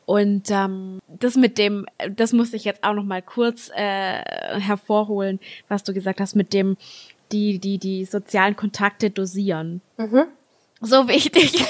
Und 0.06 0.50
ähm, 0.50 1.00
das 1.08 1.36
mit 1.36 1.58
dem, 1.58 1.86
das 2.10 2.32
muss 2.32 2.52
ich 2.52 2.64
jetzt 2.64 2.84
auch 2.84 2.94
noch 2.94 3.04
mal 3.04 3.22
kurz 3.22 3.70
äh, 3.74 4.60
hervorholen, 4.60 5.40
was 5.68 5.84
du 5.84 5.92
gesagt 5.92 6.20
hast 6.20 6.34
mit 6.34 6.52
dem, 6.52 6.76
die 7.32 7.58
die 7.58 7.78
die 7.78 8.04
sozialen 8.04 8.56
Kontakte 8.56 9.10
dosieren. 9.10 9.80
So 10.80 11.08
wichtig. 11.08 11.54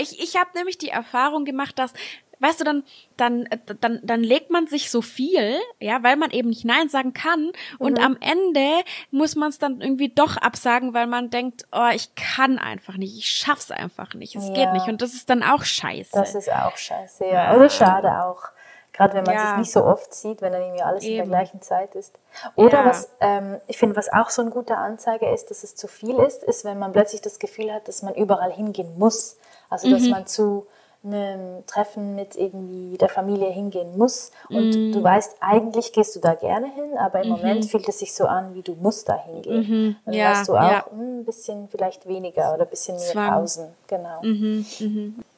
ich 0.00 0.20
ich 0.20 0.36
habe 0.36 0.50
nämlich 0.54 0.78
die 0.78 0.90
Erfahrung 0.90 1.44
gemacht, 1.44 1.78
dass 1.78 1.92
Weißt 2.40 2.60
du, 2.60 2.64
dann, 2.64 2.84
dann, 3.16 3.48
dann, 3.80 4.00
dann 4.02 4.22
legt 4.22 4.50
man 4.50 4.66
sich 4.66 4.90
so 4.90 5.02
viel, 5.02 5.56
ja, 5.80 6.02
weil 6.02 6.16
man 6.16 6.30
eben 6.30 6.48
nicht 6.50 6.64
Nein 6.64 6.88
sagen 6.88 7.12
kann. 7.12 7.52
Und 7.78 7.98
am 8.00 8.16
Ende 8.20 8.68
muss 9.10 9.34
man 9.36 9.48
es 9.50 9.58
dann 9.58 9.80
irgendwie 9.80 10.08
doch 10.08 10.36
absagen, 10.36 10.94
weil 10.94 11.06
man 11.06 11.30
denkt, 11.30 11.66
oh, 11.72 11.88
ich 11.94 12.14
kann 12.14 12.58
einfach 12.58 12.94
nicht, 12.96 13.16
ich 13.18 13.28
schaff's 13.28 13.70
einfach 13.70 14.14
nicht, 14.14 14.36
es 14.36 14.48
Ja. 14.48 14.54
geht 14.54 14.72
nicht. 14.72 14.88
Und 14.88 15.02
das 15.02 15.14
ist 15.14 15.28
dann 15.30 15.42
auch 15.42 15.64
scheiße. 15.64 16.10
Das 16.12 16.34
ist 16.34 16.52
auch 16.52 16.76
scheiße, 16.76 17.26
ja. 17.26 17.54
Oder 17.56 17.68
schade 17.68 18.22
auch. 18.24 18.42
Gerade 18.92 19.14
wenn 19.14 19.24
man 19.24 19.34
Ja. 19.34 19.46
sich 19.46 19.56
nicht 19.58 19.70
so 19.72 19.84
oft 19.84 20.12
sieht, 20.12 20.42
wenn 20.42 20.52
dann 20.52 20.60
irgendwie 20.62 20.82
alles 20.82 21.04
in 21.04 21.10
der 21.10 21.20
Eben. 21.20 21.30
gleichen 21.30 21.62
Zeit 21.62 21.94
ist. 21.94 22.18
Oder 22.56 22.78
Ja. 22.80 22.84
was, 22.86 23.08
ähm, 23.20 23.60
ich 23.68 23.78
finde, 23.78 23.94
was 23.94 24.12
auch 24.12 24.28
so 24.30 24.42
ein 24.42 24.50
guter 24.50 24.78
Anzeiger 24.78 25.32
ist, 25.32 25.50
dass 25.50 25.62
es 25.62 25.76
zu 25.76 25.86
viel 25.86 26.18
ist, 26.18 26.42
ist, 26.42 26.64
wenn 26.64 26.80
man 26.80 26.90
plötzlich 26.92 27.20
das 27.20 27.38
Gefühl 27.38 27.72
hat, 27.72 27.86
dass 27.86 28.02
man 28.02 28.14
überall 28.14 28.52
hingehen 28.52 28.98
muss. 28.98 29.36
Also, 29.70 29.88
dass 29.88 30.02
Mhm. 30.02 30.10
man 30.10 30.26
zu 30.26 30.66
einem 31.04 31.64
Treffen 31.66 32.14
mit 32.16 32.34
irgendwie 32.36 32.98
der 32.98 33.08
Familie 33.08 33.50
hingehen 33.50 33.96
muss 33.96 34.32
und 34.50 34.74
Mhm. 34.76 34.92
du 34.92 35.02
weißt, 35.02 35.36
eigentlich 35.40 35.92
gehst 35.92 36.16
du 36.16 36.20
da 36.20 36.34
gerne 36.34 36.66
hin, 36.74 36.98
aber 36.98 37.22
im 37.22 37.28
Moment 37.28 37.64
fühlt 37.66 37.88
es 37.88 38.00
sich 38.00 38.12
so 38.14 38.26
an, 38.26 38.54
wie 38.54 38.62
du 38.62 38.74
musst 38.74 39.08
da 39.08 39.16
hingehen. 39.16 39.96
Dann 40.04 40.14
Mhm. 40.14 40.18
Ja, 40.20 40.30
hast 40.30 40.48
du 40.48 40.54
auch 40.56 40.70
ja. 40.70 40.84
hm, 40.90 41.20
ein 41.20 41.24
bisschen 41.24 41.68
vielleicht 41.68 42.06
weniger 42.08 42.52
oder 42.54 42.64
ein 42.64 42.70
bisschen 42.70 42.96
mehr 42.96 43.06
Zwang. 43.06 43.30
Pausen. 43.30 43.68
Genau. 43.86 44.22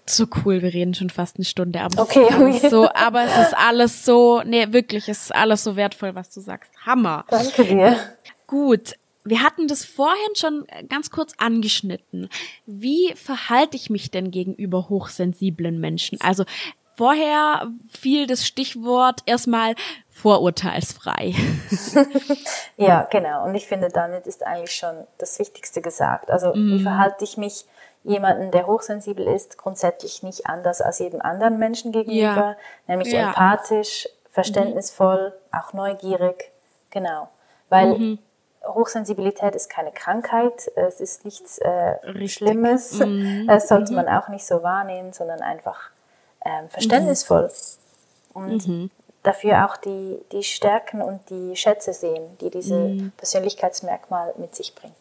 so 0.07 0.27
cool, 0.45 0.63
wir 0.63 0.73
reden 0.75 0.95
schon 0.95 1.11
fast 1.11 1.37
eine 1.37 1.45
Stunde, 1.45 1.81
aber 1.81 2.03
Okay, 2.03 2.25
okay. 2.25 2.69
so, 2.69 2.89
aber 2.93 3.25
es 3.25 3.37
ist 3.37 3.57
alles 3.57 4.05
so, 4.05 4.43
nee, 4.45 4.67
wirklich, 4.73 5.09
es 5.09 5.25
ist 5.25 5.35
alles 5.35 5.63
so 5.63 5.77
wertvoll, 5.77 6.15
was 6.15 6.31
du 6.31 6.41
sagst. 6.41 6.73
Hammer. 6.85 7.25
Danke 7.29 7.65
dir. 7.65 7.97
Gut. 8.47 8.95
Wir 9.31 9.43
hatten 9.43 9.69
das 9.69 9.85
vorhin 9.85 10.35
schon 10.35 10.67
ganz 10.89 11.11
kurz 11.11 11.33
angeschnitten. 11.39 12.29
Wie 12.67 13.15
verhalte 13.15 13.77
ich 13.77 13.89
mich 13.89 14.11
denn 14.11 14.31
gegenüber 14.33 14.89
hochsensiblen 14.89 15.79
Menschen? 15.81 16.21
Also 16.21 16.45
vorher 16.97 17.69
fiel 17.89 18.27
das 18.27 18.45
Stichwort 18.47 19.21
erstmal 19.27 19.75
vorurteilsfrei. 20.11 21.35
Ja, 22.77 23.07
genau. 23.11 23.45
Und 23.45 23.55
ich 23.55 23.67
finde, 23.67 23.89
damit 23.89 24.27
ist 24.27 24.45
eigentlich 24.45 24.73
schon 24.73 25.07
das 25.19 25.39
Wichtigste 25.39 25.81
gesagt. 25.83 26.31
Also, 26.31 26.55
wie 26.55 26.83
verhalte 26.83 27.25
ich 27.25 27.37
mich 27.37 27.67
jemanden, 28.05 28.51
der 28.51 28.67
hochsensibel 28.67 29.27
ist, 29.27 29.59
grundsätzlich 29.59 30.23
nicht 30.23 30.47
anders 30.47 30.81
als 30.81 30.99
jedem 30.99 31.21
anderen 31.21 31.59
Menschen 31.59 31.93
gegenüber, 31.93 32.17
Ja. 32.19 32.57
nämlich 32.87 33.13
Ja. 33.13 33.29
empathisch, 33.29 34.09
verständnisvoll, 34.31 35.35
auch 35.53 35.73
neugierig. 35.75 36.51
Genau. 36.91 37.29
Weil 37.69 38.19
Hochsensibilität 38.65 39.55
ist 39.55 39.71
keine 39.71 39.91
Krankheit, 39.91 40.71
es 40.77 41.01
ist 41.01 41.25
nichts 41.25 41.59
äh. 41.59 42.29
Schlimmes. 42.29 43.01
Das 43.47 43.69
sollte 43.69 43.93
man 43.93 44.09
auch 44.09 44.29
nicht 44.29 44.47
so 44.47 44.63
wahrnehmen, 44.63 45.13
sondern 45.13 45.41
einfach 45.41 45.91
ähm, 46.45 46.69
verständnisvoll. 46.69 47.51
Und 48.33 48.91
dafür 49.23 49.67
auch 49.67 49.77
die, 49.77 50.19
die 50.33 50.43
Stärken 50.43 51.03
und 51.03 51.29
die 51.31 51.57
Schätze 51.57 51.93
sehen, 51.93 52.39
die 52.41 52.51
diese 52.51 53.11
Persönlichkeitsmerkmal 53.17 54.35
mit 54.37 54.55
sich 54.55 54.75
bringt. 54.75 54.95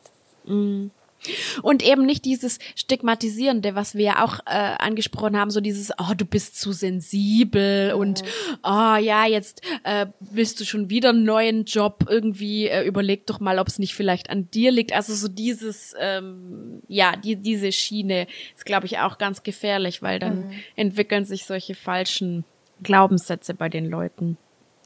Und 1.61 1.84
eben 1.84 2.05
nicht 2.05 2.26
dieses 2.26 2.59
Stigmatisierende, 2.76 3.76
was 3.76 3.95
wir 3.95 4.05
ja 4.05 4.24
auch 4.24 4.39
äh, 4.45 4.76
angesprochen 4.80 5.38
haben, 5.38 5.51
so 5.51 5.61
dieses, 5.61 5.91
oh, 5.97 6.13
du 6.15 6.26
bist 6.26 6.59
zu 6.59 6.72
sensibel 6.72 7.93
und 7.93 8.24
oh 8.63 8.95
ja, 8.95 9.26
jetzt 9.26 9.61
äh, 9.84 10.07
willst 10.20 10.59
du 10.59 10.65
schon 10.65 10.89
wieder 10.89 11.09
einen 11.09 11.24
neuen 11.24 11.65
Job 11.65 12.05
irgendwie, 12.07 12.67
äh, 12.67 12.84
überleg 12.84 13.26
doch 13.28 13.39
mal, 13.39 13.59
ob 13.59 13.67
es 13.67 13.80
nicht 13.80 13.95
vielleicht 13.95 14.30
an 14.30 14.49
dir 14.51 14.72
liegt. 14.72 14.93
Also 14.93 15.13
so 15.13 15.28
dieses, 15.28 15.93
ähm, 15.99 16.82
ja, 16.88 17.15
die, 17.15 17.36
diese 17.36 17.72
Schiene 17.72 18.28
ist, 18.55 18.65
glaube 18.65 18.86
ich, 18.86 18.99
auch 18.99 19.17
ganz 19.17 19.43
gefährlich, 19.43 20.01
weil 20.01 20.20
dann 20.20 20.51
entwickeln 20.76 21.26
sich 21.26 21.45
solche 21.45 21.76
falschen 21.76 22.45
Glaubenssätze 22.82 23.53
bei 23.53 23.70
den 23.70 23.86
Leuten. 23.86 24.38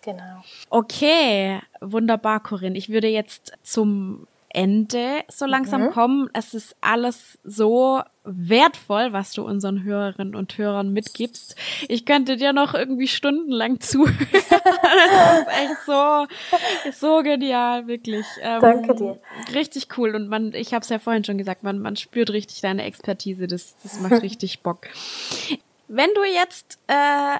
Genau. 0.03 0.43
Okay, 0.69 1.61
wunderbar, 1.79 2.41
Corinne. 2.41 2.77
Ich 2.77 2.89
würde 2.89 3.07
jetzt 3.07 3.53
zum 3.63 4.27
Ende 4.53 5.23
so 5.29 5.45
langsam 5.45 5.85
mhm. 5.85 5.89
kommen. 5.89 6.29
Es 6.33 6.53
ist 6.53 6.75
alles 6.79 7.39
so 7.43 8.01
wertvoll, 8.23 9.11
was 9.11 9.33
du 9.33 9.43
unseren 9.43 9.83
Hörerinnen 9.83 10.35
und 10.35 10.57
Hörern 10.57 10.93
mitgibst. 10.93 11.55
Ich 11.89 12.05
könnte 12.05 12.37
dir 12.37 12.53
noch 12.53 12.75
irgendwie 12.75 13.07
stundenlang 13.07 13.79
zuhören. 13.81 14.15
das 14.31 15.39
ist 15.39 15.47
echt 15.47 15.85
so, 15.85 16.27
so 16.91 17.23
genial, 17.23 17.87
wirklich. 17.87 18.25
Ähm, 18.41 18.61
Danke 18.61 18.95
dir. 18.95 19.19
Richtig 19.53 19.97
cool. 19.97 20.15
Und 20.15 20.29
man, 20.29 20.53
ich 20.53 20.73
habe 20.73 20.83
es 20.83 20.89
ja 20.89 20.99
vorhin 20.99 21.23
schon 21.23 21.39
gesagt, 21.39 21.63
man, 21.63 21.79
man 21.79 21.95
spürt 21.95 22.29
richtig 22.29 22.61
deine 22.61 22.83
Expertise. 22.83 23.47
Das, 23.47 23.75
das 23.81 23.99
macht 23.99 24.21
richtig 24.21 24.61
Bock. 24.61 24.87
Wenn 25.87 26.09
du 26.13 26.23
jetzt 26.23 26.79
äh, 26.87 27.39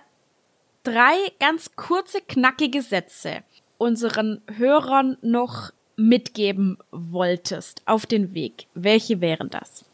drei 0.84 1.16
ganz 1.40 1.76
kurze, 1.76 2.22
knackige 2.22 2.82
Sätze 2.82 3.44
unseren 3.78 4.42
Hörern 4.58 5.18
noch 5.22 5.72
mitgeben 6.10 6.78
wolltest 6.92 7.82
auf 7.86 8.06
den 8.06 8.34
Weg, 8.34 8.68
welche 8.74 9.22
wären 9.22 9.50
das? 9.50 9.86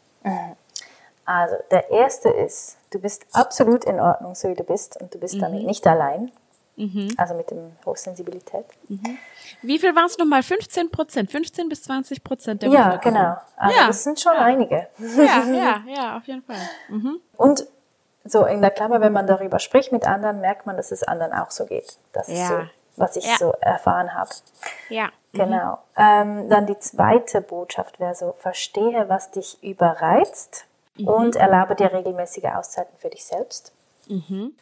Also, 1.24 1.56
der 1.70 1.90
erste 1.90 2.28
ist, 2.28 2.76
du 2.90 2.98
bist 2.98 3.26
absolut 3.32 3.84
in 3.84 4.00
Ordnung, 4.00 4.34
so 4.34 4.48
wie 4.48 4.54
du 4.54 4.64
bist, 4.64 5.00
und 5.00 5.14
du 5.14 5.18
bist 5.18 5.36
mhm. 5.36 5.40
damit 5.40 5.64
nicht 5.64 5.86
allein. 5.86 6.30
Mhm. 6.76 7.14
Also 7.18 7.34
mit 7.34 7.50
dem 7.50 7.72
Hochsensibilität. 7.84 8.64
Mhm. 8.88 9.18
Wie 9.60 9.78
viel 9.78 9.94
waren 9.94 10.06
es 10.06 10.16
nochmal? 10.16 10.42
15 10.42 10.90
Prozent? 10.90 11.30
15 11.30 11.68
bis 11.68 11.82
20 11.82 12.24
Prozent 12.24 12.62
der 12.62 12.70
Ja, 12.70 12.96
genau. 12.96 13.36
Also 13.56 13.76
ja. 13.76 13.86
das 13.86 14.02
sind 14.02 14.18
schon 14.18 14.32
ja. 14.32 14.40
einige. 14.40 14.88
Ja, 14.98 15.44
ja, 15.44 15.82
ja, 15.86 16.16
auf 16.16 16.26
jeden 16.26 16.42
Fall. 16.42 16.56
Mhm. 16.88 17.20
Und 17.36 17.66
so 18.24 18.46
in 18.46 18.62
der 18.62 18.70
Klammer, 18.70 19.02
wenn 19.02 19.12
man 19.12 19.26
darüber 19.26 19.58
spricht 19.58 19.92
mit 19.92 20.06
anderen, 20.06 20.40
merkt 20.40 20.64
man, 20.64 20.76
dass 20.78 20.90
es 20.90 21.02
anderen 21.02 21.34
auch 21.34 21.50
so 21.50 21.66
geht. 21.66 21.98
Das 22.12 22.28
ja. 22.28 22.34
ist 22.34 22.48
so, 22.48 22.60
was 22.96 23.16
ich 23.16 23.26
ja. 23.26 23.36
so 23.38 23.52
erfahren 23.60 24.14
habe. 24.14 24.30
Ja. 24.88 25.10
Genau. 25.32 25.72
Mhm. 25.72 25.78
Ähm, 25.96 26.48
dann 26.48 26.66
die 26.66 26.78
zweite 26.78 27.40
Botschaft 27.40 28.00
wäre 28.00 28.14
so, 28.14 28.34
verstehe, 28.38 29.08
was 29.08 29.30
dich 29.30 29.62
überreizt 29.62 30.64
mhm. 30.96 31.08
und 31.08 31.36
erlaube 31.36 31.76
dir 31.76 31.92
regelmäßige 31.92 32.46
Auszeiten 32.56 32.96
für 32.98 33.10
dich 33.10 33.24
selbst. 33.24 33.72
Mhm. 34.08 34.54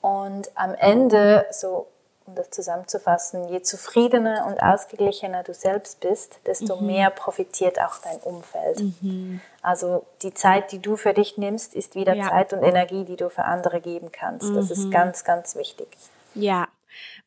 Und 0.00 0.50
am 0.56 0.74
Ende, 0.74 1.46
so 1.50 1.86
um 2.26 2.34
das 2.36 2.50
zusammenzufassen, 2.50 3.48
je 3.48 3.62
zufriedener 3.62 4.46
und 4.46 4.62
ausgeglichener 4.62 5.42
du 5.42 5.54
selbst 5.54 6.00
bist, 6.00 6.38
desto 6.46 6.76
mhm. 6.76 6.86
mehr 6.86 7.10
profitiert 7.10 7.80
auch 7.80 7.98
dein 7.98 8.18
Umfeld. 8.18 8.80
Mhm. 9.00 9.40
Also 9.60 10.04
die 10.22 10.32
Zeit, 10.32 10.72
die 10.72 10.78
du 10.78 10.96
für 10.96 11.14
dich 11.14 11.36
nimmst, 11.38 11.74
ist 11.74 11.94
wieder 11.94 12.14
ja. 12.14 12.28
Zeit 12.28 12.52
und 12.52 12.62
Energie, 12.62 13.04
die 13.04 13.16
du 13.16 13.28
für 13.28 13.44
andere 13.44 13.80
geben 13.80 14.12
kannst. 14.12 14.54
Das 14.54 14.70
ist 14.70 14.86
mhm. 14.86 14.90
ganz, 14.90 15.24
ganz 15.24 15.56
wichtig. 15.56 15.88
Ja, 16.34 16.68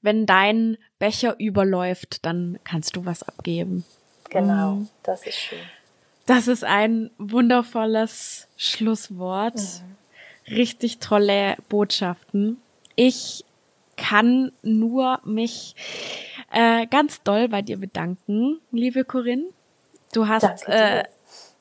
wenn 0.05 0.25
dein 0.25 0.77
Becher 0.99 1.35
überläuft, 1.39 2.25
dann 2.25 2.59
kannst 2.63 2.95
du 2.95 3.05
was 3.05 3.23
abgeben. 3.23 3.83
Genau, 4.29 4.75
mhm. 4.75 4.89
das 5.03 5.25
ist 5.25 5.35
schön. 5.35 5.59
Das 6.25 6.47
ist 6.47 6.63
ein 6.63 7.11
wundervolles 7.17 8.47
Schlusswort. 8.55 9.55
Mhm. 9.55 10.55
Richtig 10.55 10.99
tolle 10.99 11.57
Botschaften. 11.69 12.61
Ich 12.95 13.43
kann 13.97 14.51
nur 14.61 15.19
mich 15.25 15.75
äh, 16.51 16.85
ganz 16.87 17.23
doll 17.23 17.49
bei 17.49 17.61
dir 17.61 17.77
bedanken, 17.77 18.59
liebe 18.71 19.05
Corinne. 19.05 19.45
Du 20.13 20.27
hast 20.27 20.67
äh, 20.67 21.03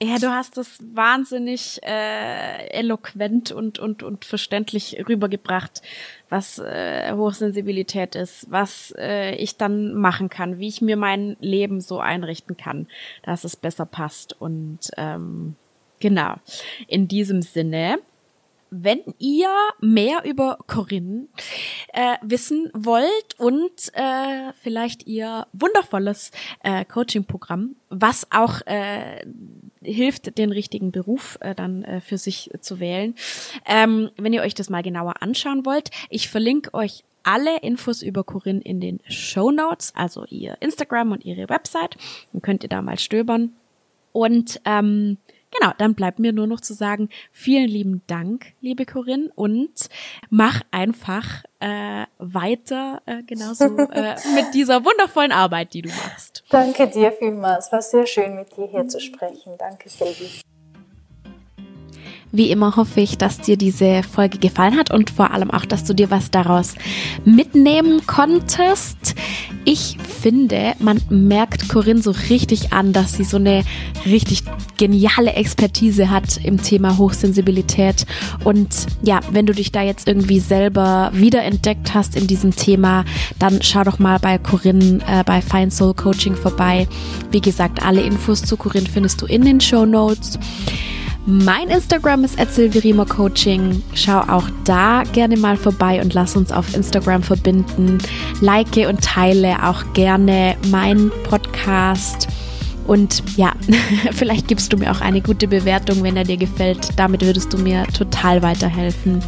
ja, 0.04 0.18
du 0.18 0.28
hast 0.28 0.56
das 0.56 0.78
wahnsinnig 0.94 1.80
äh, 1.82 2.68
eloquent 2.68 3.52
und, 3.52 3.78
und, 3.78 4.02
und 4.02 4.24
verständlich 4.24 5.04
rübergebracht, 5.08 5.82
was 6.28 6.58
äh, 6.58 7.12
Hochsensibilität 7.12 8.14
ist, 8.14 8.46
was 8.50 8.94
äh, 8.98 9.34
ich 9.36 9.56
dann 9.56 9.94
machen 9.94 10.28
kann, 10.28 10.58
wie 10.58 10.68
ich 10.68 10.80
mir 10.80 10.96
mein 10.96 11.36
Leben 11.40 11.80
so 11.80 12.00
einrichten 12.00 12.56
kann, 12.56 12.86
dass 13.22 13.44
es 13.44 13.56
besser 13.56 13.86
passt. 13.86 14.40
Und 14.40 14.90
ähm, 14.96 15.56
genau, 16.00 16.34
in 16.86 17.08
diesem 17.08 17.42
Sinne 17.42 17.98
wenn 18.82 19.00
ihr 19.18 19.50
mehr 19.80 20.24
über 20.24 20.58
Corinne 20.66 21.28
äh, 21.92 22.16
wissen 22.22 22.70
wollt 22.74 23.38
und 23.38 23.92
äh, 23.94 24.52
vielleicht 24.62 25.06
ihr 25.06 25.46
wundervolles 25.52 26.32
äh, 26.62 26.84
Coaching-Programm, 26.84 27.76
was 27.90 28.26
auch 28.32 28.60
äh, 28.66 29.24
hilft, 29.82 30.36
den 30.38 30.50
richtigen 30.50 30.90
Beruf 30.90 31.38
äh, 31.40 31.54
dann 31.54 31.84
äh, 31.84 32.00
für 32.00 32.18
sich 32.18 32.50
zu 32.60 32.80
wählen. 32.80 33.14
Ähm, 33.66 34.10
wenn 34.16 34.32
ihr 34.32 34.42
euch 34.42 34.54
das 34.54 34.70
mal 34.70 34.82
genauer 34.82 35.22
anschauen 35.22 35.64
wollt, 35.64 35.90
ich 36.10 36.28
verlinke 36.28 36.74
euch 36.74 37.04
alle 37.22 37.60
Infos 37.60 38.02
über 38.02 38.24
Corinne 38.24 38.60
in 38.60 38.80
den 38.80 39.00
Show 39.08 39.50
Notes, 39.50 39.92
also 39.94 40.24
ihr 40.28 40.56
Instagram 40.60 41.12
und 41.12 41.24
ihre 41.24 41.48
Website. 41.48 41.96
Dann 42.32 42.42
könnt 42.42 42.62
ihr 42.62 42.68
da 42.68 42.82
mal 42.82 42.98
stöbern. 42.98 43.52
Und 44.12 44.60
ähm, 44.64 45.18
Genau, 45.58 45.72
dann 45.78 45.94
bleibt 45.94 46.18
mir 46.18 46.32
nur 46.32 46.46
noch 46.46 46.60
zu 46.60 46.74
sagen, 46.74 47.08
vielen 47.30 47.68
lieben 47.68 48.02
Dank, 48.06 48.46
liebe 48.60 48.86
Corinne, 48.86 49.30
und 49.34 49.88
mach 50.30 50.62
einfach 50.70 51.44
äh, 51.60 52.06
weiter 52.18 53.02
äh, 53.06 53.22
genauso 53.22 53.64
äh, 53.92 54.14
mit 54.34 54.54
dieser 54.54 54.84
wundervollen 54.84 55.32
Arbeit, 55.32 55.74
die 55.74 55.82
du 55.82 55.90
machst. 55.90 56.44
Danke 56.50 56.88
dir 56.88 57.12
vielmals. 57.12 57.72
War 57.72 57.82
sehr 57.82 58.06
schön, 58.06 58.34
mit 58.34 58.56
dir 58.56 58.66
hier 58.66 58.88
zu 58.88 59.00
sprechen. 59.00 59.54
Danke, 59.58 59.88
Sylvie. 59.88 60.40
Wie 62.34 62.50
immer 62.50 62.74
hoffe 62.74 63.00
ich, 63.00 63.16
dass 63.16 63.38
dir 63.38 63.56
diese 63.56 64.02
Folge 64.02 64.38
gefallen 64.38 64.76
hat 64.76 64.90
und 64.90 65.08
vor 65.08 65.30
allem 65.30 65.52
auch, 65.52 65.64
dass 65.64 65.84
du 65.84 65.94
dir 65.94 66.10
was 66.10 66.32
daraus 66.32 66.74
mitnehmen 67.24 68.08
konntest. 68.08 69.14
Ich 69.64 69.98
finde, 70.20 70.72
man 70.80 71.00
merkt 71.10 71.68
Corinne 71.68 72.02
so 72.02 72.10
richtig 72.28 72.72
an, 72.72 72.92
dass 72.92 73.12
sie 73.12 73.22
so 73.22 73.36
eine 73.36 73.62
richtig 74.04 74.42
geniale 74.76 75.34
Expertise 75.34 76.10
hat 76.10 76.44
im 76.44 76.60
Thema 76.60 76.98
Hochsensibilität. 76.98 78.04
Und 78.42 78.86
ja, 79.02 79.20
wenn 79.30 79.46
du 79.46 79.52
dich 79.52 79.70
da 79.70 79.82
jetzt 79.82 80.08
irgendwie 80.08 80.40
selber 80.40 81.12
wiederentdeckt 81.14 81.94
hast 81.94 82.16
in 82.16 82.26
diesem 82.26 82.56
Thema, 82.56 83.04
dann 83.38 83.62
schau 83.62 83.84
doch 83.84 84.00
mal 84.00 84.18
bei 84.18 84.38
Corinne 84.38 84.98
äh, 85.06 85.22
bei 85.22 85.40
Fine 85.40 85.70
Soul 85.70 85.94
Coaching 85.94 86.34
vorbei. 86.34 86.88
Wie 87.30 87.40
gesagt, 87.40 87.84
alle 87.86 88.00
Infos 88.00 88.42
zu 88.42 88.56
Corinne 88.56 88.88
findest 88.92 89.22
du 89.22 89.26
in 89.26 89.42
den 89.44 89.60
Show 89.60 89.86
Notes. 89.86 90.36
Mein 91.26 91.70
Instagram 91.70 92.24
ist 92.24 92.36
Coaching. 93.08 93.82
Schau 93.94 94.20
auch 94.20 94.48
da 94.64 95.04
gerne 95.14 95.38
mal 95.38 95.56
vorbei 95.56 96.02
und 96.02 96.12
lass 96.12 96.36
uns 96.36 96.52
auf 96.52 96.74
Instagram 96.74 97.22
verbinden. 97.22 97.98
Like 98.42 98.76
und 98.88 99.02
teile 99.02 99.66
auch 99.66 99.94
gerne 99.94 100.56
meinen 100.70 101.10
Podcast. 101.22 102.28
Und 102.86 103.22
ja, 103.36 103.54
vielleicht 104.12 104.48
gibst 104.48 104.70
du 104.72 104.76
mir 104.76 104.92
auch 104.92 105.00
eine 105.00 105.22
gute 105.22 105.48
Bewertung, 105.48 106.02
wenn 106.02 106.18
er 106.18 106.24
dir 106.24 106.36
gefällt. 106.36 106.90
Damit 106.96 107.22
würdest 107.22 107.50
du 107.54 107.58
mir 107.58 107.84
total 107.86 108.42
weiterhelfen. 108.42 109.22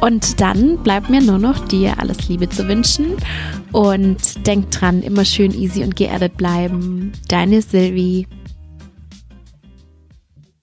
Und 0.00 0.40
dann 0.40 0.78
bleibt 0.78 1.10
mir 1.10 1.20
nur 1.20 1.38
noch 1.38 1.66
dir 1.66 1.98
alles 1.98 2.28
Liebe 2.28 2.48
zu 2.48 2.68
wünschen. 2.68 3.16
Und 3.72 4.46
denk 4.46 4.70
dran, 4.70 5.02
immer 5.02 5.24
schön 5.24 5.52
easy 5.52 5.82
und 5.82 5.96
geerdet 5.96 6.36
bleiben. 6.36 7.10
Deine 7.26 7.62
Sylvie. 7.62 8.28